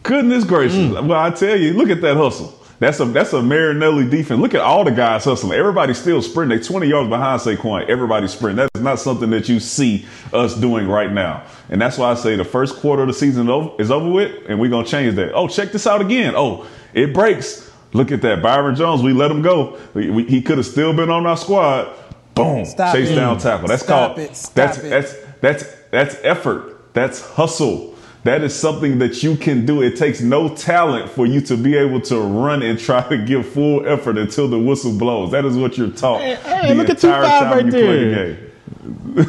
Goodness 0.03 0.43
gracious. 0.43 0.77
Mm. 0.77 1.07
Well, 1.07 1.19
I 1.19 1.31
tell 1.31 1.57
you, 1.57 1.73
look 1.73 1.89
at 1.89 2.01
that 2.01 2.15
hustle. 2.15 2.59
That's 2.77 2.99
a 2.99 3.05
that's 3.05 3.33
a 3.33 3.41
Marinelli 3.41 4.07
defense. 4.07 4.39
Look 4.39 4.53
at 4.53 4.61
all 4.61 4.83
the 4.83 4.91
guys 4.91 5.25
hustling. 5.25 5.57
Everybody's 5.57 5.97
still 5.97 6.21
sprinting. 6.21 6.59
They 6.59 6.63
20 6.63 6.85
yards 6.85 7.09
behind 7.09 7.41
Saquon. 7.41 7.89
Everybody's 7.89 8.33
sprinting. 8.33 8.57
That 8.57 8.69
is 8.75 8.83
not 8.83 8.99
something 8.99 9.31
that 9.31 9.49
you 9.49 9.59
see 9.59 10.05
us 10.31 10.53
doing 10.53 10.87
right 10.87 11.11
now. 11.11 11.47
And 11.69 11.81
that's 11.81 11.97
why 11.97 12.11
I 12.11 12.13
say 12.13 12.35
the 12.35 12.45
first 12.45 12.75
quarter 12.75 13.01
of 13.01 13.07
the 13.07 13.13
season 13.15 13.49
is 13.79 13.89
over 13.89 14.11
with, 14.11 14.35
and 14.47 14.59
we're 14.59 14.69
gonna 14.69 14.85
change 14.85 15.15
that. 15.15 15.33
Oh, 15.33 15.47
check 15.47 15.71
this 15.71 15.87
out 15.87 15.99
again. 15.99 16.35
Oh, 16.37 16.67
it 16.93 17.11
breaks. 17.11 17.72
Look 17.93 18.11
at 18.11 18.21
that. 18.23 18.41
Byron 18.41 18.75
Jones, 18.75 19.01
we 19.01 19.13
let 19.13 19.29
him 19.31 19.41
go. 19.41 19.77
We- 19.93 20.09
we- 20.09 20.23
he 20.25 20.41
could 20.41 20.57
have 20.57 20.65
still 20.65 20.93
been 20.93 21.09
on 21.09 21.25
our 21.25 21.37
squad. 21.37 21.87
Boom. 22.35 22.65
Stop 22.65 22.95
Chase 22.95 23.09
it. 23.11 23.15
down 23.15 23.37
tackle. 23.37 23.67
That's 23.67 23.83
Stop 23.83 24.15
called 24.15 24.19
it. 24.19 24.35
Stop 24.35 24.53
that's 24.55 24.77
it. 24.79 24.89
that's 24.89 25.15
that's 25.41 25.65
that's 25.91 26.17
effort. 26.23 26.93
That's 26.93 27.21
hustle. 27.31 27.93
That 28.23 28.41
is 28.41 28.55
something 28.55 28.99
that 28.99 29.21
you 29.21 29.35
can 29.35 29.65
do. 29.65 29.81
It 29.83 29.97
takes 29.97 30.21
no 30.21 30.47
talent 30.49 31.11
for 31.11 31.25
you 31.25 31.41
to 31.41 31.57
be 31.57 31.75
able 31.75 31.99
to 32.01 32.19
run 32.19 32.63
and 32.63 32.79
try 32.79 33.01
to 33.09 33.17
give 33.17 33.45
full 33.47 33.85
effort 33.85 34.17
until 34.17 34.47
the 34.47 34.57
whistle 34.57 34.93
blows. 34.97 35.31
That 35.31 35.43
is 35.45 35.57
what 35.57 35.77
you're 35.77 35.89
taught. 35.89 36.21
Hey, 36.21 36.35
hey, 36.35 36.69
the 36.69 36.75
look 36.75 36.89
at 36.89 37.03
entire 37.03 37.21
2-5 37.23 37.39
time 37.39 37.51
right 37.51 37.65
you 37.65 37.71
play 37.71 38.03
the 38.09 38.15
game. 38.15 38.37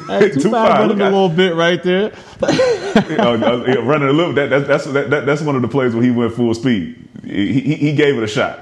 Hey, 0.08 0.30
two 0.30 0.48
2-5, 0.48 0.52
running 0.52 0.88
look 0.88 0.98
a 0.98 1.04
at- 1.04 1.12
little 1.12 1.28
bit 1.28 1.54
right 1.54 1.82
there. 1.82 2.12
yeah, 2.42 3.74
running 3.84 4.08
a 4.08 4.12
little. 4.12 4.32
That, 4.32 4.50
that, 4.50 4.66
that's 4.66 4.84
that, 4.86 5.10
that, 5.10 5.26
that's 5.26 5.42
one 5.42 5.56
of 5.56 5.62
the 5.62 5.68
plays 5.68 5.94
where 5.94 6.02
he 6.02 6.10
went 6.10 6.34
full 6.34 6.52
speed. 6.54 7.08
He, 7.24 7.60
he, 7.60 7.74
he 7.76 7.92
gave 7.94 8.16
it 8.16 8.22
a 8.22 8.26
shot, 8.26 8.58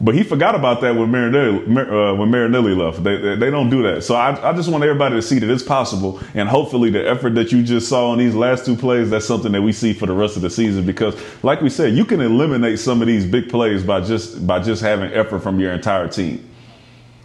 but 0.00 0.14
he 0.14 0.22
forgot 0.22 0.54
about 0.54 0.80
that 0.82 0.94
when 0.94 1.10
Marinelli 1.10 1.66
Mar- 1.66 1.90
uh, 2.10 2.14
when 2.14 2.30
Marinelli 2.30 2.74
left. 2.74 3.02
They, 3.02 3.16
they 3.16 3.34
they 3.36 3.50
don't 3.50 3.70
do 3.70 3.82
that. 3.84 4.04
So 4.04 4.14
I, 4.14 4.50
I 4.50 4.52
just 4.52 4.68
want 4.68 4.84
everybody 4.84 5.16
to 5.16 5.22
see 5.22 5.38
that 5.38 5.48
it's 5.50 5.62
possible, 5.62 6.20
and 6.34 6.48
hopefully 6.48 6.90
the 6.90 7.08
effort 7.08 7.34
that 7.36 7.50
you 7.52 7.62
just 7.62 7.88
saw 7.88 8.12
in 8.12 8.18
these 8.18 8.34
last 8.34 8.66
two 8.66 8.76
plays, 8.76 9.08
that's 9.10 9.26
something 9.26 9.52
that 9.52 9.62
we 9.62 9.72
see 9.72 9.92
for 9.94 10.06
the 10.06 10.14
rest 10.14 10.36
of 10.36 10.42
the 10.42 10.50
season. 10.50 10.84
Because 10.84 11.16
like 11.42 11.60
we 11.62 11.70
said, 11.70 11.94
you 11.94 12.04
can 12.04 12.20
eliminate 12.20 12.78
some 12.78 13.00
of 13.00 13.06
these 13.06 13.24
big 13.24 13.48
plays 13.48 13.82
by 13.82 14.00
just 14.02 14.46
by 14.46 14.58
just 14.60 14.82
having 14.82 15.12
effort 15.12 15.40
from 15.40 15.58
your 15.60 15.72
entire 15.72 16.08
team. 16.08 16.46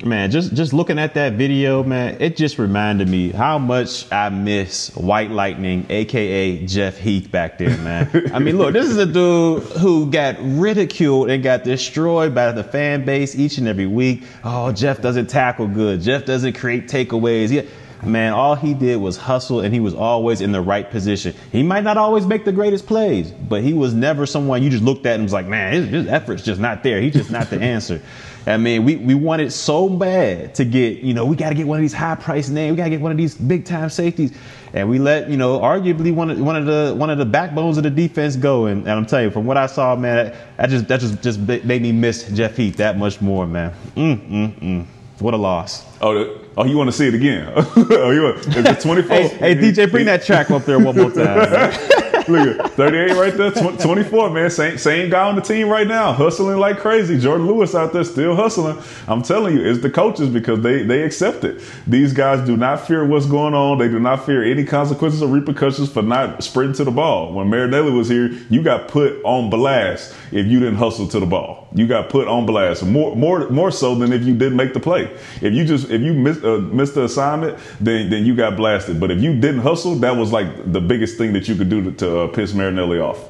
Man, 0.03 0.31
just 0.31 0.55
just 0.55 0.73
looking 0.73 0.97
at 0.97 1.13
that 1.13 1.33
video, 1.33 1.83
man, 1.83 2.17
it 2.19 2.35
just 2.35 2.57
reminded 2.57 3.07
me 3.07 3.29
how 3.29 3.59
much 3.59 4.11
I 4.11 4.29
miss 4.29 4.95
White 4.95 5.29
Lightning, 5.29 5.85
aka 5.89 6.65
Jeff 6.65 6.97
Heath, 6.97 7.29
back 7.29 7.59
there, 7.59 7.77
man. 7.77 8.09
I 8.33 8.39
mean, 8.39 8.57
look, 8.57 8.73
this 8.73 8.87
is 8.87 8.97
a 8.97 9.05
dude 9.05 9.61
who 9.63 10.09
got 10.09 10.37
ridiculed 10.39 11.29
and 11.29 11.43
got 11.43 11.63
destroyed 11.63 12.33
by 12.33 12.51
the 12.51 12.63
fan 12.63 13.05
base 13.05 13.35
each 13.35 13.59
and 13.59 13.67
every 13.67 13.85
week. 13.85 14.23
Oh, 14.43 14.71
Jeff 14.71 15.01
doesn't 15.01 15.27
tackle 15.27 15.67
good. 15.67 16.01
Jeff 16.01 16.25
doesn't 16.25 16.53
create 16.53 16.87
takeaways. 16.87 17.51
Yeah. 17.51 17.61
Man, 18.03 18.33
all 18.33 18.55
he 18.55 18.73
did 18.73 18.97
was 18.97 19.17
hustle 19.17 19.59
and 19.59 19.73
he 19.73 19.79
was 19.79 19.93
always 19.93 20.41
in 20.41 20.51
the 20.51 20.61
right 20.61 20.89
position. 20.89 21.35
He 21.51 21.61
might 21.61 21.83
not 21.83 21.97
always 21.97 22.25
make 22.25 22.45
the 22.45 22.51
greatest 22.51 22.87
plays, 22.87 23.31
but 23.31 23.63
he 23.63 23.73
was 23.73 23.93
never 23.93 24.25
someone 24.25 24.63
you 24.63 24.69
just 24.69 24.83
looked 24.83 25.05
at 25.05 25.15
and 25.15 25.23
was 25.23 25.33
like, 25.33 25.45
man, 25.45 25.73
his, 25.73 25.87
his 25.89 26.07
effort's 26.07 26.43
just 26.43 26.59
not 26.59 26.81
there. 26.83 26.99
He's 26.99 27.13
just 27.13 27.29
not 27.29 27.49
the 27.49 27.61
answer. 27.61 28.01
I 28.47 28.57
mean, 28.57 28.85
we, 28.85 28.95
we 28.95 29.13
wanted 29.13 29.53
so 29.53 29.87
bad 29.87 30.55
to 30.55 30.65
get, 30.65 30.99
you 30.99 31.13
know, 31.13 31.25
we 31.25 31.35
got 31.35 31.49
to 31.49 31.55
get 31.55 31.67
one 31.67 31.77
of 31.77 31.81
these 31.81 31.93
high 31.93 32.15
price 32.15 32.49
names. 32.49 32.71
We 32.71 32.77
got 32.77 32.85
to 32.85 32.89
get 32.89 33.01
one 33.01 33.11
of 33.11 33.17
these 33.17 33.35
big 33.35 33.65
time 33.65 33.89
safeties. 33.89 34.35
And 34.73 34.89
we 34.89 34.97
let, 34.97 35.29
you 35.29 35.37
know, 35.37 35.59
arguably 35.59 36.13
one 36.13 36.31
of, 36.31 36.39
one 36.39 36.55
of 36.55 36.65
the 36.65 36.95
one 36.97 37.09
of 37.09 37.17
the 37.17 37.25
backbones 37.25 37.77
of 37.77 37.83
the 37.83 37.89
defense 37.89 38.35
go. 38.35 38.65
And, 38.65 38.81
and 38.81 38.91
I'm 38.91 39.05
telling 39.05 39.25
you, 39.25 39.31
from 39.31 39.45
what 39.45 39.57
I 39.57 39.67
saw, 39.67 39.95
man, 39.95 40.35
I 40.57 40.65
just 40.65 40.87
that 40.87 41.01
just 41.01 41.21
just 41.21 41.39
made 41.39 41.81
me 41.81 41.91
miss 41.91 42.29
Jeff 42.29 42.55
Heath 42.55 42.77
that 42.77 42.97
much 42.97 43.21
more, 43.21 43.45
man. 43.45 43.73
Mm, 43.95 44.29
mm, 44.29 44.59
mm. 44.59 44.85
What 45.19 45.33
a 45.33 45.37
loss. 45.37 45.85
Oh, 46.01 46.40
Oh, 46.57 46.57
oh, 46.61 46.65
you 46.65 46.77
want 46.77 46.89
to 46.89 46.91
see 46.91 47.07
it 47.07 47.13
again? 47.13 47.51
oh, 47.55 48.11
you 48.11 48.23
want, 48.23 48.37
it's 48.47 48.55
the 48.55 48.79
24. 48.81 49.15
Hey, 49.15 49.27
hey, 49.27 49.55
DJ, 49.55 49.89
bring 49.89 50.05
that 50.05 50.23
track 50.23 50.51
up 50.51 50.65
there 50.65 50.79
one 50.79 50.95
more 50.95 51.11
time. 51.11 51.71
Look 52.27 52.59
at 52.59 52.71
38 52.73 53.11
right 53.15 53.35
there, 53.35 53.51
tw- 53.51 53.79
24, 53.79 54.29
man. 54.29 54.49
Same, 54.51 54.77
same 54.77 55.09
guy 55.09 55.27
on 55.27 55.35
the 55.35 55.41
team 55.41 55.69
right 55.69 55.87
now, 55.87 56.13
hustling 56.13 56.57
like 56.57 56.77
crazy. 56.77 57.19
Jordan 57.19 57.47
Lewis 57.47 57.73
out 57.73 57.93
there 57.93 58.03
still 58.03 58.35
hustling. 58.35 58.77
I'm 59.07 59.23
telling 59.23 59.57
you, 59.57 59.65
it's 59.65 59.81
the 59.81 59.89
coaches 59.89 60.29
because 60.29 60.61
they, 60.61 60.83
they 60.83 61.01
accept 61.03 61.43
it. 61.43 61.61
These 61.87 62.13
guys 62.13 62.45
do 62.45 62.55
not 62.55 62.85
fear 62.87 63.05
what's 63.05 63.25
going 63.25 63.53
on. 63.53 63.79
They 63.79 63.87
do 63.87 63.99
not 63.99 64.25
fear 64.25 64.43
any 64.43 64.63
consequences 64.63 65.23
or 65.23 65.27
repercussions 65.29 65.91
for 65.91 66.03
not 66.03 66.43
sprinting 66.43 66.75
to 66.75 66.83
the 66.83 66.91
ball. 66.91 67.33
When 67.33 67.49
Marinelli 67.49 67.91
was 67.91 68.07
here, 68.07 68.27
you 68.49 68.61
got 68.61 68.87
put 68.87 69.19
on 69.23 69.49
blast 69.49 70.15
if 70.31 70.45
you 70.45 70.59
didn't 70.59 70.75
hustle 70.75 71.07
to 71.07 71.19
the 71.19 71.25
ball. 71.25 71.60
You 71.73 71.87
got 71.87 72.09
put 72.09 72.27
on 72.27 72.45
blast 72.45 72.83
more 72.85 73.15
more 73.15 73.49
more 73.49 73.71
so 73.71 73.95
than 73.95 74.11
if 74.11 74.23
you 74.23 74.35
didn't 74.35 74.57
make 74.57 74.73
the 74.73 74.79
play. 74.79 75.03
If 75.41 75.53
you 75.53 75.63
just 75.63 75.89
if 75.89 76.01
you 76.01 76.13
missed 76.13 76.43
uh, 76.43 76.57
missed 76.57 76.95
the 76.95 77.05
assignment, 77.05 77.57
then 77.79 78.09
then 78.09 78.25
you 78.25 78.35
got 78.35 78.57
blasted. 78.57 78.99
But 78.99 79.09
if 79.11 79.21
you 79.21 79.39
didn't 79.39 79.61
hustle, 79.61 79.95
that 79.95 80.15
was 80.15 80.33
like 80.33 80.71
the 80.71 80.81
biggest 80.81 81.17
thing 81.17 81.31
that 81.33 81.47
you 81.47 81.55
could 81.55 81.69
do 81.69 81.83
to, 81.83 81.91
to 81.93 82.19
uh, 82.19 82.27
piss 82.27 82.53
Marinelli 82.53 82.99
off. 82.99 83.23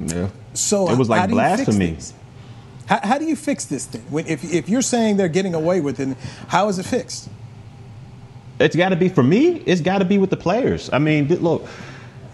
Yeah. 0.00 0.28
So 0.54 0.88
It 0.90 0.98
was 0.98 1.08
like 1.08 1.20
how 1.20 1.26
do 1.26 1.32
you 1.32 1.36
blasphemy. 1.36 1.96
How, 2.86 3.00
how 3.02 3.18
do 3.18 3.24
you 3.24 3.36
fix 3.36 3.64
this 3.64 3.86
thing? 3.86 4.02
When, 4.10 4.26
if, 4.26 4.44
if 4.44 4.68
you're 4.68 4.82
saying 4.82 5.16
they're 5.16 5.28
getting 5.28 5.54
away 5.54 5.80
with 5.80 6.00
it, 6.00 6.16
how 6.48 6.68
is 6.68 6.78
it 6.78 6.86
fixed? 6.86 7.28
It's 8.58 8.76
got 8.76 8.90
to 8.90 8.96
be 8.96 9.08
for 9.08 9.22
me. 9.22 9.62
It's 9.66 9.80
got 9.80 9.98
to 9.98 10.04
be 10.04 10.18
with 10.18 10.30
the 10.30 10.36
players. 10.36 10.90
I 10.92 10.98
mean, 10.98 11.28
look, 11.28 11.66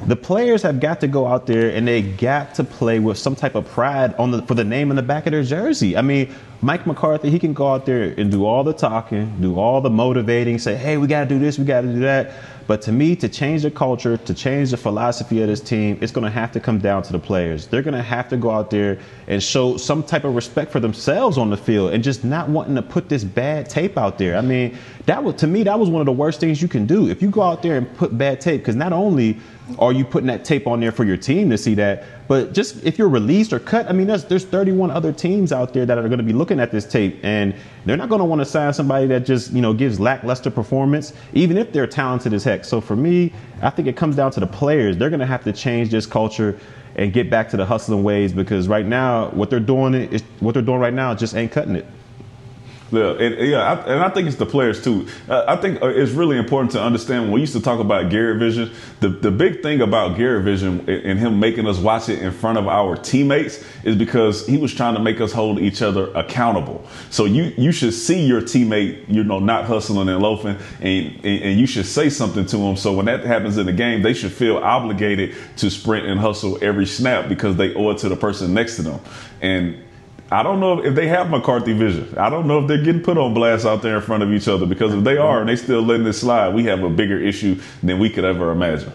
the 0.06 0.16
players 0.16 0.62
have 0.62 0.80
got 0.80 1.00
to 1.00 1.08
go 1.08 1.26
out 1.26 1.46
there 1.46 1.70
and 1.70 1.86
they 1.86 2.02
got 2.02 2.54
to 2.54 2.64
play 2.64 2.98
with 2.98 3.18
some 3.18 3.34
type 3.34 3.54
of 3.54 3.66
pride 3.68 4.14
on 4.14 4.30
the 4.30 4.42
for 4.42 4.54
the 4.54 4.64
name 4.64 4.90
on 4.90 4.96
the 4.96 5.02
back 5.02 5.26
of 5.26 5.32
their 5.32 5.42
jersey. 5.42 5.96
I 5.96 6.02
mean, 6.02 6.32
Mike 6.60 6.88
McCarthy, 6.88 7.30
he 7.30 7.38
can 7.38 7.52
go 7.52 7.72
out 7.72 7.86
there 7.86 8.14
and 8.18 8.32
do 8.32 8.44
all 8.44 8.64
the 8.64 8.72
talking, 8.72 9.40
do 9.40 9.58
all 9.58 9.80
the 9.80 9.90
motivating, 9.90 10.58
say, 10.58 10.74
"Hey, 10.74 10.96
we 10.96 11.06
got 11.06 11.20
to 11.20 11.26
do 11.26 11.38
this, 11.38 11.56
we 11.58 11.64
got 11.64 11.82
to 11.82 11.86
do 11.86 12.00
that." 12.00 12.32
But 12.66 12.82
to 12.82 12.92
me, 12.92 13.16
to 13.16 13.30
change 13.30 13.62
the 13.62 13.70
culture, 13.70 14.18
to 14.18 14.34
change 14.34 14.72
the 14.72 14.76
philosophy 14.76 15.40
of 15.40 15.48
this 15.48 15.60
team, 15.60 15.98
it's 16.02 16.12
going 16.12 16.24
to 16.24 16.30
have 16.30 16.52
to 16.52 16.60
come 16.60 16.78
down 16.78 17.02
to 17.04 17.12
the 17.12 17.18
players. 17.18 17.66
They're 17.66 17.80
going 17.80 17.94
to 17.94 18.02
have 18.02 18.28
to 18.28 18.36
go 18.36 18.50
out 18.50 18.70
there 18.70 18.98
and 19.26 19.42
show 19.42 19.78
some 19.78 20.02
type 20.02 20.24
of 20.24 20.34
respect 20.34 20.70
for 20.70 20.78
themselves 20.78 21.38
on 21.38 21.48
the 21.48 21.56
field 21.56 21.94
and 21.94 22.04
just 22.04 22.24
not 22.24 22.50
wanting 22.50 22.74
to 22.74 22.82
put 22.82 23.08
this 23.08 23.24
bad 23.24 23.70
tape 23.70 23.96
out 23.96 24.18
there. 24.18 24.36
I 24.36 24.42
mean, 24.42 24.76
that 25.06 25.22
was 25.22 25.36
to 25.36 25.46
me 25.46 25.62
that 25.62 25.78
was 25.78 25.88
one 25.88 26.00
of 26.00 26.06
the 26.06 26.12
worst 26.12 26.40
things 26.40 26.60
you 26.60 26.68
can 26.68 26.84
do. 26.84 27.08
If 27.08 27.22
you 27.22 27.30
go 27.30 27.40
out 27.40 27.62
there 27.62 27.78
and 27.78 27.96
put 27.96 28.18
bad 28.18 28.40
tape 28.40 28.60
because 28.60 28.76
not 28.76 28.92
only 28.92 29.38
are 29.78 29.92
you 29.92 30.04
putting 30.04 30.28
that 30.28 30.44
tape 30.44 30.66
on 30.66 30.80
there 30.80 30.92
for 30.92 31.04
your 31.04 31.16
team 31.16 31.50
to 31.50 31.58
see 31.58 31.74
that, 31.74 32.04
but 32.26 32.52
just 32.52 32.84
if 32.84 32.98
you're 32.98 33.08
released 33.08 33.52
or 33.52 33.58
cut, 33.58 33.88
I 33.88 33.92
mean, 33.92 34.06
there's, 34.06 34.24
there's 34.24 34.44
31 34.44 34.90
other 34.90 35.12
teams 35.12 35.52
out 35.52 35.72
there 35.72 35.84
that 35.84 35.98
are 35.98 36.08
going 36.08 36.18
to 36.18 36.24
be 36.24 36.32
looking 36.32 36.47
at 36.56 36.70
this 36.70 36.84
tape, 36.84 37.18
and 37.22 37.54
they're 37.84 37.96
not 37.96 38.08
going 38.08 38.20
to 38.20 38.24
want 38.24 38.40
to 38.40 38.44
sign 38.44 38.72
somebody 38.72 39.06
that 39.08 39.26
just 39.26 39.52
you 39.52 39.60
know 39.60 39.74
gives 39.74 40.00
lackluster 40.00 40.50
performance, 40.50 41.12
even 41.32 41.56
if 41.58 41.72
they're 41.72 41.86
talented 41.86 42.32
as 42.32 42.44
heck. 42.44 42.64
So 42.64 42.80
for 42.80 42.96
me, 42.96 43.32
I 43.60 43.70
think 43.70 43.88
it 43.88 43.96
comes 43.96 44.16
down 44.16 44.30
to 44.32 44.40
the 44.40 44.46
players. 44.46 44.96
They're 44.96 45.10
going 45.10 45.20
to 45.20 45.26
have 45.26 45.44
to 45.44 45.52
change 45.52 45.90
this 45.90 46.06
culture. 46.06 46.58
and 46.96 47.12
get 47.12 47.30
back 47.30 47.48
to 47.50 47.56
the 47.56 47.64
hustling 47.64 48.02
ways 48.02 48.32
because 48.32 48.66
right 48.66 48.84
now 48.84 49.28
what 49.30 49.50
they're 49.50 49.60
doing 49.60 49.94
is 49.94 50.22
what 50.40 50.52
they're 50.52 50.62
doing 50.62 50.80
right 50.80 50.92
now 50.94 51.14
just 51.14 51.36
ain't 51.36 51.52
cutting 51.52 51.76
it. 51.76 51.86
Yeah, 52.90 53.10
and, 53.12 53.48
yeah, 53.48 53.58
I, 53.58 53.92
and 53.92 54.02
I 54.02 54.08
think 54.08 54.28
it's 54.28 54.36
the 54.36 54.46
players 54.46 54.82
too. 54.82 55.06
Uh, 55.28 55.44
I 55.46 55.56
think 55.56 55.82
uh, 55.82 55.88
it's 55.88 56.12
really 56.12 56.38
important 56.38 56.72
to 56.72 56.82
understand 56.82 57.24
when 57.24 57.32
we 57.32 57.40
used 57.40 57.52
to 57.52 57.60
talk 57.60 57.80
about 57.80 58.10
Garrett 58.10 58.38
Vision. 58.38 58.70
The 59.00 59.10
the 59.10 59.30
big 59.30 59.62
thing 59.62 59.82
about 59.82 60.16
Garrett 60.16 60.44
Vision 60.44 60.88
and 60.88 61.18
him 61.18 61.38
making 61.38 61.66
us 61.66 61.78
watch 61.78 62.08
it 62.08 62.20
in 62.20 62.32
front 62.32 62.56
of 62.56 62.66
our 62.66 62.96
teammates 62.96 63.62
is 63.84 63.94
because 63.94 64.46
he 64.46 64.56
was 64.56 64.74
trying 64.74 64.94
to 64.94 65.00
make 65.00 65.20
us 65.20 65.32
hold 65.32 65.58
each 65.58 65.82
other 65.82 66.10
accountable. 66.14 66.86
So 67.10 67.26
you 67.26 67.52
you 67.58 67.72
should 67.72 67.92
see 67.92 68.24
your 68.24 68.40
teammate, 68.40 69.04
you 69.06 69.22
know, 69.22 69.38
not 69.38 69.66
hustling 69.66 70.08
and 70.08 70.22
loafing, 70.22 70.56
and, 70.80 71.14
and, 71.24 71.42
and 71.42 71.60
you 71.60 71.66
should 71.66 71.86
say 71.86 72.08
something 72.08 72.46
to 72.46 72.56
him. 72.56 72.76
So 72.76 72.94
when 72.94 73.04
that 73.04 73.22
happens 73.24 73.58
in 73.58 73.66
the 73.66 73.72
game, 73.72 74.00
they 74.00 74.14
should 74.14 74.32
feel 74.32 74.56
obligated 74.56 75.36
to 75.58 75.70
sprint 75.70 76.06
and 76.06 76.18
hustle 76.18 76.58
every 76.62 76.86
snap 76.86 77.28
because 77.28 77.56
they 77.56 77.74
owe 77.74 77.90
it 77.90 77.98
to 77.98 78.08
the 78.08 78.16
person 78.16 78.54
next 78.54 78.76
to 78.76 78.82
them. 78.82 79.00
And 79.42 79.84
I 80.30 80.42
don't 80.42 80.60
know 80.60 80.84
if 80.84 80.94
they 80.94 81.08
have 81.08 81.30
McCarthy 81.30 81.72
vision. 81.72 82.14
I 82.18 82.28
don't 82.28 82.46
know 82.46 82.60
if 82.60 82.68
they're 82.68 82.82
getting 82.82 83.02
put 83.02 83.16
on 83.16 83.32
blast 83.32 83.64
out 83.64 83.80
there 83.80 83.96
in 83.96 84.02
front 84.02 84.22
of 84.22 84.32
each 84.32 84.46
other 84.46 84.66
because 84.66 84.92
if 84.92 85.02
they 85.02 85.16
are 85.16 85.40
and 85.40 85.48
they 85.48 85.56
still 85.56 85.80
letting 85.80 86.04
this 86.04 86.20
slide, 86.20 86.54
we 86.54 86.64
have 86.64 86.82
a 86.82 86.90
bigger 86.90 87.18
issue 87.18 87.58
than 87.82 87.98
we 87.98 88.10
could 88.10 88.24
ever 88.24 88.50
imagine. 88.50 88.92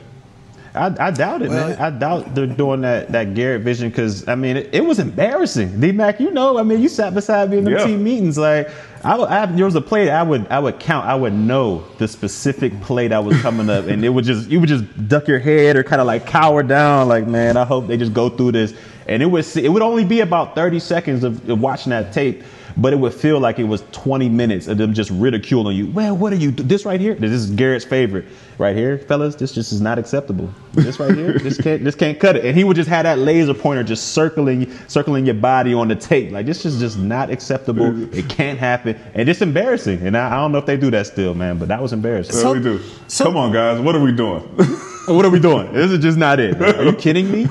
I, 0.75 0.95
I 0.99 1.11
doubt 1.11 1.43
it, 1.43 1.49
well, 1.49 1.69
man. 1.69 1.77
I 1.79 1.89
doubt 1.91 2.33
they're 2.33 2.47
doing 2.47 2.81
that 2.81 3.11
that 3.11 3.35
Garrett 3.35 3.61
vision 3.61 3.89
because 3.89 4.27
I 4.27 4.33
mean 4.33 4.57
it, 4.57 4.73
it, 4.73 4.81
was 4.81 4.97
embarrassing. 4.97 5.79
D 5.79 5.91
Mac, 5.91 6.19
you 6.19 6.31
know, 6.31 6.57
I 6.57 6.63
mean 6.63 6.81
you 6.81 6.89
sat 6.89 7.13
beside 7.13 7.51
me 7.51 7.59
in 7.59 7.63
the 7.63 7.71
yeah. 7.71 7.85
team 7.85 8.03
meetings. 8.03 8.39
Like 8.39 8.71
I, 9.03 9.15
I, 9.17 9.45
there 9.45 9.65
was 9.65 9.75
a 9.75 9.81
play 9.81 10.09
I 10.09 10.23
would 10.23 10.47
I 10.47 10.57
would 10.57 10.79
count. 10.79 11.05
I 11.05 11.13
would 11.13 11.33
know 11.33 11.85
the 11.99 12.07
specific 12.07 12.79
play 12.81 13.07
that 13.07 13.23
was 13.23 13.39
coming 13.41 13.69
up, 13.69 13.85
and 13.85 14.03
it 14.03 14.09
would 14.09 14.25
just 14.25 14.49
you 14.49 14.59
would 14.59 14.69
just 14.69 15.07
duck 15.07 15.27
your 15.27 15.37
head 15.37 15.75
or 15.75 15.83
kind 15.83 16.01
of 16.01 16.07
like 16.07 16.25
cower 16.25 16.63
down. 16.63 17.07
Like 17.07 17.27
man, 17.27 17.55
I 17.55 17.65
hope 17.65 17.85
they 17.85 17.97
just 17.97 18.13
go 18.13 18.29
through 18.29 18.53
this 18.53 18.73
and 19.07 19.21
it 19.21 19.27
was 19.27 19.55
it 19.57 19.71
would 19.71 19.81
only 19.81 20.05
be 20.05 20.21
about 20.21 20.55
30 20.55 20.79
seconds 20.79 21.23
of, 21.23 21.49
of, 21.49 21.59
watching 21.59 21.91
that 21.91 22.13
tape 22.13 22.43
but 22.75 22.91
it 22.91 22.95
would 22.95 23.13
feel 23.13 23.39
like 23.39 23.59
it 23.59 23.65
was 23.65 23.83
20 23.91 24.29
minutes 24.29 24.67
of 24.67 24.79
them 24.79 24.95
just 24.95 25.11
ridiculing 25.11 25.77
you. 25.77 25.87
Well 25.91 26.17
what 26.17 26.33
are 26.33 26.37
you 26.37 26.49
this 26.51 26.85
right 26.85 26.99
here? 26.99 27.13
This 27.13 27.31
is 27.31 27.51
garrett's 27.51 27.85
favorite. 27.85 28.25
Right 28.57 28.75
here 28.75 28.97
fellas 28.97 29.35
this 29.35 29.51
just 29.51 29.71
is 29.71 29.81
not 29.81 29.99
acceptable. 29.99 30.49
This 30.73 30.99
right 30.99 31.13
here 31.13 31.37
this 31.37 31.59
can't 31.61 31.83
this 31.83 31.95
can't 31.95 32.19
cut 32.19 32.35
it. 32.35 32.45
And 32.45 32.57
he 32.57 32.63
would 32.63 32.75
just 32.75 32.89
have 32.89 33.03
that 33.03 33.19
laser 33.19 33.53
pointer 33.53 33.83
just 33.83 34.13
circling 34.13 34.71
circling 34.87 35.25
your 35.25 35.35
body 35.35 35.73
on 35.73 35.87
the 35.87 35.95
tape. 35.95 36.31
Like 36.31 36.45
this 36.45 36.65
is 36.65 36.79
just 36.79 36.97
not 36.97 37.29
acceptable. 37.29 38.11
It 38.13 38.27
can't 38.29 38.57
happen. 38.57 38.99
And 39.13 39.29
it's 39.29 39.41
embarrassing. 39.41 40.05
And 40.05 40.17
i, 40.17 40.27
I 40.27 40.35
don't 40.37 40.51
know 40.51 40.57
if 40.57 40.65
they 40.65 40.77
do 40.77 40.89
that 40.91 41.05
still 41.07 41.35
man 41.35 41.57
but 41.57 41.67
that 41.67 41.81
was 41.81 41.93
embarrassing. 41.93 42.35
So, 42.35 42.53
we 42.53 42.59
do. 42.59 42.79
So, 43.07 43.25
come 43.25 43.37
on 43.37 43.51
guys. 43.51 43.79
What 43.79 43.95
are 43.95 44.01
we 44.01 44.11
doing 44.11 44.49
what 45.07 45.25
are 45.25 45.29
we 45.29 45.39
doing? 45.39 45.71
This 45.73 45.91
is 45.91 45.99
just 45.99 46.17
not 46.17 46.39
it. 46.39 46.61
Are 46.61 46.83
you 46.83 46.93
kidding 46.93 47.31
me? 47.31 47.47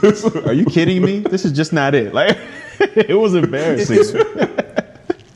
Are 0.47 0.53
you 0.53 0.65
kidding 0.65 1.03
me? 1.03 1.21
This 1.21 1.45
is 1.45 1.53
just 1.53 1.73
not 1.73 1.95
it. 1.95 2.15
Like 2.15 2.39
it 2.81 3.19
was 3.19 3.35
embarrassing. 3.35 3.99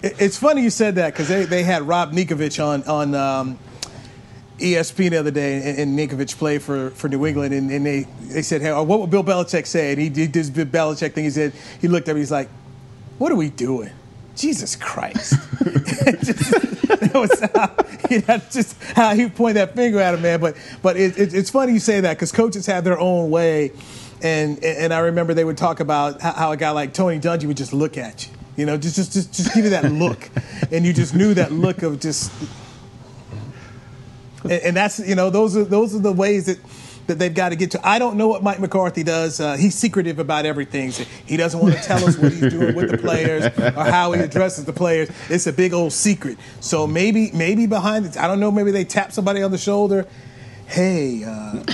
It's, 0.02 0.38
funny 0.38 0.62
you 0.62 0.70
said 0.70 0.94
that 0.96 1.12
because 1.12 1.28
they, 1.28 1.44
they 1.44 1.62
had 1.62 1.82
Rob 1.82 2.12
Ninkovich 2.12 2.64
on 2.64 2.84
on 2.84 3.14
um, 3.14 3.58
ESPN 4.58 5.10
the 5.10 5.16
other 5.16 5.30
day, 5.30 5.56
and, 5.56 5.78
and 5.78 5.98
Ninkovich 5.98 6.38
played 6.38 6.62
for, 6.62 6.90
for 6.90 7.08
New 7.08 7.26
England, 7.26 7.52
and, 7.52 7.70
and 7.70 7.84
they, 7.84 8.06
they 8.20 8.42
said, 8.42 8.62
"Hey, 8.62 8.72
what 8.72 9.00
would 9.00 9.10
Bill 9.10 9.24
Belichick 9.24 9.66
say?" 9.66 9.92
And 9.92 10.00
he 10.00 10.08
did 10.08 10.32
this 10.32 10.48
Bill 10.48 10.66
Belichick 10.66 11.12
thing. 11.12 11.24
He 11.24 11.30
said 11.30 11.52
he 11.80 11.88
looked 11.88 12.08
at 12.08 12.14
me, 12.14 12.20
he's 12.20 12.30
like, 12.30 12.48
"What 13.18 13.32
are 13.32 13.36
we 13.36 13.50
doing?" 13.50 13.90
Jesus 14.36 14.76
Christ. 14.76 15.32
just, 16.22 16.50
that 16.86 17.10
was 17.14 17.40
how, 17.54 17.74
you 18.10 18.22
know, 18.28 18.38
just 18.50 18.80
how 18.94 19.14
he 19.14 19.28
pointed 19.28 19.56
that 19.56 19.74
finger 19.74 19.98
at 19.98 20.14
him, 20.14 20.22
man. 20.22 20.40
But 20.40 20.56
but 20.82 20.96
it, 20.96 21.18
it, 21.18 21.34
it's 21.34 21.50
funny 21.50 21.72
you 21.72 21.80
say 21.80 22.00
that 22.00 22.14
because 22.14 22.32
coaches 22.32 22.66
have 22.66 22.84
their 22.84 22.98
own 22.98 23.30
way. 23.30 23.72
And, 24.22 24.62
and 24.64 24.94
I 24.94 25.00
remember 25.00 25.34
they 25.34 25.44
would 25.44 25.58
talk 25.58 25.80
about 25.80 26.22
how 26.22 26.50
a 26.50 26.56
guy 26.56 26.70
like 26.70 26.94
Tony 26.94 27.20
Dungy 27.20 27.46
would 27.46 27.56
just 27.56 27.74
look 27.74 27.98
at 27.98 28.26
you, 28.26 28.34
you 28.56 28.66
know, 28.66 28.78
just 28.78 28.96
just 28.96 29.12
just, 29.12 29.34
just 29.34 29.54
give 29.54 29.64
you 29.64 29.70
that 29.70 29.84
look, 29.92 30.30
and 30.72 30.86
you 30.86 30.92
just 30.92 31.14
knew 31.14 31.34
that 31.34 31.52
look 31.52 31.82
of 31.82 32.00
just, 32.00 32.32
and, 34.44 34.52
and 34.52 34.76
that's 34.76 34.98
you 35.00 35.14
know 35.14 35.28
those 35.28 35.54
are 35.54 35.64
those 35.64 35.94
are 35.94 35.98
the 35.98 36.12
ways 36.12 36.46
that 36.46 36.58
that 37.06 37.18
they've 37.18 37.34
got 37.34 37.50
to 37.50 37.56
get 37.56 37.72
to. 37.72 37.86
I 37.86 37.98
don't 37.98 38.16
know 38.16 38.28
what 38.28 38.42
Mike 38.42 38.60
McCarthy 38.60 39.02
does. 39.02 39.40
Uh, 39.40 39.56
he's 39.56 39.74
secretive 39.74 40.18
about 40.18 40.46
everything. 40.46 40.90
So 40.90 41.04
he 41.24 41.36
doesn't 41.36 41.58
want 41.60 41.74
to 41.74 41.82
tell 41.82 42.04
us 42.04 42.16
what 42.18 42.32
he's 42.32 42.52
doing 42.52 42.74
with 42.74 42.90
the 42.90 42.98
players 42.98 43.46
or 43.46 43.84
how 43.84 44.12
he 44.12 44.20
addresses 44.20 44.64
the 44.64 44.72
players. 44.72 45.10
It's 45.28 45.46
a 45.46 45.52
big 45.52 45.72
old 45.72 45.92
secret. 45.92 46.38
So 46.60 46.86
maybe 46.86 47.30
maybe 47.32 47.66
behind 47.66 48.06
it, 48.06 48.16
I 48.16 48.26
don't 48.26 48.40
know. 48.40 48.50
Maybe 48.50 48.70
they 48.70 48.84
tap 48.84 49.12
somebody 49.12 49.42
on 49.42 49.50
the 49.50 49.58
shoulder. 49.58 50.06
Hey. 50.66 51.24
Uh, 51.24 51.64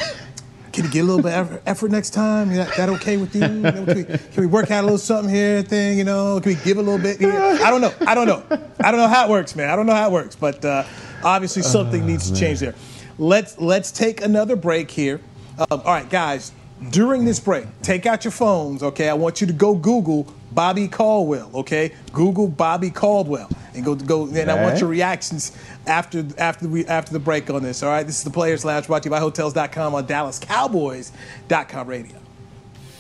can 0.73 0.85
you 0.85 0.91
get 0.91 1.01
a 1.01 1.05
little 1.05 1.23
bit 1.23 1.35
of 1.35 1.61
effort 1.67 1.91
next 1.91 2.11
time? 2.11 2.51
Is 2.51 2.57
that, 2.57 2.75
that 2.77 2.89
okay 2.89 3.19
with 3.19 3.35
you? 3.35 3.41
can, 3.41 3.85
we, 3.85 4.05
can, 4.05 4.21
we, 4.39 4.47
work 4.47 4.71
out 4.71 4.81
a 4.81 4.87
little 4.87 4.99
something 4.99 5.33
here, 5.33 5.63
thing? 5.63 5.99
You 5.99 6.05
know, 6.05 6.41
can 6.41 6.57
we 6.57 6.65
give 6.65 6.79
a 6.79 6.83
little 6.83 6.99
bit 6.99 7.19
here? 7.19 7.31
I 7.31 7.71
don't 7.71 7.83
know. 7.83 7.93
I 8.07 8.15
don't 8.15 8.27
know. 8.27 8.43
I 8.81 8.91
don't 8.91 8.99
know 8.99 9.09
how 9.09 9.27
it 9.27 9.31
works, 9.31 9.55
man. 9.55 9.69
I 9.69 9.77
don't 9.77 9.85
know 9.85 9.95
how 9.95 10.09
it 10.09 10.13
works, 10.13 10.35
but 10.35 10.65
uh, 10.65 10.85
obviously 11.23 11.63
something 11.63 12.03
uh, 12.03 12.07
needs 12.07 12.31
to 12.31 12.39
change 12.39 12.61
there. 12.61 12.75
Let's 13.19 13.59
let's 13.59 13.93
take 13.93 14.23
another 14.23 14.57
break 14.57 14.91
here. 14.91 15.21
Um, 15.59 15.67
all 15.85 15.93
right, 15.93 16.09
guys. 16.09 16.53
During 16.91 17.25
this 17.25 17.39
break, 17.39 17.67
take 17.83 18.07
out 18.07 18.25
your 18.25 18.33
phones. 18.33 18.83
Okay, 18.83 19.09
I 19.09 19.15
want 19.15 19.41
you 19.41 19.47
to 19.47 19.53
go 19.53 19.77
Google 19.77 20.27
Bobby 20.51 20.89
Caldwell. 20.89 21.49
Okay, 21.55 21.93
Google 22.13 22.49
Bobby 22.49 22.91
Caldwell 22.91 23.49
and 23.75 23.85
go 23.85 23.95
go. 23.95 24.27
And 24.27 24.51
I 24.51 24.63
want 24.63 24.81
your 24.81 24.89
reactions 24.89 25.57
after 25.87 26.27
after 26.39 26.67
we 26.67 26.85
after 26.87 27.13
the 27.13 27.21
break 27.21 27.51
on 27.51 27.63
this. 27.63 27.85
All 27.85 27.91
right, 27.91 28.05
this 28.05 28.19
is 28.19 28.25
the 28.25 28.31
Players 28.31 28.65
Lounge 28.65 28.89
brought 28.89 29.05
to 29.05 29.07
you 29.07 29.11
by 29.11 29.21
Hotels.com 29.21 29.95
on 29.95 30.07
DallasCowboys.com 30.09 31.87
radio. 31.87 32.17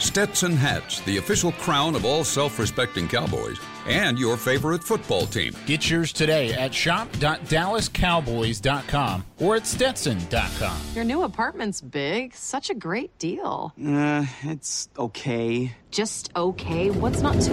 Stetson 0.00 0.56
hats, 0.56 1.00
the 1.00 1.18
official 1.18 1.52
crown 1.52 1.94
of 1.94 2.04
all 2.06 2.24
self 2.24 2.58
respecting 2.58 3.06
Cowboys, 3.06 3.58
and 3.86 4.18
your 4.18 4.36
favorite 4.36 4.82
football 4.82 5.26
team. 5.26 5.54
Get 5.66 5.88
yours 5.90 6.12
today 6.12 6.52
at 6.54 6.74
shop.dallascowboys.com 6.74 9.24
or 9.38 9.56
at 9.56 9.66
stetson.com. 9.66 10.80
Your 10.94 11.04
new 11.04 11.22
apartment's 11.22 11.80
big. 11.82 12.34
Such 12.34 12.70
a 12.70 12.74
great 12.74 13.16
deal. 13.18 13.72
Uh, 13.84 14.24
it's 14.42 14.88
okay. 14.98 15.72
Just 15.90 16.30
okay? 16.34 16.90
What's 16.90 17.20
not 17.20 17.38
to. 17.40 17.52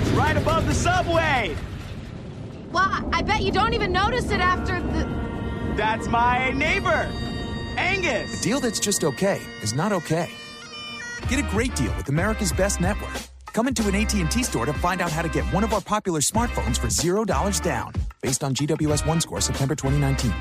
It's 0.00 0.10
right 0.10 0.36
above 0.36 0.66
the 0.66 0.74
subway! 0.74 1.56
Well, 2.70 3.08
I 3.12 3.22
bet 3.22 3.40
you 3.42 3.50
don't 3.50 3.72
even 3.72 3.92
notice 3.92 4.30
it 4.30 4.40
after 4.40 4.78
the. 4.80 5.08
That's 5.76 6.06
my 6.08 6.50
neighbor! 6.50 7.10
Angus! 7.78 8.40
A 8.40 8.42
deal 8.42 8.60
that's 8.60 8.80
just 8.80 9.04
okay 9.04 9.40
is 9.62 9.72
not 9.72 9.92
okay. 9.92 10.28
Get 11.28 11.38
a 11.38 11.42
great 11.42 11.74
deal 11.76 11.94
with 11.96 12.08
America's 12.08 12.52
Best 12.52 12.80
Network. 12.80 13.16
Come 13.52 13.68
into 13.68 13.86
an 13.88 13.94
AT&T 13.94 14.42
store 14.42 14.66
to 14.66 14.72
find 14.72 15.00
out 15.00 15.12
how 15.12 15.22
to 15.22 15.28
get 15.28 15.44
one 15.52 15.64
of 15.64 15.72
our 15.72 15.80
popular 15.80 16.20
smartphones 16.20 16.76
for 16.78 16.88
$0 16.88 17.62
down, 17.62 17.92
based 18.20 18.42
on 18.42 18.54
GWS 18.54 19.06
One 19.06 19.20
score 19.20 19.40
September 19.40 19.76
2019. 19.76 20.34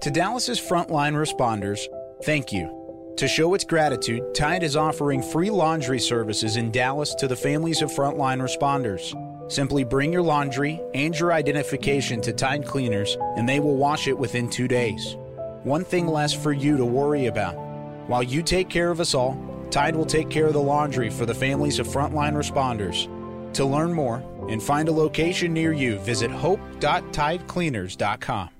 To 0.00 0.10
Dallas's 0.10 0.58
frontline 0.58 1.14
responders, 1.14 1.80
thank 2.24 2.50
you. 2.50 2.76
To 3.18 3.28
show 3.28 3.52
its 3.52 3.64
gratitude, 3.64 4.34
Tide 4.34 4.62
is 4.62 4.76
offering 4.76 5.22
free 5.22 5.50
laundry 5.50 6.00
services 6.00 6.56
in 6.56 6.70
Dallas 6.70 7.14
to 7.16 7.28
the 7.28 7.36
families 7.36 7.82
of 7.82 7.90
frontline 7.90 8.40
responders. 8.40 9.12
Simply 9.52 9.84
bring 9.84 10.12
your 10.12 10.22
laundry 10.22 10.80
and 10.94 11.18
your 11.18 11.34
identification 11.34 12.22
to 12.22 12.32
Tide 12.32 12.64
Cleaners, 12.64 13.18
and 13.36 13.46
they 13.46 13.60
will 13.60 13.76
wash 13.76 14.08
it 14.08 14.16
within 14.16 14.48
two 14.48 14.68
days 14.68 15.16
one 15.64 15.84
thing 15.84 16.06
less 16.06 16.32
for 16.32 16.52
you 16.52 16.76
to 16.76 16.84
worry 16.84 17.26
about. 17.26 17.54
While 18.08 18.22
you 18.22 18.42
take 18.42 18.68
care 18.68 18.90
of 18.90 19.00
us 19.00 19.14
all, 19.14 19.38
Tide 19.70 19.94
will 19.94 20.06
take 20.06 20.28
care 20.28 20.46
of 20.46 20.52
the 20.52 20.62
laundry 20.62 21.10
for 21.10 21.26
the 21.26 21.34
families 21.34 21.78
of 21.78 21.86
frontline 21.86 22.34
responders. 22.34 23.08
To 23.54 23.64
learn 23.64 23.92
more 23.92 24.22
and 24.48 24.62
find 24.62 24.88
a 24.88 24.92
location 24.92 25.52
near 25.52 25.72
you, 25.72 25.98
visit 26.00 26.30
hope.tidecleaners.com. 26.30 28.59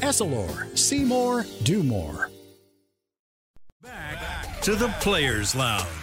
Essilor, 0.00 0.76
see 0.78 1.04
more, 1.04 1.44
do 1.64 1.82
more. 1.82 2.30
Back 3.82 4.60
to 4.62 4.74
the 4.74 4.88
Players 5.00 5.54
Lounge. 5.54 5.97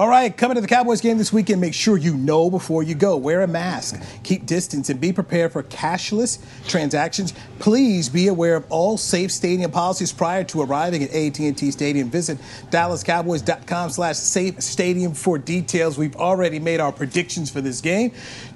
All 0.00 0.08
right, 0.08 0.34
coming 0.34 0.54
to 0.54 0.62
the 0.62 0.66
Cowboys 0.66 1.02
game 1.02 1.18
this 1.18 1.30
weekend, 1.30 1.60
make 1.60 1.74
sure 1.74 1.98
you 1.98 2.16
know 2.16 2.48
before 2.48 2.82
you 2.82 2.94
go. 2.94 3.18
Wear 3.18 3.42
a 3.42 3.46
mask, 3.46 4.02
keep 4.22 4.46
distance, 4.46 4.88
and 4.88 4.98
be 4.98 5.12
prepared 5.12 5.52
for 5.52 5.62
cashless 5.62 6.38
transactions. 6.66 7.34
Please 7.58 8.08
be 8.08 8.28
aware 8.28 8.56
of 8.56 8.64
all 8.70 8.96
safe 8.96 9.30
stadium 9.30 9.70
policies 9.70 10.10
prior 10.10 10.42
to 10.44 10.62
arriving 10.62 11.04
at 11.04 11.10
AT&T 11.10 11.70
Stadium. 11.70 12.08
Visit 12.08 12.38
DallasCowboys.com 12.70 13.90
slash 13.90 14.16
safe 14.16 14.62
stadium 14.62 15.12
for 15.12 15.36
details. 15.36 15.98
We've 15.98 16.16
already 16.16 16.60
made 16.60 16.80
our 16.80 16.92
predictions 16.92 17.50
for 17.50 17.60
this 17.60 17.82
game. 17.82 18.12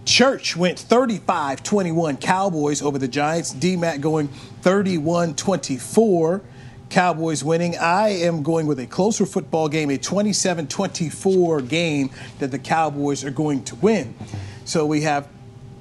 Church 0.06 0.56
went 0.56 0.78
35-21 0.78 2.22
Cowboys 2.22 2.80
over 2.80 2.96
the 2.96 3.06
Giants. 3.06 3.52
D-Mac 3.52 4.00
going 4.00 4.30
31-24. 4.62 6.40
Cowboys 6.98 7.42
winning. 7.42 7.76
I 7.76 8.10
am 8.10 8.44
going 8.44 8.68
with 8.68 8.78
a 8.78 8.86
closer 8.86 9.26
football 9.26 9.68
game, 9.68 9.90
a 9.90 9.98
27 9.98 10.68
24 10.68 11.60
game 11.62 12.10
that 12.38 12.52
the 12.52 12.58
Cowboys 12.60 13.24
are 13.24 13.32
going 13.32 13.64
to 13.64 13.74
win. 13.74 14.14
So 14.64 14.86
we 14.86 15.00
have, 15.00 15.26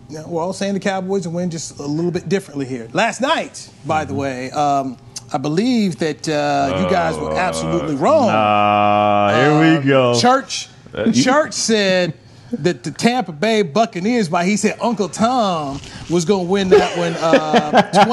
you 0.09 0.17
know, 0.17 0.27
we're 0.27 0.41
all 0.41 0.53
saying 0.53 0.73
the 0.73 0.79
Cowboys 0.79 1.27
will 1.27 1.35
win 1.35 1.51
just 1.51 1.77
a 1.77 1.83
little 1.85 2.09
bit 2.09 2.27
differently 2.27 2.65
here. 2.65 2.89
Last 2.93 3.21
night, 3.21 3.69
by 3.85 4.05
the 4.05 4.15
way, 4.15 4.49
um, 4.49 4.97
I 5.31 5.37
believe 5.37 5.99
that 5.99 6.27
uh, 6.27 6.79
you 6.83 6.89
guys 6.89 7.15
were 7.15 7.31
absolutely 7.37 7.95
wrong. 7.95 8.29
Ah, 8.31 9.33
here 9.35 9.79
we 9.79 9.85
go. 9.85 10.19
Church, 10.19 10.67
Uh, 10.95 11.11
Church 11.11 11.53
said 11.53 12.15
that 12.59 12.83
the 12.83 12.91
Tampa 12.91 13.31
Bay 13.31 13.61
Buccaneers, 13.63 14.29
by 14.29 14.45
he 14.45 14.57
said 14.57 14.77
Uncle 14.81 15.09
Tom 15.09 15.79
was 16.09 16.25
going 16.25 16.45
to 16.45 16.51
win 16.51 16.69
that 16.69 16.97
one 16.97 17.13
uh, 17.13 17.91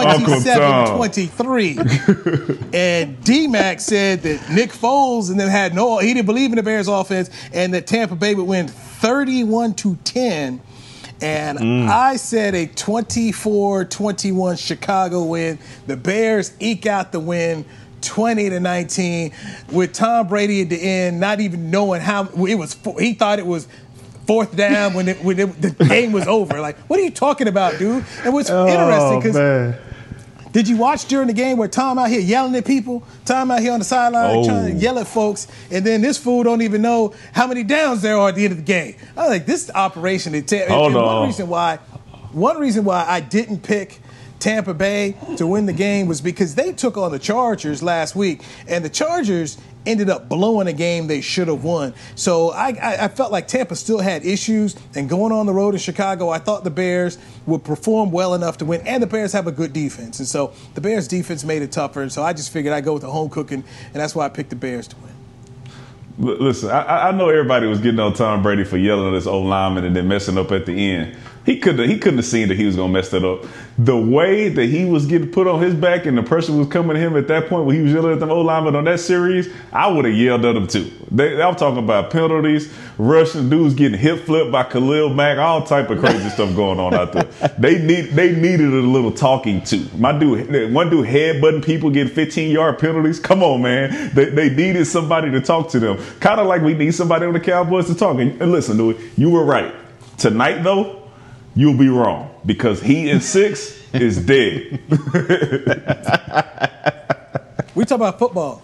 27-23. 1.01 2.74
and 2.74 3.22
D 3.24 3.47
Mac 3.47 3.80
said 3.80 4.22
that 4.22 4.51
Nick 4.51 4.70
Foles 4.70 5.30
and 5.30 5.38
then 5.38 5.49
had 5.49 5.74
no, 5.74 5.99
he 5.99 6.14
didn't 6.14 6.26
believe 6.26 6.51
in 6.51 6.57
the 6.57 6.62
Bears 6.62 6.88
offense 6.88 7.30
and 7.53 7.74
that 7.74 7.86
Tampa 7.86 8.16
Bay 8.16 8.34
would 8.34 8.47
win 8.47 8.68
31 8.68 9.74
to 9.74 9.97
10. 10.05 10.61
And 11.22 11.59
Mm. 11.59 11.86
I 11.88 12.16
said 12.16 12.55
a 12.55 12.66
24 12.66 13.84
21 13.84 14.57
Chicago 14.57 15.24
win. 15.24 15.59
The 15.86 15.97
Bears 15.97 16.53
eke 16.61 16.86
out 16.86 17.12
the 17.12 17.20
win. 17.20 17.64
20 18.03 18.49
to 18.49 18.61
19 18.61 19.30
with 19.72 19.93
Tom 19.93 20.26
Brady 20.26 20.62
at 20.62 20.70
the 20.70 20.80
end, 20.80 21.20
not 21.20 21.38
even 21.41 21.70
knowing 21.70 22.01
how 22.01 22.24
it 22.24 22.55
was. 22.55 22.74
He 22.99 23.12
thought 23.12 23.38
it 23.38 23.45
was 23.47 23.68
fourth 24.31 24.55
down 24.55 24.95
when, 24.95 25.09
it, 25.09 25.24
when 25.24 25.39
it, 25.41 25.61
the 25.61 25.70
game 25.87 26.12
was 26.12 26.28
over. 26.28 26.61
Like, 26.61 26.78
what 26.89 27.01
are 27.01 27.03
you 27.03 27.11
talking 27.11 27.49
about, 27.49 27.78
dude? 27.78 28.05
And 28.22 28.33
what's 28.33 28.49
interesting 28.49 29.16
oh, 29.16 29.20
because 29.20 29.76
did 30.53 30.68
you 30.68 30.76
watch 30.76 31.07
during 31.07 31.26
the 31.26 31.33
game 31.33 31.57
where 31.57 31.66
Tom 31.66 31.99
out 31.99 32.11
here 32.11 32.20
yelling 32.20 32.55
at 32.55 32.64
people? 32.64 33.03
Tom 33.24 33.51
out 33.51 33.61
here 33.61 33.72
on 33.72 33.81
the 33.81 33.85
sideline 33.85 34.37
Oh. 34.37 34.45
trying 34.45 34.66
to 34.66 34.72
oh. 34.72 34.78
yell 34.81 34.99
at 35.01 35.09
folks, 35.09 35.49
and 35.70 35.85
then 35.85 36.01
this 36.01 36.16
fool 36.16 36.45
don't 36.45 36.62
even 36.62 36.81
know 36.81 37.12
how 37.33 37.49
many 37.49 37.64
downs 37.64 38.03
there 38.03 38.16
are 38.16 38.28
at 38.28 38.37
the 38.37 38.45
end 38.45 38.53
of 38.53 38.59
the 38.59 38.64
game. 38.64 38.95
I 39.16 39.20
was 39.22 39.31
like, 39.31 39.47
this 39.47 39.68
operation. 39.74 40.41
Ter- 40.45 40.68
Hold 40.68 40.89
and 40.89 40.97
on. 40.97 41.05
One 41.05 41.26
reason 41.26 41.49
why, 41.49 41.76
one 42.33 42.59
reason 42.59 42.85
why 42.85 43.05
I 43.09 43.20
didn't 43.20 43.64
pick 43.64 44.01
Tampa 44.41 44.74
Bay 44.74 45.16
to 45.36 45.47
win 45.47 45.66
the 45.66 45.72
game 45.72 46.07
was 46.07 46.20
because 46.20 46.55
they 46.55 46.72
took 46.72 46.97
on 46.97 47.12
the 47.12 47.18
Chargers 47.18 47.82
last 47.82 48.16
week, 48.16 48.43
and 48.66 48.84
the 48.84 48.88
Chargers 48.88 49.59
ended 49.86 50.11
up 50.11 50.28
blowing 50.28 50.66
a 50.66 50.72
game 50.72 51.07
they 51.07 51.20
should 51.20 51.49
have 51.49 51.64
won. 51.64 51.95
So 52.14 52.51
I, 52.51 52.68
I, 52.70 53.05
I 53.05 53.09
felt 53.09 53.32
like 53.32 53.49
Tampa 53.49 53.76
still 53.76 54.01
had 54.01 54.24
issues, 54.24 54.76
and 54.95 55.09
going 55.09 55.32
on 55.32 55.47
the 55.47 55.53
road 55.53 55.74
in 55.74 55.80
Chicago, 55.80 56.28
I 56.28 56.38
thought 56.38 56.64
the 56.64 56.70
Bears 56.70 57.18
would 57.47 57.64
perform 57.64 58.11
well 58.11 58.34
enough 58.34 58.59
to 58.59 58.64
win, 58.64 58.86
and 58.86 59.03
the 59.03 59.07
Bears 59.07 59.32
have 59.32 59.47
a 59.47 59.53
good 59.53 59.72
defense, 59.72 60.18
and 60.18 60.28
so 60.28 60.53
the 60.74 60.80
Bears 60.80 61.07
defense 61.07 61.45
made 61.45 61.62
it 61.62 61.72
tougher. 61.72 62.03
And 62.03 62.12
so 62.12 62.22
I 62.22 62.32
just 62.32 62.53
figured 62.53 62.72
I'd 62.72 62.84
go 62.84 62.95
with 62.95 63.03
the 63.03 63.11
home 63.11 63.30
cooking, 63.30 63.62
and 63.86 63.95
that's 63.95 64.14
why 64.14 64.26
I 64.26 64.28
picked 64.28 64.51
the 64.51 64.57
Bears 64.57 64.88
to 64.88 64.97
win. 64.97 65.11
Listen, 66.18 66.70
I, 66.70 67.09
I 67.09 67.11
know 67.12 67.30
everybody 67.30 67.66
was 67.66 67.80
getting 67.80 68.01
on 68.01 68.12
Tom 68.12 68.43
Brady 68.43 68.64
for 68.64 68.76
yelling 68.76 69.09
at 69.09 69.14
his 69.14 69.26
old 69.26 69.47
lineman 69.47 69.84
and 69.86 69.97
then 69.97 70.07
messing 70.07 70.36
up 70.36 70.53
at 70.53 70.66
the 70.66 70.93
end. 70.93 71.16
He 71.51 71.59
couldn't. 71.59 71.90
He 71.90 71.98
couldn't 71.98 72.18
have 72.18 72.26
seen 72.26 72.46
that 72.46 72.57
he 72.57 72.64
was 72.64 72.76
gonna 72.76 72.92
mess 72.92 73.09
that 73.09 73.24
up. 73.24 73.44
The 73.76 73.96
way 73.96 74.51
that 74.51 74.66
he 74.66 74.84
was 74.84 75.05
getting 75.05 75.32
put 75.32 75.48
on 75.48 75.61
his 75.61 75.74
back 75.74 76.07
and 76.07 76.16
the 76.16 76.22
pressure 76.22 76.53
was 76.53 76.68
coming 76.68 76.94
to 76.94 77.01
him 77.01 77.16
at 77.16 77.26
that 77.26 77.48
point 77.48 77.66
when 77.66 77.74
he 77.74 77.82
was 77.82 77.92
yelling 77.92 78.12
at 78.12 78.20
them 78.20 78.30
old 78.30 78.46
linemen 78.46 78.76
on 78.76 78.84
that 78.84 79.01
series, 79.01 79.53
I 79.72 79.88
would 79.88 80.05
have 80.05 80.14
yelled 80.14 80.44
at 80.44 80.55
him 80.55 80.68
too. 80.68 80.88
They, 81.11 81.42
I'm 81.42 81.57
talking 81.57 81.82
about 81.82 82.12
penalties, 82.12 82.72
Russian 82.98 83.51
dudes 83.51 83.74
getting 83.74 83.98
hip 83.98 84.26
flipped 84.26 84.53
by 84.53 84.62
Khalil 84.62 85.12
Mack, 85.12 85.38
all 85.38 85.64
type 85.64 85.90
of 85.90 85.98
crazy 85.98 86.28
stuff 86.30 86.55
going 86.55 86.78
on 86.78 86.94
out 86.94 87.14
there. 87.14 87.24
They 87.59 87.82
need. 87.82 88.11
They 88.11 88.30
needed 88.30 88.72
a 88.72 88.86
little 88.86 89.11
talking 89.11 89.61
to. 89.64 89.88
My 89.96 90.16
dude, 90.16 90.72
one 90.72 90.88
dude 90.88 91.09
headbutting 91.09 91.64
people, 91.64 91.90
getting 91.90 92.14
15 92.14 92.53
yard 92.53 92.78
penalties. 92.78 93.18
Come 93.18 93.42
on, 93.42 93.62
man. 93.62 94.14
They, 94.14 94.26
they 94.26 94.51
needed 94.51 94.84
somebody 94.84 95.32
to 95.32 95.40
talk 95.40 95.68
to 95.70 95.80
them. 95.80 95.96
Kind 96.20 96.38
of 96.38 96.46
like 96.46 96.62
we 96.62 96.74
need 96.74 96.94
somebody 96.94 97.26
on 97.26 97.32
the 97.32 97.40
Cowboys 97.40 97.88
to 97.88 97.96
talk. 97.96 98.20
And, 98.20 98.40
and 98.40 98.53
listen, 98.53 98.76
dude, 98.76 99.01
you 99.16 99.30
were 99.30 99.44
right. 99.44 99.74
Tonight, 100.16 100.62
though, 100.62 100.99
you'll 101.55 101.76
be 101.76 101.88
wrong 101.88 102.30
because 102.46 102.80
he 102.82 103.09
in 103.11 103.20
six 103.20 103.78
is 103.92 104.24
dead. 104.24 104.80
We 107.74 107.84
talk 107.84 107.96
about 107.96 108.18
football. 108.18 108.62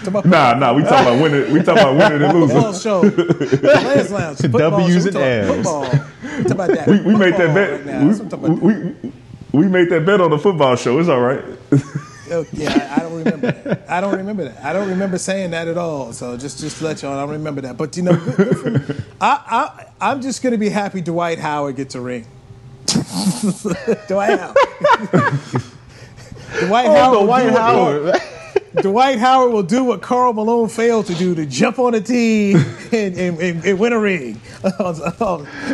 Talk 0.00 0.08
about 0.08 0.26
Nah, 0.26 0.54
nah, 0.54 0.74
we 0.74 0.82
talk 0.82 1.00
about 1.00 1.20
winning. 1.20 1.50
We 1.52 1.62
talk 1.62 1.78
about 1.78 1.96
winning 1.96 2.22
and 2.22 2.38
losing. 2.38 2.60
football 2.60 2.72
losing. 2.72 3.50
show. 3.50 3.80
Players 3.80 4.10
Lounge. 4.12 4.38
Football 4.42 4.60
W's 4.60 5.06
and 5.06 5.14
We 5.16 5.20
talk 5.20 5.54
Football. 5.56 5.82
We 6.36 6.42
talk 6.44 6.50
about 6.52 6.68
that. 6.68 6.88
We, 6.88 7.00
we 7.00 7.16
made 7.16 7.34
that 7.34 7.54
bet. 7.54 7.70
right 7.70 7.86
now. 7.86 8.06
That's 8.06 8.20
what 8.20 8.32
I'm 8.34 8.40
talking 8.42 8.44
about. 8.44 8.62
we, 8.62 8.74
we, 8.74 9.12
we 9.52 9.68
made 9.68 9.88
that 9.90 10.04
bet 10.04 10.20
on 10.20 10.30
the 10.30 10.38
football 10.38 10.76
show. 10.76 10.98
It's 10.98 11.08
all 11.08 11.20
right. 11.20 11.42
Oh, 12.30 12.46
yeah, 12.54 12.88
I, 12.96 13.00
I 13.00 13.02
don't 13.02 13.14
remember 13.18 13.50
that. 13.52 13.84
I 13.90 14.00
don't 14.00 14.16
remember 14.16 14.44
that. 14.44 14.64
I 14.64 14.72
don't 14.72 14.88
remember 14.88 15.18
saying 15.18 15.50
that 15.50 15.68
at 15.68 15.76
all. 15.76 16.12
So 16.12 16.36
just 16.36 16.58
just 16.58 16.80
let 16.80 17.02
y'all, 17.02 17.12
I 17.18 17.20
don't 17.22 17.30
remember 17.32 17.60
that. 17.62 17.76
But 17.76 17.96
you 17.96 18.02
know, 18.04 18.16
good, 18.16 18.36
good 18.36 18.56
for. 18.86 19.04
I, 19.20 19.40
I 20.00 20.10
I'm 20.10 20.22
just 20.22 20.42
gonna 20.42 20.56
be 20.58 20.68
happy 20.70 21.00
Dwight 21.02 21.38
Howard 21.38 21.76
gets 21.76 21.94
a 21.94 22.00
ring. 22.00 22.26
Dwight 24.08 24.38
Howard. 24.38 24.56
Dwight 26.60 26.86
Oh, 26.88 26.94
Howard. 26.94 27.26
Dwight 27.26 27.50
Howard. 27.50 28.14
Karl- 28.74 28.82
Dwight 28.82 29.18
Howard 29.18 29.52
will 29.52 29.62
do 29.62 29.84
what 29.84 30.02
Karl 30.02 30.32
Malone 30.32 30.68
failed 30.68 31.06
to 31.06 31.14
do 31.14 31.34
to 31.34 31.46
jump 31.46 31.78
on 31.78 31.94
a 31.94 32.00
team 32.00 32.56
and, 32.92 33.16
and, 33.16 33.38
and, 33.40 33.64
and 33.64 33.78
win 33.78 33.92
a 33.92 33.98
ring. 33.98 34.40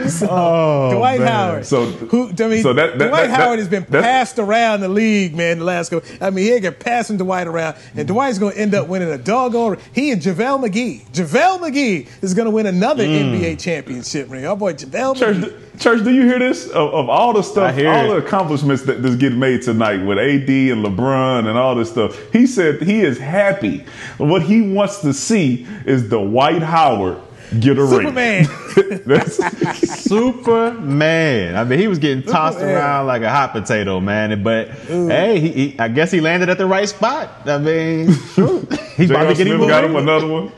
so, 0.09 0.29
Oh, 0.31 0.93
Dwight 0.97 1.21
man. 1.21 1.29
Howard. 1.29 1.67
So- 1.67 1.87
who, 1.87 2.29
I 2.39 2.49
mean, 2.49 2.63
so 2.63 2.73
that- 2.73 2.99
that- 2.99 3.09
Dwight 3.09 3.29
that- 3.29 3.41
Howard 3.41 3.59
that- 3.59 3.63
has 3.63 3.69
been 3.69 3.87
that's- 3.89 4.05
passed 4.05 4.39
around 4.39 4.81
the 4.81 4.89
league, 4.89 5.35
man, 5.37 5.59
the 5.59 5.65
last 5.65 5.91
couple. 5.91 6.09
I 6.21 6.31
mean, 6.31 6.45
he 6.45 6.53
ain't 6.53 6.63
got 6.63 6.79
passing 6.79 7.17
Dwight 7.17 7.47
around, 7.47 7.77
and 7.95 8.09
mm. 8.09 8.13
Dwight's 8.13 8.39
going 8.39 8.55
to 8.55 8.61
end 8.61 8.75
up 8.75 8.89
winning 8.89 9.11
a 9.11 9.19
doggone. 9.19 9.73
Ring. 9.73 9.81
He 9.93 10.11
and 10.11 10.21
JaVale 10.21 10.69
McGee. 10.69 11.07
JaVale 11.11 11.59
McGee 11.61 12.09
is 12.23 12.35
going 12.35 12.47
to 12.47 12.51
win 12.51 12.67
another 12.67 13.05
mm. 13.05 13.39
NBA 13.41 13.59
championship 13.61 14.31
ring. 14.31 14.47
Our 14.47 14.57
boy 14.57 14.75
JaVale 14.75 15.17
Church, 15.17 15.37
McGee. 15.37 15.81
Church, 15.81 16.05
do 16.05 16.11
you 16.13 16.23
hear 16.27 16.39
this? 16.39 16.67
Of, 16.69 16.93
of 16.93 17.09
all 17.09 17.33
the 17.33 17.43
stuff, 17.43 17.75
all 17.75 17.79
it. 17.79 18.09
the 18.09 18.17
accomplishments 18.17 18.83
that 18.83 19.03
that's 19.03 19.17
getting 19.17 19.39
made 19.39 19.63
tonight 19.63 20.05
with 20.05 20.19
AD 20.19 20.49
and 20.49 20.85
LeBron 20.85 21.49
and 21.49 21.57
all 21.57 21.75
this 21.75 21.91
stuff, 21.91 22.19
he 22.33 22.47
said 22.47 22.83
he 22.91 23.01
is 23.03 23.19
happy. 23.19 23.85
What 24.19 24.43
he 24.43 24.61
wants 24.63 25.01
to 25.01 25.13
see 25.13 25.67
is 25.87 26.09
the 26.09 26.19
Dwight 26.23 26.63
Howard 26.63 27.19
get 27.59 27.79
a 27.79 27.87
Superman. 27.89 28.47
ring. 28.77 29.03
That's- 29.07 30.05
Superman. 30.05 31.57
I 31.57 31.65
mean, 31.65 31.79
he 31.79 31.89
was 31.89 31.99
getting 31.99 32.23
tossed 32.23 32.59
Superman. 32.59 32.77
around 32.77 33.07
like 33.07 33.23
a 33.23 33.31
hot 33.31 33.53
potato, 33.53 34.01
man. 34.01 34.43
But 34.43 34.69
hey, 34.71 35.41
he, 35.41 35.49
he, 35.53 35.79
I 35.79 35.89
guess 35.89 36.11
he 36.11 36.21
landed 36.21 36.49
at 36.49 36.59
the 36.59 36.67
right 36.67 36.89
spot. 36.89 37.31
I 37.47 37.59
mean, 37.59 38.13
shoot. 38.35 38.73
he's 38.97 39.11
about 39.11 39.23
J.R. 39.23 39.35
to 39.35 39.35
get 39.37 39.47
him 39.47 39.61
got 39.67 39.85
him 39.85 39.97
another 39.97 40.27
one. 40.27 40.53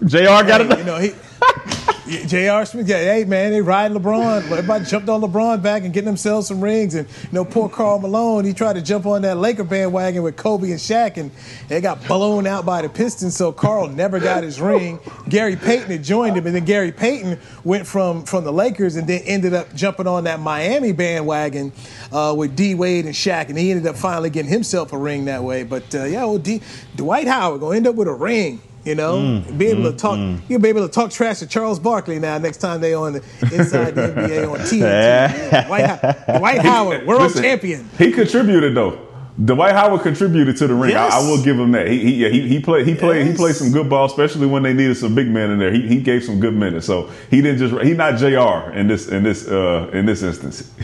J.R. 0.06 0.44
got 0.44 0.60
Hey, 0.60 0.66
another. 0.66 0.78
you 0.80 0.84
know, 0.86 0.98
he. 0.98 1.75
J.R. 2.06 2.64
Smith, 2.66 2.88
yeah, 2.88 2.98
hey 2.98 3.24
man, 3.24 3.50
they 3.50 3.60
riding 3.60 3.98
LeBron. 3.98 4.48
Everybody 4.48 4.84
jumped 4.84 5.08
on 5.08 5.20
LeBron 5.22 5.60
back 5.60 5.82
and 5.82 5.92
getting 5.92 6.06
themselves 6.06 6.46
some 6.46 6.60
rings. 6.60 6.94
And 6.94 7.08
you 7.08 7.28
know, 7.32 7.44
poor 7.44 7.68
Karl 7.68 7.98
Malone, 7.98 8.44
he 8.44 8.52
tried 8.52 8.74
to 8.74 8.82
jump 8.82 9.06
on 9.06 9.22
that 9.22 9.38
Laker 9.38 9.64
bandwagon 9.64 10.22
with 10.22 10.36
Kobe 10.36 10.70
and 10.70 10.78
Shaq, 10.78 11.16
and 11.16 11.32
they 11.66 11.80
got 11.80 12.06
blown 12.06 12.46
out 12.46 12.64
by 12.64 12.82
the 12.82 12.88
Pistons. 12.88 13.36
So 13.36 13.50
Karl 13.50 13.88
never 13.88 14.20
got 14.20 14.44
his 14.44 14.60
ring. 14.60 15.00
Gary 15.28 15.56
Payton 15.56 15.90
had 15.90 16.04
joined 16.04 16.36
him, 16.36 16.46
and 16.46 16.54
then 16.54 16.64
Gary 16.64 16.92
Payton 16.92 17.40
went 17.64 17.84
from 17.84 18.22
from 18.22 18.44
the 18.44 18.52
Lakers 18.52 18.94
and 18.94 19.08
then 19.08 19.22
ended 19.24 19.52
up 19.52 19.74
jumping 19.74 20.06
on 20.06 20.24
that 20.24 20.38
Miami 20.38 20.92
bandwagon 20.92 21.72
uh, 22.12 22.32
with 22.36 22.54
D 22.54 22.76
Wade 22.76 23.06
and 23.06 23.14
Shaq, 23.14 23.48
and 23.48 23.58
he 23.58 23.72
ended 23.72 23.86
up 23.88 23.96
finally 23.96 24.30
getting 24.30 24.50
himself 24.52 24.92
a 24.92 24.98
ring 24.98 25.24
that 25.24 25.42
way. 25.42 25.64
But 25.64 25.92
uh, 25.92 26.04
yeah, 26.04 26.24
well, 26.24 26.38
D, 26.38 26.62
Dwight 26.94 27.26
Howard 27.26 27.60
gonna 27.60 27.76
end 27.76 27.88
up 27.88 27.96
with 27.96 28.06
a 28.06 28.14
ring. 28.14 28.60
You 28.86 28.94
know, 28.94 29.18
mm, 29.18 29.58
be 29.58 29.66
able 29.66 29.82
to 29.82 29.90
mm, 29.90 29.98
talk. 29.98 30.16
Mm. 30.16 30.40
You'll 30.48 30.60
be 30.60 30.68
able 30.68 30.86
to 30.86 30.92
talk 30.92 31.10
trash 31.10 31.40
to 31.40 31.46
Charles 31.48 31.80
Barkley 31.80 32.20
now. 32.20 32.38
Next 32.38 32.58
time 32.58 32.80
they 32.80 32.94
on 32.94 33.14
the 33.14 33.18
inside 33.52 33.96
the 33.96 34.12
NBA 34.12 34.48
on 34.52 34.60
TNT. 34.60 35.66
Dwight, 35.66 36.38
Dwight 36.38 36.60
Howard, 36.60 37.04
world 37.04 37.22
Listen, 37.22 37.42
champion. 37.42 37.90
He 37.98 38.12
contributed 38.12 38.76
though. 38.76 39.04
Dwight 39.44 39.72
Howard 39.72 40.02
contributed 40.02 40.56
to 40.58 40.68
the 40.68 40.74
ring. 40.74 40.94
I, 40.94 41.08
I 41.08 41.18
will 41.18 41.42
give 41.42 41.58
him 41.58 41.72
that. 41.72 41.88
He 41.88 41.98
he 41.98 42.14
yeah, 42.14 42.28
he, 42.28 42.46
he 42.46 42.60
played 42.60 42.86
he 42.86 42.94
played 42.94 43.26
he 43.26 43.34
played 43.34 43.56
some 43.56 43.72
good 43.72 43.90
ball, 43.90 44.06
especially 44.06 44.46
when 44.46 44.62
they 44.62 44.72
needed 44.72 44.96
some 44.96 45.16
big 45.16 45.28
men 45.28 45.50
in 45.50 45.58
there. 45.58 45.72
He, 45.72 45.82
he 45.82 46.00
gave 46.00 46.22
some 46.22 46.38
good 46.38 46.54
minutes. 46.54 46.86
So 46.86 47.10
he 47.28 47.42
didn't 47.42 47.58
just 47.58 47.84
he 47.84 47.92
not 47.92 48.18
J.R. 48.18 48.72
in 48.72 48.86
this 48.86 49.08
in 49.08 49.24
this 49.24 49.48
uh 49.48 49.90
in 49.92 50.06
this 50.06 50.22
instance. 50.22 50.70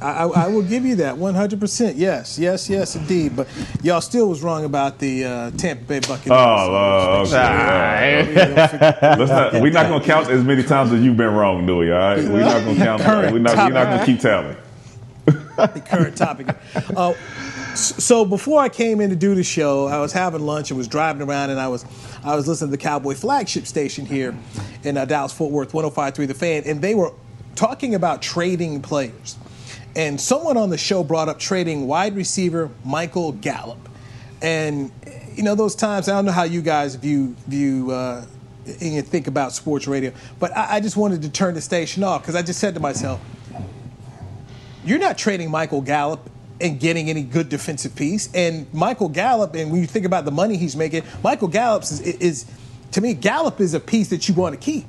I, 0.00 0.24
I, 0.24 0.26
I 0.44 0.48
will 0.48 0.62
give 0.62 0.84
you 0.84 0.96
that 0.96 1.16
100%. 1.16 1.94
Yes, 1.96 2.38
yes, 2.38 2.68
yes, 2.68 2.96
indeed. 2.96 3.34
But 3.36 3.48
y'all 3.82 4.00
still 4.00 4.28
was 4.28 4.42
wrong 4.42 4.64
about 4.64 4.98
the 4.98 5.24
uh, 5.24 5.50
Tampa 5.52 5.84
Bay 5.84 6.00
Buccaneers. 6.00 6.30
Oh, 6.30 6.74
uh, 6.74 7.24
okay. 7.26 8.32
Let's 9.18 9.30
not, 9.30 9.52
we're 9.54 9.72
not 9.72 9.88
going 9.88 10.00
to 10.00 10.06
count 10.06 10.28
as 10.30 10.44
many 10.44 10.62
times 10.62 10.92
as 10.92 11.02
you've 11.02 11.16
been 11.16 11.34
wrong, 11.34 11.66
do 11.66 11.78
we? 11.78 11.90
All 11.90 11.98
right, 11.98 12.18
we're 12.18 12.40
not 12.40 12.64
going 12.64 12.76
to 12.76 12.84
count. 12.84 13.02
Current 13.02 13.32
We're 13.32 13.38
not, 13.40 13.56
we're 13.56 13.74
not 13.74 13.86
going 13.86 13.98
to 14.00 14.06
keep 14.06 14.20
tally. 14.20 14.56
the 15.26 15.82
current 15.84 16.16
topic. 16.16 16.48
Uh, 16.96 17.14
so 17.74 18.24
before 18.24 18.60
I 18.60 18.68
came 18.68 19.00
in 19.00 19.10
to 19.10 19.16
do 19.16 19.34
the 19.34 19.44
show, 19.44 19.86
I 19.86 20.00
was 20.00 20.12
having 20.12 20.40
lunch 20.40 20.70
and 20.70 20.78
was 20.78 20.88
driving 20.88 21.22
around, 21.22 21.50
and 21.50 21.60
I 21.60 21.68
was 21.68 21.84
I 22.24 22.34
was 22.34 22.48
listening 22.48 22.70
to 22.70 22.76
the 22.76 22.82
Cowboy 22.82 23.14
flagship 23.14 23.66
station 23.66 24.04
here 24.06 24.36
in 24.82 24.96
uh, 24.96 25.04
Dallas 25.04 25.32
Fort 25.32 25.52
Worth, 25.52 25.72
105.3 25.72 26.26
The 26.26 26.34
Fan, 26.34 26.62
and 26.66 26.82
they 26.82 26.94
were 26.94 27.12
talking 27.54 27.94
about 27.94 28.22
trading 28.22 28.82
players. 28.82 29.36
And 29.96 30.20
someone 30.20 30.56
on 30.56 30.70
the 30.70 30.78
show 30.78 31.02
brought 31.02 31.28
up 31.28 31.38
trading 31.38 31.86
wide 31.86 32.14
receiver 32.14 32.70
Michael 32.84 33.32
Gallup, 33.32 33.88
and 34.40 34.92
you 35.34 35.42
know 35.42 35.54
those 35.54 35.74
times. 35.74 36.08
I 36.08 36.12
don't 36.12 36.24
know 36.24 36.32
how 36.32 36.44
you 36.44 36.62
guys 36.62 36.94
view 36.94 37.34
view. 37.46 37.90
Uh, 37.90 38.24
and 38.82 39.06
think 39.06 39.28
about 39.28 39.52
sports 39.52 39.86
radio, 39.86 40.12
but 40.38 40.54
I, 40.54 40.76
I 40.76 40.80
just 40.80 40.94
wanted 40.94 41.22
to 41.22 41.30
turn 41.30 41.54
the 41.54 41.60
station 41.62 42.04
off 42.04 42.20
because 42.20 42.34
I 42.34 42.42
just 42.42 42.60
said 42.60 42.74
to 42.74 42.80
myself, 42.80 43.18
you're 44.84 44.98
not 44.98 45.16
trading 45.16 45.50
Michael 45.50 45.80
Gallup 45.80 46.28
and 46.60 46.78
getting 46.80 47.08
any 47.08 47.22
good 47.22 47.48
defensive 47.48 47.94
piece. 47.94 48.28
And 48.34 48.72
Michael 48.74 49.08
Gallup, 49.08 49.54
and 49.54 49.70
when 49.70 49.80
you 49.80 49.86
think 49.86 50.04
about 50.04 50.24
the 50.24 50.30
money 50.30 50.56
he's 50.56 50.76
making, 50.76 51.02
Michael 51.22 51.48
Gallup 51.48 51.82
is, 51.82 52.00
is 52.00 52.46
to 52.92 53.00
me, 53.00 53.14
Gallup 53.14 53.60
is 53.60 53.74
a 53.74 53.80
piece 53.80 54.08
that 54.10 54.28
you 54.28 54.34
want 54.34 54.54
to 54.54 54.60
keep. 54.60 54.86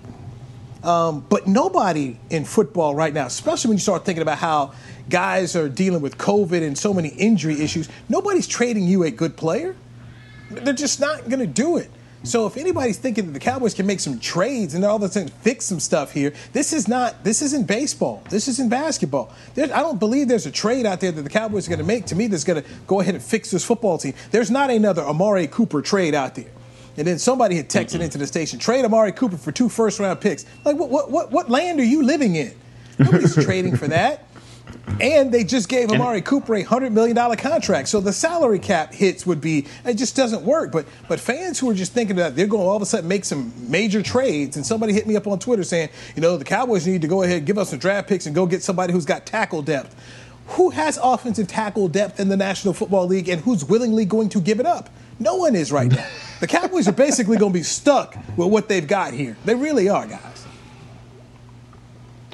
Um, 0.83 1.25
but 1.27 1.47
nobody 1.47 2.17
in 2.29 2.45
football 2.45 2.95
right 2.95 3.13
now, 3.13 3.25
especially 3.25 3.69
when 3.69 3.77
you 3.77 3.81
start 3.81 4.05
thinking 4.05 4.21
about 4.21 4.37
how 4.37 4.73
guys 5.09 5.55
are 5.55 5.67
dealing 5.67 6.01
with 6.01 6.17
COVID 6.17 6.65
and 6.65 6.77
so 6.77 6.93
many 6.93 7.09
injury 7.09 7.61
issues, 7.61 7.89
nobody's 8.07 8.47
trading 8.47 8.87
you 8.87 9.03
a 9.03 9.11
good 9.11 9.35
player. 9.35 9.75
They're 10.49 10.73
just 10.73 10.99
not 10.99 11.27
going 11.29 11.39
to 11.39 11.47
do 11.47 11.77
it. 11.77 11.91
So 12.23 12.45
if 12.47 12.57
anybody's 12.57 12.97
thinking 12.97 13.27
that 13.27 13.31
the 13.31 13.39
Cowboys 13.39 13.73
can 13.73 13.85
make 13.85 14.01
some 14.01 14.19
trades 14.19 14.73
and 14.73 14.83
all 14.83 14.97
of 14.97 15.03
a 15.03 15.09
sudden 15.09 15.29
fix 15.29 15.65
some 15.65 15.79
stuff 15.79 16.11
here, 16.11 16.33
this 16.51 16.73
is 16.73 16.87
not. 16.87 17.23
This 17.23 17.41
isn't 17.41 17.65
baseball. 17.65 18.23
This 18.29 18.49
isn't 18.49 18.69
basketball. 18.69 19.31
There, 19.55 19.73
I 19.73 19.79
don't 19.79 19.99
believe 19.99 20.27
there's 20.27 20.45
a 20.45 20.51
trade 20.51 20.85
out 20.85 20.99
there 20.99 21.13
that 21.13 21.21
the 21.21 21.29
Cowboys 21.29 21.67
are 21.67 21.69
going 21.69 21.79
to 21.79 21.85
make. 21.85 22.07
To 22.07 22.15
me, 22.15 22.27
that's 22.27 22.43
going 22.43 22.61
to 22.61 22.69
go 22.87 22.99
ahead 22.99 23.15
and 23.15 23.23
fix 23.23 23.51
this 23.51 23.63
football 23.63 23.97
team. 23.97 24.15
There's 24.31 24.51
not 24.51 24.69
another 24.69 25.01
Amari 25.01 25.47
Cooper 25.47 25.81
trade 25.81 26.13
out 26.13 26.35
there. 26.35 26.51
And 26.99 27.07
then 27.07 27.17
somebody 27.17 27.55
had 27.55 27.69
texted 27.69 28.01
into 28.01 28.17
the 28.17 28.27
station, 28.27 28.59
trade 28.59 28.83
Amari 28.83 29.13
Cooper 29.13 29.37
for 29.37 29.53
two 29.53 29.69
first 29.69 30.01
round 30.01 30.19
picks. 30.19 30.45
Like, 30.65 30.75
what, 30.75 30.89
what, 30.89 31.09
what, 31.09 31.31
what 31.31 31.49
land 31.49 31.79
are 31.79 31.85
you 31.85 32.03
living 32.03 32.35
in? 32.35 32.53
Nobody's 32.99 33.33
trading 33.45 33.77
for 33.77 33.87
that. 33.87 34.25
And 34.99 35.31
they 35.31 35.45
just 35.45 35.69
gave 35.69 35.91
Amari 35.91 36.21
Cooper 36.21 36.55
a 36.55 36.61
hundred 36.63 36.91
million 36.91 37.15
dollar 37.15 37.37
contract, 37.37 37.87
so 37.87 38.01
the 38.01 38.11
salary 38.11 38.59
cap 38.59 38.93
hits 38.93 39.25
would 39.25 39.39
be 39.39 39.65
it 39.85 39.93
just 39.93 40.15
doesn't 40.15 40.43
work. 40.43 40.73
But 40.73 40.87
but 41.07 41.21
fans 41.21 41.57
who 41.57 41.69
are 41.69 41.73
just 41.73 41.93
thinking 41.93 42.17
that 42.17 42.35
they're 42.35 42.47
going 42.47 42.63
to 42.63 42.67
all 42.67 42.75
of 42.75 42.81
a 42.81 42.85
sudden 42.85 43.07
make 43.07 43.23
some 43.23 43.53
major 43.71 44.03
trades, 44.03 44.57
and 44.57 44.65
somebody 44.65 44.91
hit 44.91 45.07
me 45.07 45.15
up 45.15 45.25
on 45.25 45.39
Twitter 45.39 45.63
saying, 45.63 45.89
you 46.17 46.21
know, 46.21 46.35
the 46.35 46.43
Cowboys 46.43 46.85
need 46.85 47.01
to 47.01 47.07
go 47.07 47.23
ahead 47.23 47.37
and 47.37 47.47
give 47.47 47.57
us 47.57 47.69
some 47.69 47.79
draft 47.79 48.09
picks 48.09 48.25
and 48.25 48.35
go 48.35 48.45
get 48.45 48.61
somebody 48.61 48.91
who's 48.91 49.05
got 49.05 49.25
tackle 49.25 49.61
depth. 49.61 49.95
Who 50.47 50.71
has 50.71 50.99
offensive 51.01 51.47
tackle 51.47 51.87
depth 51.87 52.19
in 52.19 52.27
the 52.27 52.37
National 52.37 52.73
Football 52.73 53.07
League, 53.07 53.29
and 53.29 53.41
who's 53.41 53.63
willingly 53.63 54.03
going 54.03 54.27
to 54.29 54.41
give 54.41 54.59
it 54.59 54.65
up? 54.65 54.89
No 55.19 55.35
one 55.35 55.55
is 55.55 55.71
right 55.71 55.91
now. 55.91 56.07
The 56.39 56.47
Cowboys 56.47 56.87
are 56.87 56.93
basically 56.93 57.37
going 57.37 57.51
to 57.51 57.59
be 57.59 57.63
stuck 57.63 58.15
with 58.37 58.47
what 58.47 58.69
they've 58.69 58.87
got 58.87 59.13
here. 59.13 59.35
They 59.43 59.55
really 59.55 59.89
are, 59.89 60.07
guys. 60.07 60.45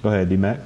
Go 0.04 0.10
ahead, 0.10 0.30
D 0.30 0.38
Mac. 0.38 0.60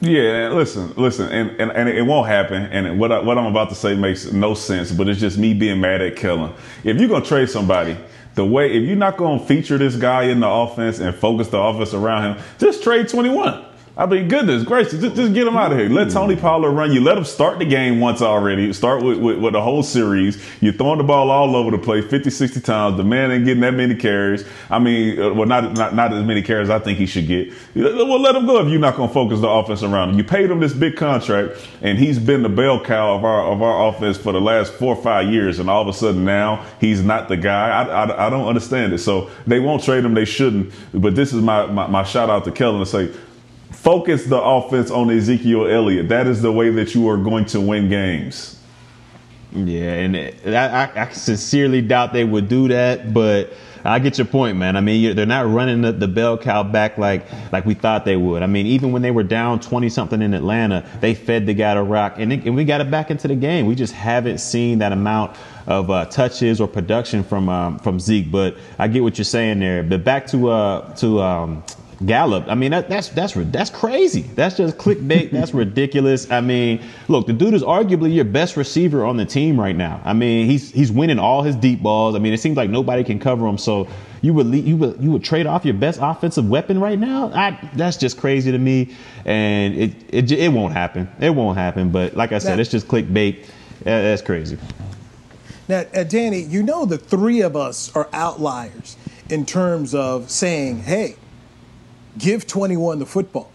Yeah, 0.00 0.48
listen, 0.52 0.92
listen, 0.96 1.28
and, 1.28 1.50
and, 1.60 1.70
and 1.70 1.88
it 1.88 2.02
won't 2.02 2.26
happen. 2.26 2.64
And 2.64 2.98
what 2.98 3.12
I, 3.12 3.20
what 3.20 3.38
I'm 3.38 3.46
about 3.46 3.68
to 3.68 3.76
say 3.76 3.94
makes 3.94 4.32
no 4.32 4.54
sense, 4.54 4.90
but 4.90 5.08
it's 5.08 5.20
just 5.20 5.38
me 5.38 5.54
being 5.54 5.80
mad 5.80 6.00
at 6.00 6.16
Kellen. 6.16 6.52
If 6.82 6.98
you're 6.98 7.08
gonna 7.08 7.24
trade 7.24 7.48
somebody, 7.48 7.96
the 8.34 8.44
way 8.44 8.72
if 8.72 8.82
you're 8.82 8.96
not 8.96 9.16
gonna 9.16 9.38
feature 9.38 9.78
this 9.78 9.94
guy 9.94 10.24
in 10.24 10.40
the 10.40 10.48
offense 10.48 10.98
and 10.98 11.14
focus 11.14 11.46
the 11.48 11.58
offense 11.58 11.94
around 11.94 12.34
him, 12.34 12.44
just 12.58 12.82
trade 12.82 13.08
21. 13.08 13.64
I 13.94 14.06
mean, 14.06 14.26
goodness 14.26 14.64
gracious, 14.64 15.02
just, 15.02 15.16
just 15.16 15.34
get 15.34 15.46
him 15.46 15.54
out 15.54 15.70
of 15.70 15.78
here. 15.78 15.90
Let 15.90 16.10
Tony 16.10 16.34
Pollard 16.34 16.70
run 16.70 16.92
you. 16.92 17.02
Let 17.02 17.18
him 17.18 17.24
start 17.24 17.58
the 17.58 17.66
game 17.66 18.00
once 18.00 18.22
already. 18.22 18.72
Start 18.72 19.02
with, 19.02 19.18
with, 19.18 19.38
with 19.38 19.52
the 19.52 19.60
whole 19.60 19.82
series. 19.82 20.42
You're 20.62 20.72
throwing 20.72 20.96
the 20.96 21.04
ball 21.04 21.30
all 21.30 21.54
over 21.54 21.70
the 21.70 21.78
place 21.78 22.06
50, 22.06 22.30
60 22.30 22.60
times. 22.62 22.96
The 22.96 23.04
man 23.04 23.30
ain't 23.30 23.44
getting 23.44 23.60
that 23.60 23.74
many 23.74 23.94
carries. 23.94 24.46
I 24.70 24.78
mean, 24.78 25.20
uh, 25.20 25.34
well, 25.34 25.46
not, 25.46 25.74
not, 25.74 25.94
not 25.94 26.14
as 26.14 26.24
many 26.24 26.40
carries 26.40 26.70
I 26.70 26.78
think 26.78 26.96
he 26.96 27.04
should 27.04 27.26
get. 27.26 27.52
Well, 27.74 28.18
let 28.18 28.34
him 28.34 28.46
go 28.46 28.64
if 28.64 28.70
you're 28.70 28.80
not 28.80 28.96
going 28.96 29.10
to 29.10 29.14
focus 29.14 29.40
the 29.40 29.48
offense 29.48 29.82
around 29.82 30.10
him. 30.10 30.16
You 30.16 30.24
paid 30.24 30.50
him 30.50 30.60
this 30.60 30.72
big 30.72 30.96
contract, 30.96 31.68
and 31.82 31.98
he's 31.98 32.18
been 32.18 32.42
the 32.42 32.48
bell 32.48 32.82
cow 32.82 33.14
of 33.14 33.26
our, 33.26 33.44
of 33.52 33.60
our 33.60 33.88
offense 33.88 34.16
for 34.16 34.32
the 34.32 34.40
last 34.40 34.72
four 34.72 34.96
or 34.96 35.02
five 35.02 35.30
years. 35.30 35.58
And 35.58 35.68
all 35.68 35.82
of 35.82 35.88
a 35.88 35.92
sudden 35.92 36.24
now 36.24 36.64
he's 36.80 37.02
not 37.02 37.28
the 37.28 37.36
guy. 37.36 37.68
I, 37.68 38.04
I, 38.04 38.26
I 38.26 38.30
don't 38.30 38.48
understand 38.48 38.94
it. 38.94 38.98
So 38.98 39.30
they 39.46 39.60
won't 39.60 39.84
trade 39.84 40.02
him. 40.02 40.14
They 40.14 40.24
shouldn't. 40.24 40.72
But 40.94 41.14
this 41.14 41.34
is 41.34 41.42
my, 41.42 41.66
my, 41.66 41.86
my 41.88 42.04
shout 42.04 42.30
out 42.30 42.44
to 42.44 42.52
Kellen 42.52 42.80
to 42.80 42.86
say, 42.86 43.12
focus 43.82 44.26
the 44.26 44.40
offense 44.40 44.90
on 44.92 45.10
Ezekiel 45.10 45.66
Elliott. 45.66 46.08
That 46.08 46.28
is 46.28 46.40
the 46.40 46.52
way 46.52 46.70
that 46.70 46.94
you 46.94 47.08
are 47.08 47.16
going 47.16 47.46
to 47.46 47.60
win 47.60 47.88
games. 47.88 48.58
Yeah, 49.52 49.92
and 49.94 50.16
it, 50.16 50.46
I, 50.46 50.90
I- 50.94 51.08
sincerely 51.10 51.82
doubt 51.82 52.12
they 52.12 52.24
would 52.24 52.48
do 52.48 52.68
that, 52.68 53.12
but 53.12 53.52
I 53.84 53.98
get 53.98 54.16
your 54.16 54.28
point, 54.28 54.56
man. 54.56 54.76
I 54.76 54.80
mean, 54.80 55.16
they're 55.16 55.26
not 55.26 55.50
running 55.50 55.82
the, 55.82 55.90
the 55.90 56.06
bell 56.06 56.38
cow 56.38 56.62
back 56.62 56.96
like 56.96 57.26
like 57.50 57.66
we 57.66 57.74
thought 57.74 58.04
they 58.04 58.16
would. 58.16 58.42
I 58.42 58.46
mean, 58.46 58.66
even 58.66 58.92
when 58.92 59.02
they 59.02 59.10
were 59.10 59.24
down 59.24 59.58
twenty 59.58 59.88
something 59.88 60.22
in 60.22 60.32
Atlanta, 60.32 60.88
they 61.00 61.14
fed 61.14 61.46
the 61.46 61.52
guy 61.52 61.74
to 61.74 61.82
rock, 61.82 62.14
and, 62.18 62.32
it, 62.32 62.44
and 62.44 62.54
we 62.54 62.64
got 62.64 62.80
it 62.80 62.90
back 62.90 63.10
into 63.10 63.26
the 63.26 63.34
game. 63.34 63.66
We 63.66 63.74
just 63.74 63.92
haven't 63.92 64.38
seen 64.38 64.78
that 64.78 64.92
amount 64.92 65.36
of 65.66 65.90
uh, 65.90 66.04
touches 66.06 66.60
or 66.60 66.68
production 66.68 67.24
from 67.24 67.48
um, 67.48 67.78
from 67.80 67.98
Zeke. 67.98 68.30
But 68.30 68.56
I 68.78 68.86
get 68.86 69.02
what 69.02 69.18
you're 69.18 69.24
saying 69.24 69.58
there. 69.58 69.82
But 69.82 70.04
back 70.04 70.28
to 70.28 70.48
uh, 70.50 70.94
to 70.96 71.20
um, 71.20 71.64
Gallup. 72.06 72.46
I 72.48 72.54
mean, 72.54 72.70
that, 72.72 72.88
that's 72.88 73.08
that's 73.10 73.34
that's 73.34 73.70
crazy. 73.70 74.22
That's 74.22 74.56
just 74.56 74.76
clickbait. 74.76 75.30
That's 75.42 75.54
ridiculous. 75.54 76.30
I 76.30 76.40
mean, 76.40 76.82
look, 77.08 77.26
the 77.26 77.32
dude 77.32 77.54
is 77.54 77.62
arguably 77.62 78.14
your 78.14 78.24
best 78.24 78.56
receiver 78.56 79.04
on 79.04 79.16
the 79.16 79.24
team 79.24 79.58
right 79.58 79.76
now. 79.76 80.00
I 80.04 80.12
mean, 80.12 80.46
he's 80.46 80.70
he's 80.70 80.90
winning 80.90 81.18
all 81.18 81.42
his 81.42 81.56
deep 81.56 81.82
balls. 81.82 82.14
I 82.14 82.18
mean, 82.18 82.32
it 82.32 82.38
seems 82.38 82.56
like 82.56 82.70
nobody 82.70 83.04
can 83.04 83.18
cover 83.18 83.46
him. 83.46 83.58
So 83.58 83.88
you 84.20 84.34
would 84.34 84.46
you 84.54 84.76
would 84.76 85.02
you 85.02 85.10
would 85.12 85.24
trade 85.24 85.46
off 85.46 85.64
your 85.64 85.74
best 85.74 86.00
offensive 86.02 86.48
weapon 86.48 86.80
right 86.80 86.98
now? 86.98 87.30
I, 87.34 87.70
that's 87.74 87.96
just 87.96 88.18
crazy 88.18 88.52
to 88.52 88.58
me, 88.58 88.94
and 89.24 89.74
it 89.74 89.92
it 90.08 90.32
it 90.32 90.52
won't 90.52 90.72
happen. 90.72 91.08
It 91.20 91.30
won't 91.30 91.58
happen. 91.58 91.90
But 91.90 92.16
like 92.16 92.32
I 92.32 92.38
said, 92.38 92.56
Now- 92.56 92.60
it's 92.60 92.70
just 92.70 92.88
clickbait. 92.88 93.46
That's 93.84 94.22
crazy. 94.22 94.58
Now, 95.68 95.84
uh, 95.94 96.04
Danny, 96.04 96.40
you 96.40 96.62
know 96.62 96.84
the 96.84 96.98
three 96.98 97.40
of 97.40 97.56
us 97.56 97.94
are 97.94 98.08
outliers 98.12 98.96
in 99.28 99.46
terms 99.46 99.94
of 99.94 100.30
saying, 100.30 100.80
hey, 100.80 101.16
give 102.18 102.46
21 102.46 102.98
the 102.98 103.06
football. 103.06 103.50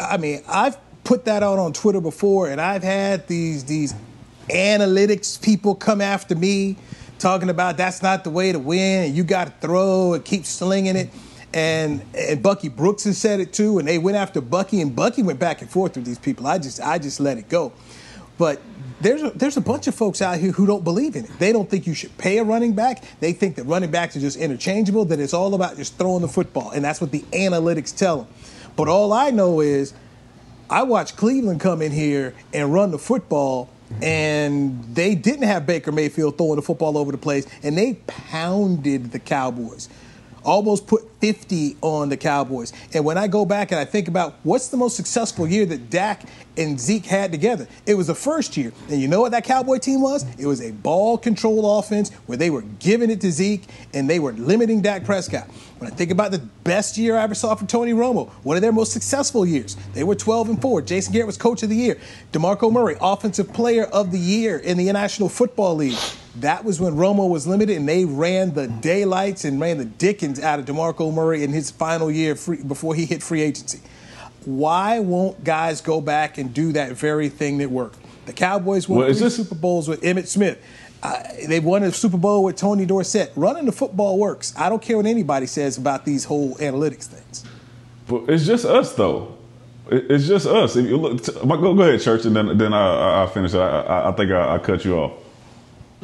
I 0.00 0.16
mean, 0.16 0.42
I've 0.48 0.76
put 1.04 1.26
that 1.26 1.42
out 1.42 1.58
on 1.58 1.72
Twitter 1.72 2.00
before, 2.00 2.48
and 2.48 2.60
I've 2.60 2.82
had 2.82 3.28
these 3.28 3.64
these 3.64 3.94
analytics 4.48 5.40
people 5.40 5.74
come 5.74 6.00
after 6.00 6.34
me 6.34 6.76
talking 7.18 7.48
about 7.48 7.76
that's 7.76 8.02
not 8.02 8.24
the 8.24 8.30
way 8.30 8.52
to 8.52 8.58
win, 8.58 9.14
you 9.14 9.24
got 9.24 9.46
to 9.46 9.66
throw 9.66 10.14
and 10.14 10.24
keep 10.24 10.44
slinging 10.44 10.96
it. 10.96 11.10
And, 11.54 12.04
and 12.14 12.42
Bucky 12.42 12.68
Brooks 12.68 13.04
has 13.04 13.16
said 13.16 13.38
it 13.38 13.52
too, 13.52 13.78
and 13.78 13.86
they 13.86 13.96
went 13.96 14.16
after 14.16 14.40
Bucky, 14.40 14.80
and 14.80 14.94
Bucky 14.94 15.22
went 15.22 15.38
back 15.38 15.62
and 15.62 15.70
forth 15.70 15.94
with 15.96 16.04
these 16.04 16.18
people. 16.18 16.46
I 16.46 16.58
just 16.58 16.80
I 16.80 16.98
just 16.98 17.20
let 17.20 17.38
it 17.38 17.48
go. 17.48 17.72
But 18.36 18.60
there's 19.04 19.22
a, 19.22 19.30
there's 19.30 19.56
a 19.58 19.60
bunch 19.60 19.86
of 19.86 19.94
folks 19.94 20.22
out 20.22 20.38
here 20.38 20.50
who 20.50 20.66
don't 20.66 20.82
believe 20.82 21.14
in 21.14 21.26
it. 21.26 21.38
They 21.38 21.52
don't 21.52 21.68
think 21.68 21.86
you 21.86 21.92
should 21.92 22.16
pay 22.16 22.38
a 22.38 22.42
running 22.42 22.72
back. 22.72 23.04
They 23.20 23.34
think 23.34 23.56
that 23.56 23.64
running 23.64 23.90
backs 23.90 24.16
are 24.16 24.20
just 24.20 24.38
interchangeable, 24.38 25.04
that 25.06 25.20
it's 25.20 25.34
all 25.34 25.54
about 25.54 25.76
just 25.76 25.98
throwing 25.98 26.22
the 26.22 26.28
football. 26.28 26.70
And 26.70 26.82
that's 26.82 27.02
what 27.02 27.10
the 27.10 27.20
analytics 27.32 27.94
tell 27.94 28.22
them. 28.22 28.28
But 28.76 28.88
all 28.88 29.12
I 29.12 29.30
know 29.30 29.60
is 29.60 29.92
I 30.70 30.84
watched 30.84 31.18
Cleveland 31.18 31.60
come 31.60 31.82
in 31.82 31.92
here 31.92 32.34
and 32.54 32.72
run 32.72 32.92
the 32.92 32.98
football, 32.98 33.68
and 34.00 34.82
they 34.94 35.14
didn't 35.14 35.46
have 35.46 35.66
Baker 35.66 35.92
Mayfield 35.92 36.38
throwing 36.38 36.56
the 36.56 36.62
football 36.62 36.96
over 36.96 37.12
the 37.12 37.18
place, 37.18 37.46
and 37.62 37.76
they 37.76 37.94
pounded 38.06 39.12
the 39.12 39.18
Cowboys. 39.18 39.90
Almost 40.44 40.86
put 40.86 41.02
50 41.20 41.76
on 41.80 42.10
the 42.10 42.16
Cowboys. 42.16 42.72
And 42.92 43.04
when 43.04 43.16
I 43.16 43.28
go 43.28 43.44
back 43.46 43.70
and 43.70 43.80
I 43.80 43.84
think 43.84 44.08
about 44.08 44.34
what's 44.42 44.68
the 44.68 44.76
most 44.76 44.94
successful 44.94 45.46
year 45.46 45.64
that 45.66 45.88
Dak 45.88 46.24
and 46.56 46.78
Zeke 46.78 47.06
had 47.06 47.32
together, 47.32 47.66
it 47.86 47.94
was 47.94 48.08
the 48.08 48.14
first 48.14 48.56
year. 48.56 48.72
And 48.90 49.00
you 49.00 49.08
know 49.08 49.22
what 49.22 49.32
that 49.32 49.44
Cowboy 49.44 49.78
team 49.78 50.02
was? 50.02 50.26
It 50.38 50.46
was 50.46 50.60
a 50.60 50.72
ball 50.72 51.16
control 51.16 51.78
offense 51.78 52.10
where 52.26 52.36
they 52.36 52.50
were 52.50 52.62
giving 52.78 53.10
it 53.10 53.20
to 53.22 53.32
Zeke 53.32 53.64
and 53.94 54.08
they 54.08 54.18
were 54.18 54.32
limiting 54.32 54.82
Dak 54.82 55.04
Prescott. 55.04 55.48
When 55.78 55.90
I 55.90 55.94
think 55.94 56.10
about 56.10 56.30
the 56.30 56.40
best 56.62 56.98
year 56.98 57.16
I 57.16 57.22
ever 57.22 57.34
saw 57.34 57.54
for 57.54 57.66
Tony 57.66 57.92
Romo, 57.92 58.28
one 58.42 58.56
of 58.56 58.62
their 58.62 58.72
most 58.72 58.92
successful 58.92 59.46
years, 59.46 59.76
they 59.94 60.04
were 60.04 60.14
12 60.14 60.50
and 60.50 60.62
4. 60.62 60.82
Jason 60.82 61.12
Garrett 61.12 61.26
was 61.26 61.36
coach 61.36 61.62
of 61.62 61.70
the 61.70 61.76
year. 61.76 61.98
DeMarco 62.32 62.70
Murray, 62.70 62.96
offensive 63.00 63.52
player 63.52 63.84
of 63.84 64.12
the 64.12 64.18
year 64.18 64.58
in 64.58 64.76
the 64.76 64.92
National 64.92 65.28
Football 65.28 65.76
League. 65.76 65.98
That 66.40 66.64
was 66.64 66.80
when 66.80 66.94
Romo 66.94 67.28
was 67.28 67.46
limited 67.46 67.76
and 67.76 67.88
they 67.88 68.04
ran 68.04 68.54
the 68.54 68.66
daylights 68.66 69.44
and 69.44 69.60
ran 69.60 69.78
the 69.78 69.84
dickens 69.84 70.40
out 70.40 70.58
of 70.58 70.64
DeMarco 70.64 71.12
Murray 71.14 71.44
in 71.44 71.52
his 71.52 71.70
final 71.70 72.10
year 72.10 72.34
free, 72.34 72.62
before 72.62 72.94
he 72.94 73.06
hit 73.06 73.22
free 73.22 73.42
agency. 73.42 73.80
why 74.44 74.98
won't 74.98 75.42
guys 75.44 75.80
go 75.80 76.00
back 76.00 76.36
and 76.36 76.52
do 76.52 76.72
that 76.72 76.92
very 76.92 77.28
thing 77.28 77.58
that 77.58 77.70
worked? 77.70 77.98
The 78.26 78.32
Cowboys 78.32 78.88
won 78.88 79.04
three 79.04 79.14
this- 79.14 79.36
Super 79.36 79.54
Bowls 79.54 79.88
with 79.88 80.02
Emmitt 80.02 80.26
Smith. 80.26 80.58
Uh, 81.02 81.22
they 81.46 81.60
won 81.60 81.82
a 81.82 81.92
Super 81.92 82.16
Bowl 82.16 82.44
with 82.44 82.56
Tony 82.56 82.86
Dorsett. 82.86 83.30
Running 83.36 83.66
the 83.66 83.72
football 83.72 84.18
works. 84.18 84.54
I 84.56 84.70
don't 84.70 84.80
care 84.80 84.96
what 84.96 85.04
anybody 85.06 85.46
says 85.46 85.76
about 85.76 86.04
these 86.06 86.24
whole 86.24 86.54
analytics 86.56 87.04
things. 87.04 87.44
But 88.08 88.22
it's 88.28 88.46
just 88.46 88.64
us, 88.64 88.94
though. 88.94 89.36
It's 89.90 90.26
just 90.26 90.46
us. 90.46 90.76
If 90.76 90.86
you 90.86 90.96
look, 90.96 91.22
t- 91.22 91.32
go, 91.32 91.74
go 91.74 91.82
ahead, 91.82 92.00
church, 92.00 92.24
and 92.24 92.34
then 92.34 92.56
then 92.56 92.72
I, 92.72 92.86
I, 92.86 93.08
I'll 93.20 93.26
finish. 93.26 93.52
I, 93.52 93.66
I, 93.68 94.08
I 94.08 94.12
think 94.12 94.30
I, 94.32 94.54
I 94.54 94.58
cut 94.58 94.84
you 94.86 94.96
off. 94.96 95.12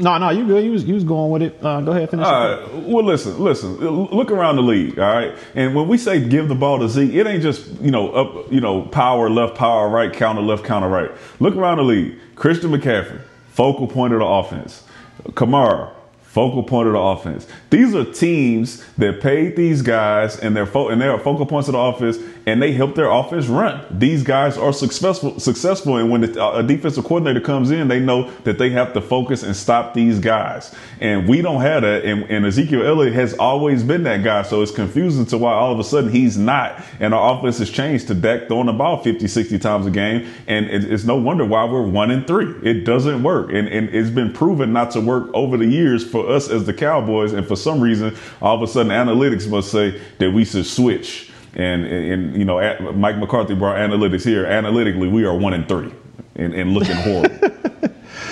No, 0.01 0.19
no, 0.19 0.31
you 0.31 0.47
good. 0.47 0.65
You 0.65 0.73
was 0.73 0.85
you 0.85 0.95
was 0.95 1.05
going 1.05 1.31
with 1.31 1.43
it. 1.43 1.59
Uh, 1.63 1.81
go 1.83 1.93
ahead, 1.93 2.11
finish. 2.11 2.27
All 2.27 2.53
it. 2.53 2.73
Well, 2.87 3.05
listen, 3.05 3.39
listen. 3.39 3.77
Look 3.77 4.31
around 4.31 4.57
the 4.57 4.63
league, 4.63 4.99
all 4.99 5.13
right. 5.13 5.37
And 5.55 5.75
when 5.75 5.89
we 5.89 5.99
say 5.99 6.27
give 6.27 6.49
the 6.49 6.55
ball 6.55 6.79
to 6.81 6.89
Zeke, 6.89 7.13
it 7.15 7.27
ain't 7.27 7.43
just 7.43 7.69
you 7.81 7.91
know 7.91 8.11
up, 8.13 8.53
you 8.53 8.61
know 8.61 8.83
power 8.83 9.29
left, 9.29 9.57
power 9.57 9.89
right, 9.89 10.13
counter 10.13 10.43
left, 10.43 10.65
counter 10.65 10.89
right. 10.89 11.11
Look 11.39 11.55
around 11.55 11.79
the 11.79 11.85
league. 11.85 12.17
Christian 12.35 12.71
McCaffrey, 12.71 13.21
focal 13.51 13.87
point 13.87 14.13
of 14.15 14.21
the 14.21 14.27
offense. 14.27 14.85
Kamara, 15.33 15.93
focal 16.23 16.63
point 16.63 16.87
of 16.87 16.95
the 16.95 16.99
offense. 16.99 17.47
These 17.69 17.95
are 17.95 18.05
teams 18.05 18.85
that 18.97 19.21
paid 19.21 19.57
these 19.57 19.83
guys 19.83 20.39
and 20.39 20.57
they're 20.57 20.65
fo- 20.67 20.89
and 20.89 21.01
they 21.01 21.09
are 21.09 21.19
focal 21.19 21.45
points 21.45 21.69
of 21.69 21.73
the 21.73 21.79
offense 21.79 22.17
and 22.47 22.63
they 22.63 22.73
help 22.73 22.95
their 22.95 23.11
offense 23.11 23.47
run. 23.47 23.85
These 23.91 24.23
guys 24.23 24.57
are 24.57 24.73
successful 24.73 25.39
successful 25.39 25.97
and 25.97 26.11
when 26.11 26.23
the, 26.23 26.43
uh, 26.43 26.59
a 26.59 26.63
defensive 26.63 27.05
coordinator 27.05 27.41
comes 27.41 27.71
in, 27.71 27.89
they 27.89 28.01
know 28.01 28.31
that 28.45 28.59
they 28.59 28.71
have 28.71 28.93
to 28.95 29.01
focus 29.01 29.43
and 29.43 29.55
stop 29.55 29.95
these 29.95 30.19
guys. 30.19 30.75
And 31.01 31.29
we 31.29 31.43
don't 31.43 31.61
have 31.61 31.83
that 31.83 32.05
and, 32.05 32.25
and 32.31 32.47
Ezekiel 32.47 32.87
Elliott 32.87 33.15
has 33.15 33.35
always 33.35 33.83
been 33.83 34.03
that 34.05 34.23
guy, 34.25 34.43
so 34.43 34.63
it's 34.63 34.73
confusing 34.73 35.27
to 35.27 35.39
why 35.39 35.53
all 35.53 35.73
of 35.73 35.79
a 35.79 35.85
sudden 35.85 36.11
he's 36.11 36.37
not 36.37 36.83
and 36.99 37.15
our 37.15 37.39
offense 37.39 37.59
has 37.59 37.71
changed 37.71 38.09
to 38.09 38.15
Dak 38.15 38.49
throwing 38.49 38.67
the 38.67 38.73
ball 38.73 39.03
50, 39.03 39.27
60 39.27 39.59
times 39.59 39.87
a 39.87 39.91
game 39.91 40.29
and 40.47 40.67
it, 40.67 40.91
it's 40.91 41.05
no 41.05 41.17
wonder 41.17 41.45
why 41.45 41.65
we're 41.65 41.83
1 41.83 42.11
and 42.11 42.27
3. 42.27 42.47
It 42.63 42.85
doesn't 42.85 43.23
work 43.23 43.51
and, 43.53 43.69
and 43.69 43.89
it's 43.91 44.11
been 44.11 44.33
proven 44.33 44.73
not 44.73 44.91
to 44.93 45.01
work 45.01 45.31
over 45.35 45.57
the 45.57 45.67
years 45.67 46.05
for 46.05 46.29
us 46.31 46.49
as 46.49 46.65
the 46.65 46.75
Cowboys 46.75 47.33
and 47.33 47.47
for 47.47 47.57
some 47.57 47.81
reason 47.81 48.17
all 48.41 48.57
of 48.57 48.63
a 48.63 48.67
sudden 48.67 48.93
analytics 48.93 49.49
must 49.49 49.71
say 49.71 50.01
that 50.19 50.31
we 50.31 50.45
should 50.45 50.67
switch 50.67 51.30
and, 51.55 51.87
and, 51.87 52.37
you 52.37 52.45
know, 52.45 52.59
Mike 52.95 53.19
McCarthy 53.19 53.55
brought 53.55 53.77
analytics 53.77 54.25
here. 54.25 54.47
Analytically, 54.47 55.09
we 55.09 55.25
are 55.25 55.37
one 55.37 55.53
in 55.53 55.67
three, 55.67 55.93
and, 56.37 56.55
and 56.55 56.73
looking 56.73 56.97
horrible. 56.97 57.51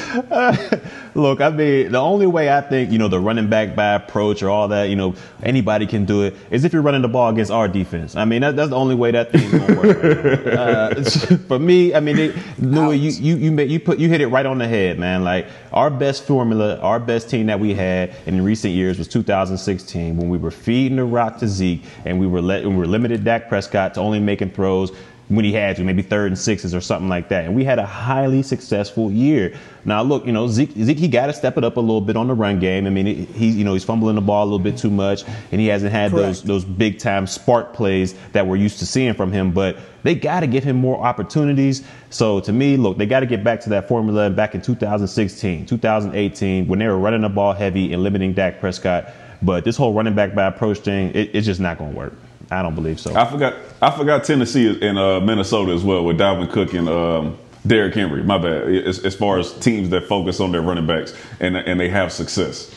Look, 1.14 1.40
I 1.40 1.50
mean, 1.50 1.92
the 1.92 1.98
only 1.98 2.26
way 2.26 2.50
I 2.50 2.60
think, 2.60 2.90
you 2.90 2.98
know, 2.98 3.08
the 3.08 3.18
running 3.18 3.48
back 3.48 3.74
by 3.74 3.94
approach 3.94 4.42
or 4.42 4.50
all 4.50 4.68
that, 4.68 4.84
you 4.84 4.96
know, 4.96 5.14
anybody 5.42 5.86
can 5.86 6.04
do 6.04 6.22
it 6.22 6.34
is 6.50 6.64
if 6.64 6.72
you're 6.72 6.82
running 6.82 7.02
the 7.02 7.08
ball 7.08 7.30
against 7.30 7.50
our 7.50 7.68
defense. 7.68 8.16
I 8.16 8.24
mean, 8.24 8.42
that, 8.42 8.56
that's 8.56 8.70
the 8.70 8.76
only 8.76 8.94
way 8.94 9.10
that 9.10 9.32
thing's 9.32 9.50
gonna 9.50 9.76
work. 9.76 10.02
right 10.02 10.56
uh, 10.56 11.02
for 11.48 11.58
me, 11.58 11.94
I 11.94 12.00
mean, 12.00 12.18
it, 12.18 12.36
Louis, 12.58 12.96
you 12.96 13.10
you 13.10 13.36
you, 13.36 13.52
ma- 13.52 13.62
you 13.62 13.80
put 13.80 13.98
you 13.98 14.08
hit 14.08 14.20
it 14.20 14.28
right 14.28 14.46
on 14.46 14.58
the 14.58 14.68
head, 14.68 14.98
man. 14.98 15.24
Like 15.24 15.46
our 15.72 15.90
best 15.90 16.24
formula, 16.24 16.78
our 16.78 17.00
best 17.00 17.28
team 17.28 17.46
that 17.46 17.60
we 17.60 17.74
had 17.74 18.14
in 18.26 18.42
recent 18.42 18.74
years 18.74 18.98
was 18.98 19.08
2016 19.08 20.16
when 20.16 20.28
we 20.28 20.38
were 20.38 20.50
feeding 20.50 20.96
the 20.96 21.04
rock 21.04 21.38
to 21.38 21.48
Zeke 21.48 21.82
and 22.04 22.18
we 22.18 22.26
were 22.26 22.40
let 22.40 22.64
we 22.64 22.74
were 22.74 22.86
limited 22.86 23.24
Dak 23.24 23.48
Prescott 23.48 23.94
to 23.94 24.00
only 24.00 24.20
making 24.20 24.50
throws 24.50 24.92
when 25.28 25.44
he 25.44 25.52
had 25.52 25.76
to, 25.76 25.84
maybe 25.84 26.02
third 26.02 26.28
and 26.28 26.38
sixes 26.38 26.74
or 26.74 26.80
something 26.80 27.08
like 27.08 27.28
that. 27.28 27.44
And 27.44 27.54
we 27.54 27.64
had 27.64 27.78
a 27.78 27.84
highly 27.84 28.42
successful 28.42 29.10
year. 29.12 29.54
Now, 29.84 30.02
look, 30.02 30.24
you 30.24 30.32
know, 30.32 30.48
Zeke, 30.48 30.72
Zeke 30.72 30.98
he 30.98 31.08
got 31.08 31.26
to 31.26 31.32
step 31.34 31.58
it 31.58 31.64
up 31.64 31.76
a 31.76 31.80
little 31.80 32.00
bit 32.00 32.16
on 32.16 32.28
the 32.28 32.34
run 32.34 32.60
game. 32.60 32.86
I 32.86 32.90
mean, 32.90 33.06
he, 33.06 33.24
he, 33.24 33.48
you 33.50 33.64
know, 33.64 33.74
he's 33.74 33.84
fumbling 33.84 34.14
the 34.14 34.22
ball 34.22 34.44
a 34.44 34.46
little 34.46 34.58
bit 34.58 34.78
too 34.78 34.90
much, 34.90 35.24
and 35.52 35.60
he 35.60 35.66
hasn't 35.66 35.92
had 35.92 36.12
those 36.12 36.42
those 36.42 36.64
big 36.64 36.98
time 36.98 37.26
spark 37.26 37.74
plays 37.74 38.14
that 38.32 38.46
we're 38.46 38.56
used 38.56 38.78
to 38.78 38.86
seeing 38.86 39.14
from 39.14 39.30
him. 39.30 39.52
But 39.52 39.76
they 40.02 40.14
got 40.14 40.40
to 40.40 40.46
give 40.46 40.64
him 40.64 40.76
more 40.76 41.04
opportunities. 41.04 41.84
So 42.08 42.40
to 42.40 42.52
me, 42.52 42.76
look, 42.78 42.96
they 42.96 43.06
got 43.06 43.20
to 43.20 43.26
get 43.26 43.44
back 43.44 43.60
to 43.62 43.70
that 43.70 43.86
formula 43.88 44.30
back 44.30 44.54
in 44.54 44.62
2016, 44.62 45.66
2018, 45.66 46.66
when 46.66 46.78
they 46.78 46.86
were 46.86 46.98
running 46.98 47.20
the 47.20 47.28
ball 47.28 47.52
heavy 47.52 47.92
and 47.92 48.02
limiting 48.02 48.32
Dak 48.32 48.60
Prescott. 48.60 49.12
But 49.42 49.64
this 49.64 49.76
whole 49.76 49.92
running 49.92 50.14
back 50.14 50.34
by 50.34 50.46
approach 50.46 50.78
thing, 50.78 51.14
it, 51.14 51.30
it's 51.34 51.46
just 51.46 51.60
not 51.60 51.78
going 51.78 51.92
to 51.92 51.96
work. 51.96 52.14
I 52.50 52.62
don't 52.62 52.74
believe 52.74 52.98
so. 52.98 53.14
I 53.14 53.30
forgot. 53.30 53.56
I 53.82 53.90
forgot 53.90 54.24
Tennessee 54.24 54.78
and 54.80 54.98
uh, 54.98 55.20
Minnesota 55.20 55.72
as 55.72 55.84
well 55.84 56.04
with 56.04 56.18
Dalvin 56.18 56.50
Cook 56.50 56.72
and 56.74 56.88
um, 56.88 57.38
Derrick 57.66 57.94
Henry. 57.94 58.22
My 58.22 58.38
bad. 58.38 58.68
As, 58.68 59.04
as 59.04 59.14
far 59.14 59.38
as 59.38 59.52
teams 59.58 59.90
that 59.90 60.04
focus 60.04 60.40
on 60.40 60.52
their 60.52 60.62
running 60.62 60.86
backs 60.86 61.14
and 61.40 61.56
and 61.56 61.78
they 61.78 61.88
have 61.88 62.12
success. 62.12 62.74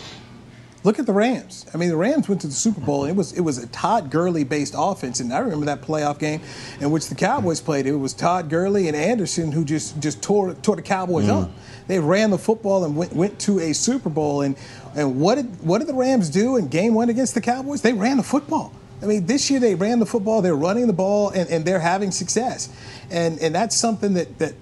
Look 0.84 0.98
at 0.98 1.06
the 1.06 1.14
Rams. 1.14 1.68
I 1.76 1.78
mean, 1.78 1.90
the 1.90 1.96
Rams 1.96 2.28
went 2.28 2.42
to 2.42 2.48
the 2.48 2.54
Super 2.54 2.82
Bowl. 2.82 3.04
And 3.04 3.12
it 3.12 3.16
was 3.16 3.34
it 3.34 3.42
was 3.42 3.60
a 3.60 3.68
Todd 3.68 4.10
Gurley 4.10 4.44
based 4.44 4.74
offense, 4.76 5.20
and 5.20 5.32
I 5.32 5.38
remember 5.40 5.68
that 5.68 5.82
playoff 5.84 6.18
game 6.18 6.42
in 6.80 6.90
which 6.90 7.08
the 7.08 7.14
Cowboys 7.16 7.62
played. 7.62 7.86
It 7.86 7.96
was 7.96 8.14
Todd 8.14 8.50
Gurley 8.50 8.88
and 8.88 8.98
Anderson 8.98 9.52
who 9.52 9.64
just 9.64 10.00
just 10.02 10.22
tore 10.24 10.54
tore 10.56 10.76
the 10.76 10.82
Cowboys 10.82 11.26
Mm. 11.26 11.44
up. 11.44 11.52
They 11.88 12.00
ran 12.00 12.32
the 12.32 12.38
football 12.40 12.84
and 12.84 12.96
went 12.98 13.14
went 13.14 13.38
to 13.42 13.60
a 13.60 13.74
Super 13.74 14.10
Bowl. 14.10 14.42
And 14.42 14.56
and 14.96 15.22
what 15.22 15.36
did 15.36 15.64
what 15.64 15.78
did 15.78 15.88
the 15.88 15.94
Rams 15.94 16.30
do 16.30 16.58
in 16.58 16.68
Game 16.68 16.96
One 16.96 17.10
against 17.10 17.36
the 17.36 17.42
Cowboys? 17.42 17.82
They 17.84 17.94
ran 17.94 18.18
the 18.18 18.24
football. 18.24 18.74
I 19.02 19.06
mean, 19.06 19.26
this 19.26 19.50
year 19.50 19.60
they 19.60 19.76
ran 19.76 20.00
the 20.00 20.06
football. 20.06 20.42
They're 20.42 20.56
running 20.56 20.88
the 20.88 20.94
ball, 20.94 21.30
and, 21.30 21.50
and 21.50 21.66
they're 21.66 21.80
having 21.80 22.12
success. 22.12 22.70
And 23.10 23.40
and 23.40 23.54
that's 23.54 23.76
something 23.76 24.14
that 24.14 24.38
that 24.40 24.54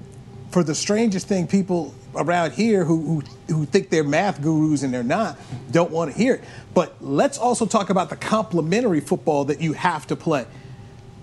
for 0.52 0.64
the 0.64 0.76
strangest 0.76 1.28
thing, 1.28 1.48
people 1.48 1.94
around 2.16 2.54
here 2.54 2.84
who, 2.84 3.22
who, 3.48 3.54
who 3.54 3.66
think 3.66 3.90
they're 3.90 4.04
math 4.04 4.42
gurus 4.42 4.82
and 4.82 4.92
they're 4.92 5.04
not 5.04 5.38
don't 5.70 5.92
want 5.92 6.12
to 6.12 6.18
hear 6.18 6.36
it. 6.36 6.44
But 6.74 6.96
let's 7.02 7.38
also 7.38 7.66
talk 7.66 7.90
about 7.90 8.10
the 8.10 8.16
complementary 8.16 9.00
football 9.00 9.46
that 9.46 9.62
you 9.62 9.74
have 9.74 10.08
to 10.08 10.16
play. 10.16 10.46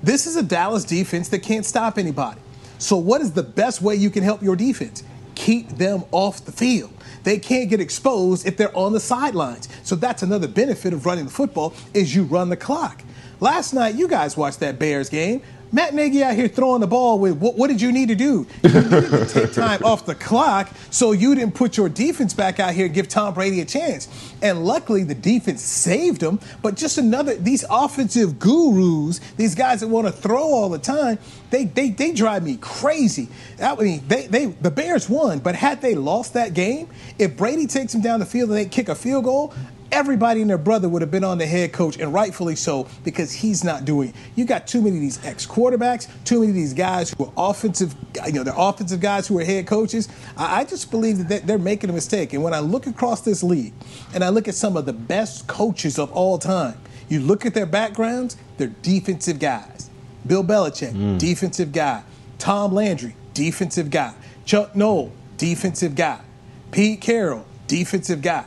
This 0.02 0.26
is 0.26 0.36
a 0.36 0.42
Dallas 0.42 0.84
defense 0.84 1.28
that 1.30 1.40
can't 1.40 1.64
stop 1.66 1.98
anybody. 1.98 2.40
So, 2.78 2.96
what 2.96 3.20
is 3.20 3.32
the 3.32 3.42
best 3.42 3.80
way 3.80 3.96
you 3.96 4.10
can 4.10 4.22
help 4.22 4.42
your 4.42 4.56
defense? 4.56 5.02
Keep 5.34 5.70
them 5.70 6.04
off 6.12 6.44
the 6.44 6.52
field. 6.52 6.92
They 7.26 7.40
can't 7.40 7.68
get 7.68 7.80
exposed 7.80 8.46
if 8.46 8.56
they're 8.56 8.74
on 8.76 8.92
the 8.92 9.00
sidelines. 9.00 9.68
So 9.82 9.96
that's 9.96 10.22
another 10.22 10.46
benefit 10.46 10.92
of 10.92 11.06
running 11.06 11.24
the 11.24 11.30
football 11.32 11.74
is 11.92 12.14
you 12.14 12.22
run 12.22 12.50
the 12.50 12.56
clock. 12.56 13.02
Last 13.40 13.74
night, 13.74 13.96
you 13.96 14.06
guys 14.06 14.36
watched 14.36 14.60
that 14.60 14.78
Bears 14.78 15.08
game. 15.08 15.42
Matt 15.72 15.94
Nagy 15.94 16.22
out 16.22 16.34
here 16.34 16.48
throwing 16.48 16.80
the 16.80 16.86
ball 16.86 17.18
with 17.18 17.36
what, 17.38 17.56
what 17.56 17.68
did 17.68 17.80
you 17.80 17.92
need 17.92 18.08
to 18.08 18.14
do? 18.14 18.46
You 18.62 18.68
needed 18.68 19.10
to 19.10 19.26
take 19.26 19.52
time 19.52 19.82
off 19.84 20.06
the 20.06 20.14
clock 20.14 20.70
so 20.90 21.12
you 21.12 21.34
didn't 21.34 21.54
put 21.54 21.76
your 21.76 21.88
defense 21.88 22.32
back 22.34 22.60
out 22.60 22.74
here 22.74 22.86
and 22.86 22.94
give 22.94 23.08
Tom 23.08 23.34
Brady 23.34 23.60
a 23.60 23.64
chance. 23.64 24.08
And 24.42 24.64
luckily 24.64 25.02
the 25.02 25.14
defense 25.14 25.62
saved 25.62 26.22
him. 26.22 26.40
But 26.62 26.76
just 26.76 26.98
another 26.98 27.34
these 27.34 27.64
offensive 27.68 28.38
gurus, 28.38 29.20
these 29.36 29.54
guys 29.54 29.80
that 29.80 29.88
want 29.88 30.06
to 30.06 30.12
throw 30.12 30.42
all 30.42 30.68
the 30.68 30.78
time, 30.78 31.18
they 31.50 31.64
they, 31.64 31.90
they 31.90 32.12
drive 32.12 32.44
me 32.44 32.58
crazy. 32.60 33.28
I 33.60 33.74
mean, 33.76 34.02
they, 34.06 34.26
they 34.26 34.46
the 34.46 34.70
Bears 34.70 35.08
won, 35.08 35.40
but 35.40 35.54
had 35.54 35.82
they 35.82 35.94
lost 35.94 36.34
that 36.34 36.54
game, 36.54 36.88
if 37.18 37.36
Brady 37.36 37.66
takes 37.66 37.92
them 37.92 38.02
down 38.02 38.20
the 38.20 38.26
field 38.26 38.50
and 38.50 38.58
they 38.58 38.66
kick 38.66 38.88
a 38.88 38.94
field 38.94 39.24
goal, 39.24 39.52
everybody 39.92 40.40
and 40.40 40.50
their 40.50 40.58
brother 40.58 40.88
would 40.88 41.02
have 41.02 41.10
been 41.10 41.24
on 41.24 41.38
the 41.38 41.46
head 41.46 41.72
coach, 41.72 41.98
and 41.98 42.12
rightfully 42.12 42.56
so, 42.56 42.86
because 43.04 43.32
he's 43.32 43.64
not 43.64 43.84
doing 43.84 44.10
it. 44.10 44.14
You 44.34 44.44
got 44.44 44.66
too 44.66 44.82
many 44.82 44.96
of 44.96 45.02
these 45.02 45.24
ex 45.24 45.46
quarterbacks, 45.46 46.08
too 46.24 46.40
many 46.40 46.50
of 46.50 46.54
these 46.54 46.74
guys 46.74 47.14
who 47.16 47.26
are 47.26 47.32
offensive, 47.50 47.94
you 48.26 48.32
know, 48.32 48.42
they're 48.42 48.54
offensive 48.56 49.00
guys 49.00 49.26
who 49.26 49.38
are 49.38 49.44
head 49.44 49.66
coaches. 49.66 50.08
I, 50.36 50.60
I 50.60 50.64
just 50.64 50.90
believe 50.90 51.18
that 51.18 51.28
they- 51.28 51.38
they're 51.40 51.58
making 51.58 51.90
a 51.90 51.92
mistake. 51.92 52.32
And 52.32 52.42
when 52.42 52.54
I 52.54 52.60
look 52.60 52.86
across 52.86 53.20
this 53.20 53.42
league 53.42 53.72
and 54.14 54.24
I 54.24 54.28
look 54.30 54.48
at 54.48 54.54
some 54.54 54.76
of 54.76 54.86
the 54.86 54.92
best 54.92 55.46
coaches 55.46 55.98
of 55.98 56.10
all 56.12 56.38
time, 56.38 56.78
you 57.08 57.20
look 57.20 57.46
at 57.46 57.54
their 57.54 57.66
backgrounds, 57.66 58.36
they're 58.58 58.72
defensive 58.82 59.38
guys. 59.38 59.90
Bill 60.26 60.42
Belichick, 60.42 60.92
mm. 60.92 61.18
defensive 61.18 61.72
guy. 61.72 62.02
Tom 62.38 62.72
Landry, 62.74 63.14
defensive 63.32 63.90
guy. 63.90 64.12
Chuck 64.44 64.74
Noll, 64.74 65.12
defensive 65.36 65.94
guy. 65.94 66.20
Pete 66.72 67.00
Carroll, 67.00 67.46
defensive 67.68 68.22
guy 68.22 68.44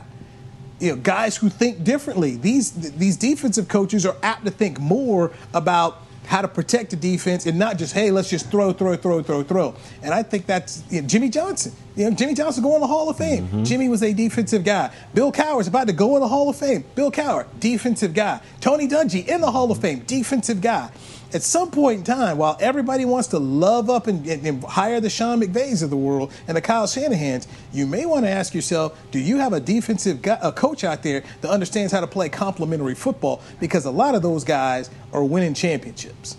you 0.80 0.90
know, 0.90 0.96
guys 0.96 1.36
who 1.36 1.48
think 1.48 1.84
differently. 1.84 2.36
These 2.36 2.72
these 2.92 3.16
defensive 3.16 3.68
coaches 3.68 4.04
are 4.06 4.16
apt 4.22 4.44
to 4.46 4.50
think 4.50 4.80
more 4.80 5.30
about 5.52 6.02
how 6.26 6.40
to 6.40 6.48
protect 6.48 6.90
the 6.90 6.96
defense 6.96 7.44
and 7.44 7.58
not 7.58 7.76
just 7.76 7.92
hey, 7.92 8.10
let's 8.10 8.30
just 8.30 8.50
throw, 8.50 8.72
throw, 8.72 8.96
throw, 8.96 9.22
throw, 9.22 9.42
throw. 9.42 9.74
And 10.02 10.14
I 10.14 10.22
think 10.22 10.46
that's 10.46 10.84
you 10.90 11.02
know, 11.02 11.08
Jimmy 11.08 11.28
Johnson. 11.28 11.72
You 11.96 12.08
know, 12.08 12.16
Jimmy 12.16 12.34
Johnson 12.34 12.62
going 12.62 12.76
to 12.76 12.80
the 12.80 12.86
Hall 12.86 13.10
of 13.10 13.16
Fame. 13.16 13.46
Mm-hmm. 13.46 13.64
Jimmy 13.64 13.88
was 13.88 14.02
a 14.02 14.12
defensive 14.14 14.64
guy. 14.64 14.90
Bill 15.12 15.32
Cowher's 15.32 15.66
about 15.66 15.88
to 15.88 15.92
go 15.92 16.14
in 16.16 16.20
the 16.20 16.28
Hall 16.28 16.48
of 16.48 16.56
Fame. 16.56 16.84
Bill 16.94 17.10
Cowher, 17.10 17.46
defensive 17.58 18.14
guy. 18.14 18.40
Tony 18.60 18.88
Dungy 18.88 19.26
in 19.26 19.40
the 19.40 19.50
Hall 19.50 19.70
of 19.70 19.80
Fame, 19.80 20.00
defensive 20.06 20.60
guy. 20.60 20.90
At 21.32 21.42
some 21.42 21.70
point 21.70 21.98
in 21.98 22.04
time, 22.04 22.38
while 22.38 22.56
everybody 22.60 23.04
wants 23.04 23.28
to 23.28 23.38
love 23.38 23.88
up 23.88 24.08
and, 24.08 24.26
and, 24.26 24.44
and 24.44 24.64
hire 24.64 25.00
the 25.00 25.10
Sean 25.10 25.40
McVays 25.40 25.82
of 25.82 25.90
the 25.90 25.96
world 25.96 26.32
and 26.48 26.56
the 26.56 26.60
Kyle 26.60 26.86
Shanahans, 26.86 27.46
you 27.72 27.86
may 27.86 28.04
want 28.04 28.24
to 28.24 28.30
ask 28.30 28.52
yourself, 28.52 29.00
do 29.12 29.20
you 29.20 29.38
have 29.38 29.52
a 29.52 29.60
defensive 29.60 30.22
guy, 30.22 30.38
a 30.42 30.50
coach 30.50 30.82
out 30.82 31.04
there 31.04 31.22
that 31.40 31.50
understands 31.50 31.92
how 31.92 32.00
to 32.00 32.06
play 32.08 32.28
complementary 32.28 32.96
football? 32.96 33.42
Because 33.60 33.84
a 33.84 33.90
lot 33.90 34.16
of 34.16 34.22
those 34.22 34.42
guys 34.42 34.90
are 35.12 35.24
winning 35.24 35.54
championships. 35.54 36.36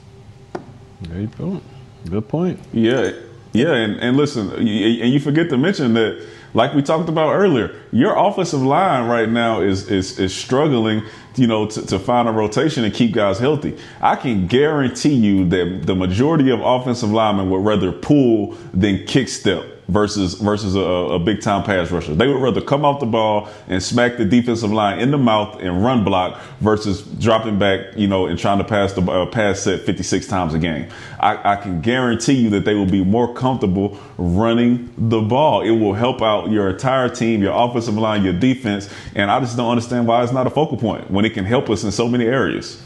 There 1.02 1.22
you 1.22 1.28
go. 1.28 1.62
Good 2.10 2.28
point. 2.28 2.60
Yeah, 2.74 3.12
Yeah, 3.54 3.74
and, 3.74 4.00
and 4.00 4.18
listen, 4.18 4.52
and 4.52 4.68
you 4.68 5.20
forget 5.20 5.50
to 5.50 5.58
mention 5.58 5.94
that, 5.94 6.26
like 6.54 6.74
we 6.74 6.82
talked 6.82 7.10
about 7.10 7.34
earlier, 7.34 7.74
your 7.92 8.18
offensive 8.18 8.62
line 8.62 9.08
right 9.08 9.30
now 9.30 9.62
is 9.62 9.90
is, 9.90 10.20
is 10.20 10.36
struggling, 10.36 11.04
you 11.36 11.48
know, 11.48 11.66
to, 11.68 11.86
to 11.86 12.00
find 12.00 12.28
a 12.28 12.32
rotation 12.32 12.84
and 12.84 12.94
keep 12.94 13.14
guys 13.14 13.40
healthy. 13.40 13.78
I 14.02 14.16
can 14.16 14.48
guarantee 14.48 15.14
you 15.14 15.48
that 15.50 15.84
the 15.86 15.96
majority 15.96 16.52
of 16.52 16.62
offensive 16.62 17.12
linemen 17.12 17.50
would 17.50 17.64
rather 17.64 17.92
pull 17.92 18.58
than 18.74 19.06
kick 19.06 19.30
step 19.30 19.71
versus 19.92 20.36
versus 20.36 20.76
a, 20.76 20.80
a 20.80 21.20
big 21.20 21.42
time 21.42 21.64
pass 21.64 21.92
rusher. 21.92 22.16
They 22.16 22.28
would 22.28 22.42
rather 22.42 22.62
come 22.62 22.86
off 22.86 23.02
the 23.02 23.06
ball 23.06 23.50
and 23.68 23.84
smack 23.84 24.18
the 24.18 24.24
defensive 24.24 24.72
line 24.72 25.00
in 25.00 25.12
the 25.12 25.18
mouth 25.18 25.60
and 25.60 25.84
run 25.84 26.06
block 26.06 26.42
versus 26.62 27.02
dropping 27.02 27.60
back, 27.60 27.98
you 27.98 28.08
know, 28.08 28.26
and 28.28 28.40
trying 28.40 28.58
to 28.60 28.64
pass 28.64 28.94
the 28.94 29.02
uh, 29.02 29.26
pass 29.26 29.60
set 29.60 29.82
56 29.82 30.28
times 30.28 30.54
a 30.54 30.60
game. 30.60 30.90
I, 31.20 31.54
I 31.54 31.56
can 31.58 31.82
guarantee 31.82 32.36
you 32.36 32.50
that 32.52 32.64
they 32.64 32.74
will 32.74 32.86
be 32.86 33.04
more 33.04 33.34
comfortable 33.34 34.00
running 34.18 34.94
the 34.98 35.20
ball. 35.20 35.62
It 35.62 35.72
will 35.72 35.94
help 35.94 36.22
out 36.22 36.50
your 36.50 36.70
entire 36.70 37.10
team, 37.10 37.42
your 37.42 37.54
offensive 37.54 37.96
line, 37.96 38.24
your 38.24 38.34
defense, 38.34 38.90
and 39.14 39.30
I 39.30 39.42
just 39.42 39.58
don't 39.58 39.70
understand 39.70 40.08
why 40.08 40.24
it's 40.24 40.32
not 40.32 40.48
a 40.48 40.52
focal 40.52 40.78
point 40.78 41.12
when 41.12 41.26
it 41.26 41.32
can 41.32 41.44
help 41.44 41.70
us 41.70 41.84
in 41.84 41.92
so 41.92 42.08
many 42.08 42.26
areas. 42.26 42.82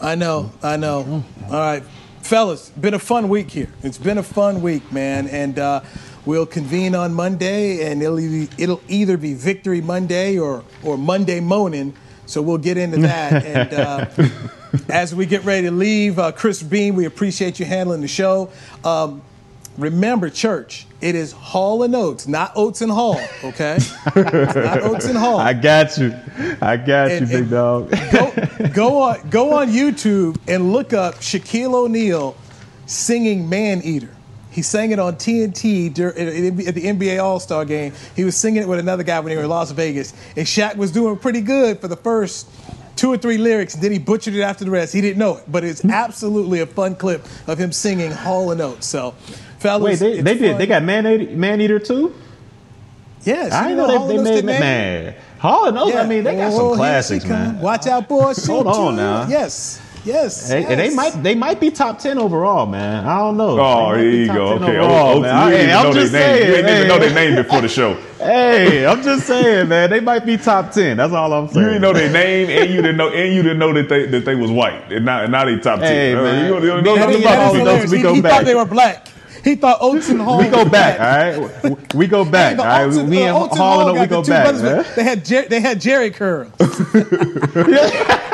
I 0.00 0.14
know, 0.14 0.52
I 0.62 0.76
know. 0.76 1.24
All 1.46 1.50
right, 1.50 1.82
fellas, 2.22 2.70
been 2.70 2.94
a 2.94 2.98
fun 2.98 3.28
week 3.28 3.50
here. 3.50 3.68
It's 3.82 3.98
been 3.98 4.18
a 4.18 4.22
fun 4.22 4.62
week, 4.62 4.90
man, 4.92 5.28
and 5.28 5.58
uh, 5.58 5.82
we'll 6.26 6.46
convene 6.46 6.94
on 6.94 7.14
Monday, 7.14 7.90
and 7.90 8.02
it'll 8.02 8.20
e- 8.20 8.48
it'll 8.58 8.80
either 8.88 9.16
be 9.16 9.34
Victory 9.34 9.80
Monday 9.80 10.38
or 10.38 10.64
or 10.82 10.96
Monday 10.96 11.40
Moaning. 11.40 11.94
So 12.26 12.40
we'll 12.40 12.58
get 12.58 12.76
into 12.78 12.98
that, 13.02 13.44
and 13.44 13.74
uh, 13.74 14.06
as 14.88 15.14
we 15.14 15.26
get 15.26 15.44
ready 15.44 15.66
to 15.66 15.72
leave, 15.72 16.18
uh, 16.18 16.32
Chris 16.32 16.62
Beam, 16.62 16.94
we 16.94 17.04
appreciate 17.04 17.58
you 17.60 17.66
handling 17.66 18.00
the 18.00 18.08
show. 18.08 18.50
Um, 18.84 19.22
remember, 19.76 20.30
church, 20.30 20.86
it 21.00 21.14
is 21.14 21.32
Hall 21.32 21.82
and 21.82 21.94
Oates, 21.94 22.26
not 22.28 22.52
Oates 22.56 22.80
and 22.80 22.90
Hall. 22.92 23.20
Okay, 23.44 23.76
It's 23.76 24.54
not 24.54 24.80
Oates 24.82 25.06
and 25.06 25.18
Hall. 25.18 25.38
I 25.40 25.52
got 25.52 25.98
you. 25.98 26.14
I 26.62 26.76
got 26.76 27.10
And- 27.10 27.28
you, 27.28 27.38
big 27.40 27.50
dog. 27.50 27.90
go 28.72 29.02
on 29.02 29.28
go 29.28 29.54
on 29.54 29.68
YouTube 29.68 30.38
and 30.48 30.72
look 30.72 30.92
up 30.92 31.16
Shaquille 31.16 31.74
O'Neal 31.74 32.34
singing 32.86 33.48
"Man 33.48 33.82
Eater." 33.82 34.10
He 34.52 34.62
sang 34.62 34.90
it 34.90 34.98
on 34.98 35.16
TNT 35.16 35.90
at 35.98 36.16
at 36.16 36.74
the 36.74 36.84
NBA 36.84 37.22
All 37.22 37.40
Star 37.40 37.64
game. 37.64 37.92
He 38.14 38.22
was 38.22 38.36
singing 38.36 38.62
it 38.62 38.68
with 38.68 38.78
another 38.78 39.02
guy 39.02 39.18
when 39.20 39.30
they 39.30 39.36
were 39.36 39.44
in 39.44 39.48
Las 39.48 39.70
Vegas, 39.70 40.12
and 40.36 40.46
Shaq 40.46 40.76
was 40.76 40.92
doing 40.92 41.16
pretty 41.16 41.40
good 41.40 41.80
for 41.80 41.88
the 41.88 41.96
first 41.96 42.48
two 42.94 43.10
or 43.12 43.16
three 43.16 43.38
lyrics. 43.38 43.74
and 43.74 43.82
Then 43.82 43.92
he 43.92 43.98
butchered 43.98 44.34
it 44.34 44.42
after 44.42 44.64
the 44.64 44.70
rest. 44.70 44.92
He 44.92 45.00
didn't 45.00 45.18
know 45.18 45.38
it, 45.38 45.44
but 45.48 45.64
it's 45.64 45.80
mm-hmm. 45.80 45.90
absolutely 45.90 46.60
a 46.60 46.66
fun 46.66 46.94
clip 46.94 47.24
of 47.46 47.58
him 47.58 47.72
singing 47.72 48.12
Hall 48.12 48.50
and 48.52 48.60
Oates. 48.60 48.86
So, 48.86 49.12
fellas, 49.58 50.00
Wait, 50.00 50.16
they, 50.16 50.20
they 50.20 50.38
did. 50.38 50.58
They 50.58 50.66
got 50.66 50.82
man 50.82 51.06
eater, 51.06 51.34
man 51.34 51.60
eater 51.60 51.78
too. 51.78 52.14
Yes, 53.24 53.52
I 53.52 53.70
you 53.70 53.76
know 53.76 53.86
know 53.86 54.08
they, 54.08 54.16
they 54.16 54.22
made 54.22 54.34
did 54.34 54.44
man. 54.44 55.14
Hall 55.38 55.66
and 55.66 55.78
Oates. 55.78 55.96
I 55.96 56.06
mean, 56.06 56.24
they 56.24 56.36
got 56.36 56.52
Oh, 56.52 56.70
some 56.70 56.76
classics, 56.76 57.24
man. 57.24 57.60
Watch 57.60 57.86
out, 57.86 58.08
boys. 58.08 58.44
Hold 58.46 58.66
on 58.66 58.96
now. 58.96 59.26
Yes, 59.28 59.80
yes. 60.04 60.48
Hey, 60.50 60.64
and 60.64 60.78
they 60.80 60.94
might 60.94 61.22
they 61.22 61.34
might 61.34 61.60
be 61.60 61.70
top 61.70 61.98
ten 61.98 62.18
overall, 62.18 62.66
man. 62.66 63.06
I 63.06 63.18
don't 63.18 63.36
know. 63.36 63.58
Oh, 63.60 63.94
They 63.94 64.02
here 64.02 64.10
you 64.12 64.26
go. 64.26 64.46
Okay, 64.54 64.78
overall, 64.78 65.10
Oates, 65.18 65.22
man. 65.22 65.46
you 65.50 65.56
Hey, 65.56 65.62
didn't 65.66 65.76
I'm 65.76 65.84
know 65.84 65.92
just 65.92 66.12
their 66.12 66.20
name. 66.20 66.36
saying. 66.42 66.48
You 66.48 66.56
didn't 66.56 66.76
even 66.76 66.88
know 66.88 66.98
their 66.98 67.14
name 67.14 67.36
before 67.36 67.60
the 67.60 67.68
show. 67.68 67.96
Hey, 68.22 68.86
I'm 68.86 69.02
just 69.02 69.26
saying, 69.26 69.68
man. 69.68 69.90
They 69.90 69.98
might 69.98 70.24
be 70.24 70.36
top 70.36 70.70
ten. 70.70 70.96
That's 70.96 71.12
all 71.12 71.32
I'm 71.32 71.48
saying. 71.48 71.58
You 71.60 71.72
didn't 71.72 71.82
know 71.82 71.92
their 71.92 72.12
name, 72.12 72.48
and 72.50 72.70
you 72.70 72.76
didn't 72.76 72.96
know, 72.96 73.08
and 73.08 73.34
you 73.34 73.42
didn't 73.42 73.58
know 73.58 73.72
that 73.74 73.88
they 73.88 74.06
that 74.06 74.24
they 74.24 74.36
was 74.36 74.48
white, 74.48 74.92
and 74.92 75.04
now 75.04 75.22
and 75.24 75.32
now 75.32 75.44
they 75.44 75.58
top 75.58 75.80
ten. 75.80 75.88
Hey, 75.88 76.14
Uh, 76.14 76.22
man. 76.22 76.44
You 76.44 76.52
don't, 76.52 76.62
you 76.62 76.68
know 76.68 76.80
no, 76.82 76.94
nothing 76.94 77.20
no, 77.20 77.26
about 77.32 77.52
these 77.52 77.64
no, 77.64 77.80
people. 77.80 77.90
no, 77.90 77.90
we 77.90 77.98
he, 78.10 78.14
he 78.14 78.22
back. 78.22 78.32
thought 78.32 78.44
they 78.44 78.54
were 78.54 78.64
black. 78.64 79.08
He 79.42 79.56
thought 79.56 79.78
Oates 79.80 80.08
and 80.08 80.20
Hall. 80.20 80.38
We 80.38 80.48
go 80.50 80.64
back, 80.64 81.00
all 81.00 81.06
right. 81.74 81.94
We 81.96 82.06
go 82.06 82.24
back, 82.24 82.60
all 82.60 82.64
right. 82.64 82.82
Oates 82.84 82.96
We 82.98 83.22
and 83.24 83.36
Oates 83.36 83.50
and 83.54 83.58
Hall 83.58 83.88
and 83.88 83.98
we 83.98 84.06
go 84.06 84.22
back, 84.22 84.44
brothers, 84.54 84.62
man. 84.62 84.84
They 84.94 85.02
had 85.02 85.24
Jer- 85.24 85.48
they 85.48 85.60
had 85.60 85.80
Jheri 85.80 86.14
curls. 86.14 86.52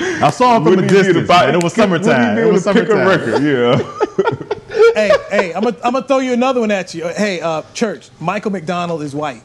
I 0.00 0.30
saw 0.30 0.56
him 0.56 0.62
from 0.64 0.72
a 0.72 0.76
Wouldn't 0.76 0.90
you 0.92 0.96
distance. 0.98 1.18
to 1.18 1.26
buy- 1.26 1.46
man. 1.46 1.54
It 1.56 1.62
was 1.62 1.74
summertime. 1.74 2.38
It 2.38 2.50
was 2.50 2.64
to 2.64 2.72
pick 2.72 2.88
a 2.88 2.92
summertime. 2.92 3.08
record? 3.08 3.42
Yeah. 3.42 4.92
hey, 4.94 5.10
hey, 5.30 5.52
I'm 5.54 5.62
gonna 5.62 5.76
I'm 5.84 5.92
gonna 5.92 6.06
throw 6.06 6.18
you 6.18 6.32
another 6.32 6.60
one 6.60 6.70
at 6.70 6.94
you. 6.94 7.06
Hey, 7.08 7.40
uh, 7.40 7.62
church, 7.74 8.08
Michael 8.20 8.50
McDonald 8.52 9.02
is 9.02 9.14
white. 9.14 9.42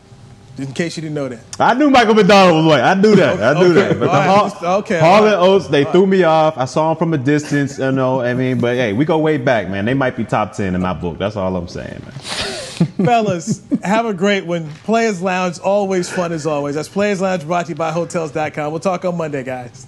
In 0.58 0.72
case 0.72 0.96
you 0.96 1.02
didn't 1.02 1.16
know 1.16 1.28
that. 1.28 1.42
I 1.60 1.74
knew 1.74 1.90
Michael 1.90 2.14
McDonald 2.16 2.64
was 2.64 2.72
white. 2.74 2.82
I 2.82 2.94
knew 2.94 3.14
that. 3.18 3.44
I 3.44 3.60
knew 3.60 3.72
Okay, 3.78 3.90
that. 3.90 4.00
But 4.00 4.08
all 4.08 4.14
the 4.14 4.20
right, 4.20 4.54
Hall, 4.54 4.76
okay, 4.80 5.00
Hall 5.02 5.16
and 5.18 5.26
right. 5.26 5.34
Oates, 5.36 5.68
they 5.68 5.84
threw 5.84 6.08
me 6.08 6.24
off. 6.24 6.58
I 6.58 6.64
saw 6.64 6.92
him 6.92 6.98
from 6.98 7.14
a 7.14 7.18
distance. 7.18 7.78
You 7.78 7.92
know, 7.92 8.22
I 8.22 8.34
mean, 8.36 8.62
but 8.62 8.78
hey, 8.78 8.94
we 8.94 9.04
go 9.04 9.18
way 9.18 9.36
back, 9.38 9.68
man. 9.68 9.84
They 9.84 9.94
might 9.94 10.16
be 10.16 10.24
top 10.24 10.54
ten 10.54 10.74
in 10.74 10.80
my 10.82 10.94
book. 10.94 11.18
That's 11.18 11.36
all 11.36 11.54
I'm 11.58 11.68
saying, 11.68 12.02
man. 12.06 12.14
Fellas, 13.06 13.64
have 13.84 14.06
a 14.06 14.14
great 14.14 14.46
one. 14.46 14.70
Players 14.86 15.22
Lounge, 15.22 15.60
always 15.60 16.10
fun 16.10 16.32
as 16.32 16.48
always. 16.48 16.76
That's 16.76 16.88
Players 16.88 17.20
Lounge 17.20 17.46
brought 17.46 17.66
to 17.66 17.72
you 17.74 17.76
by 17.76 17.92
Hotels.com. 17.92 18.72
We'll 18.72 18.80
talk 18.80 19.04
on 19.04 19.18
Monday, 19.18 19.44
guys. 19.44 19.88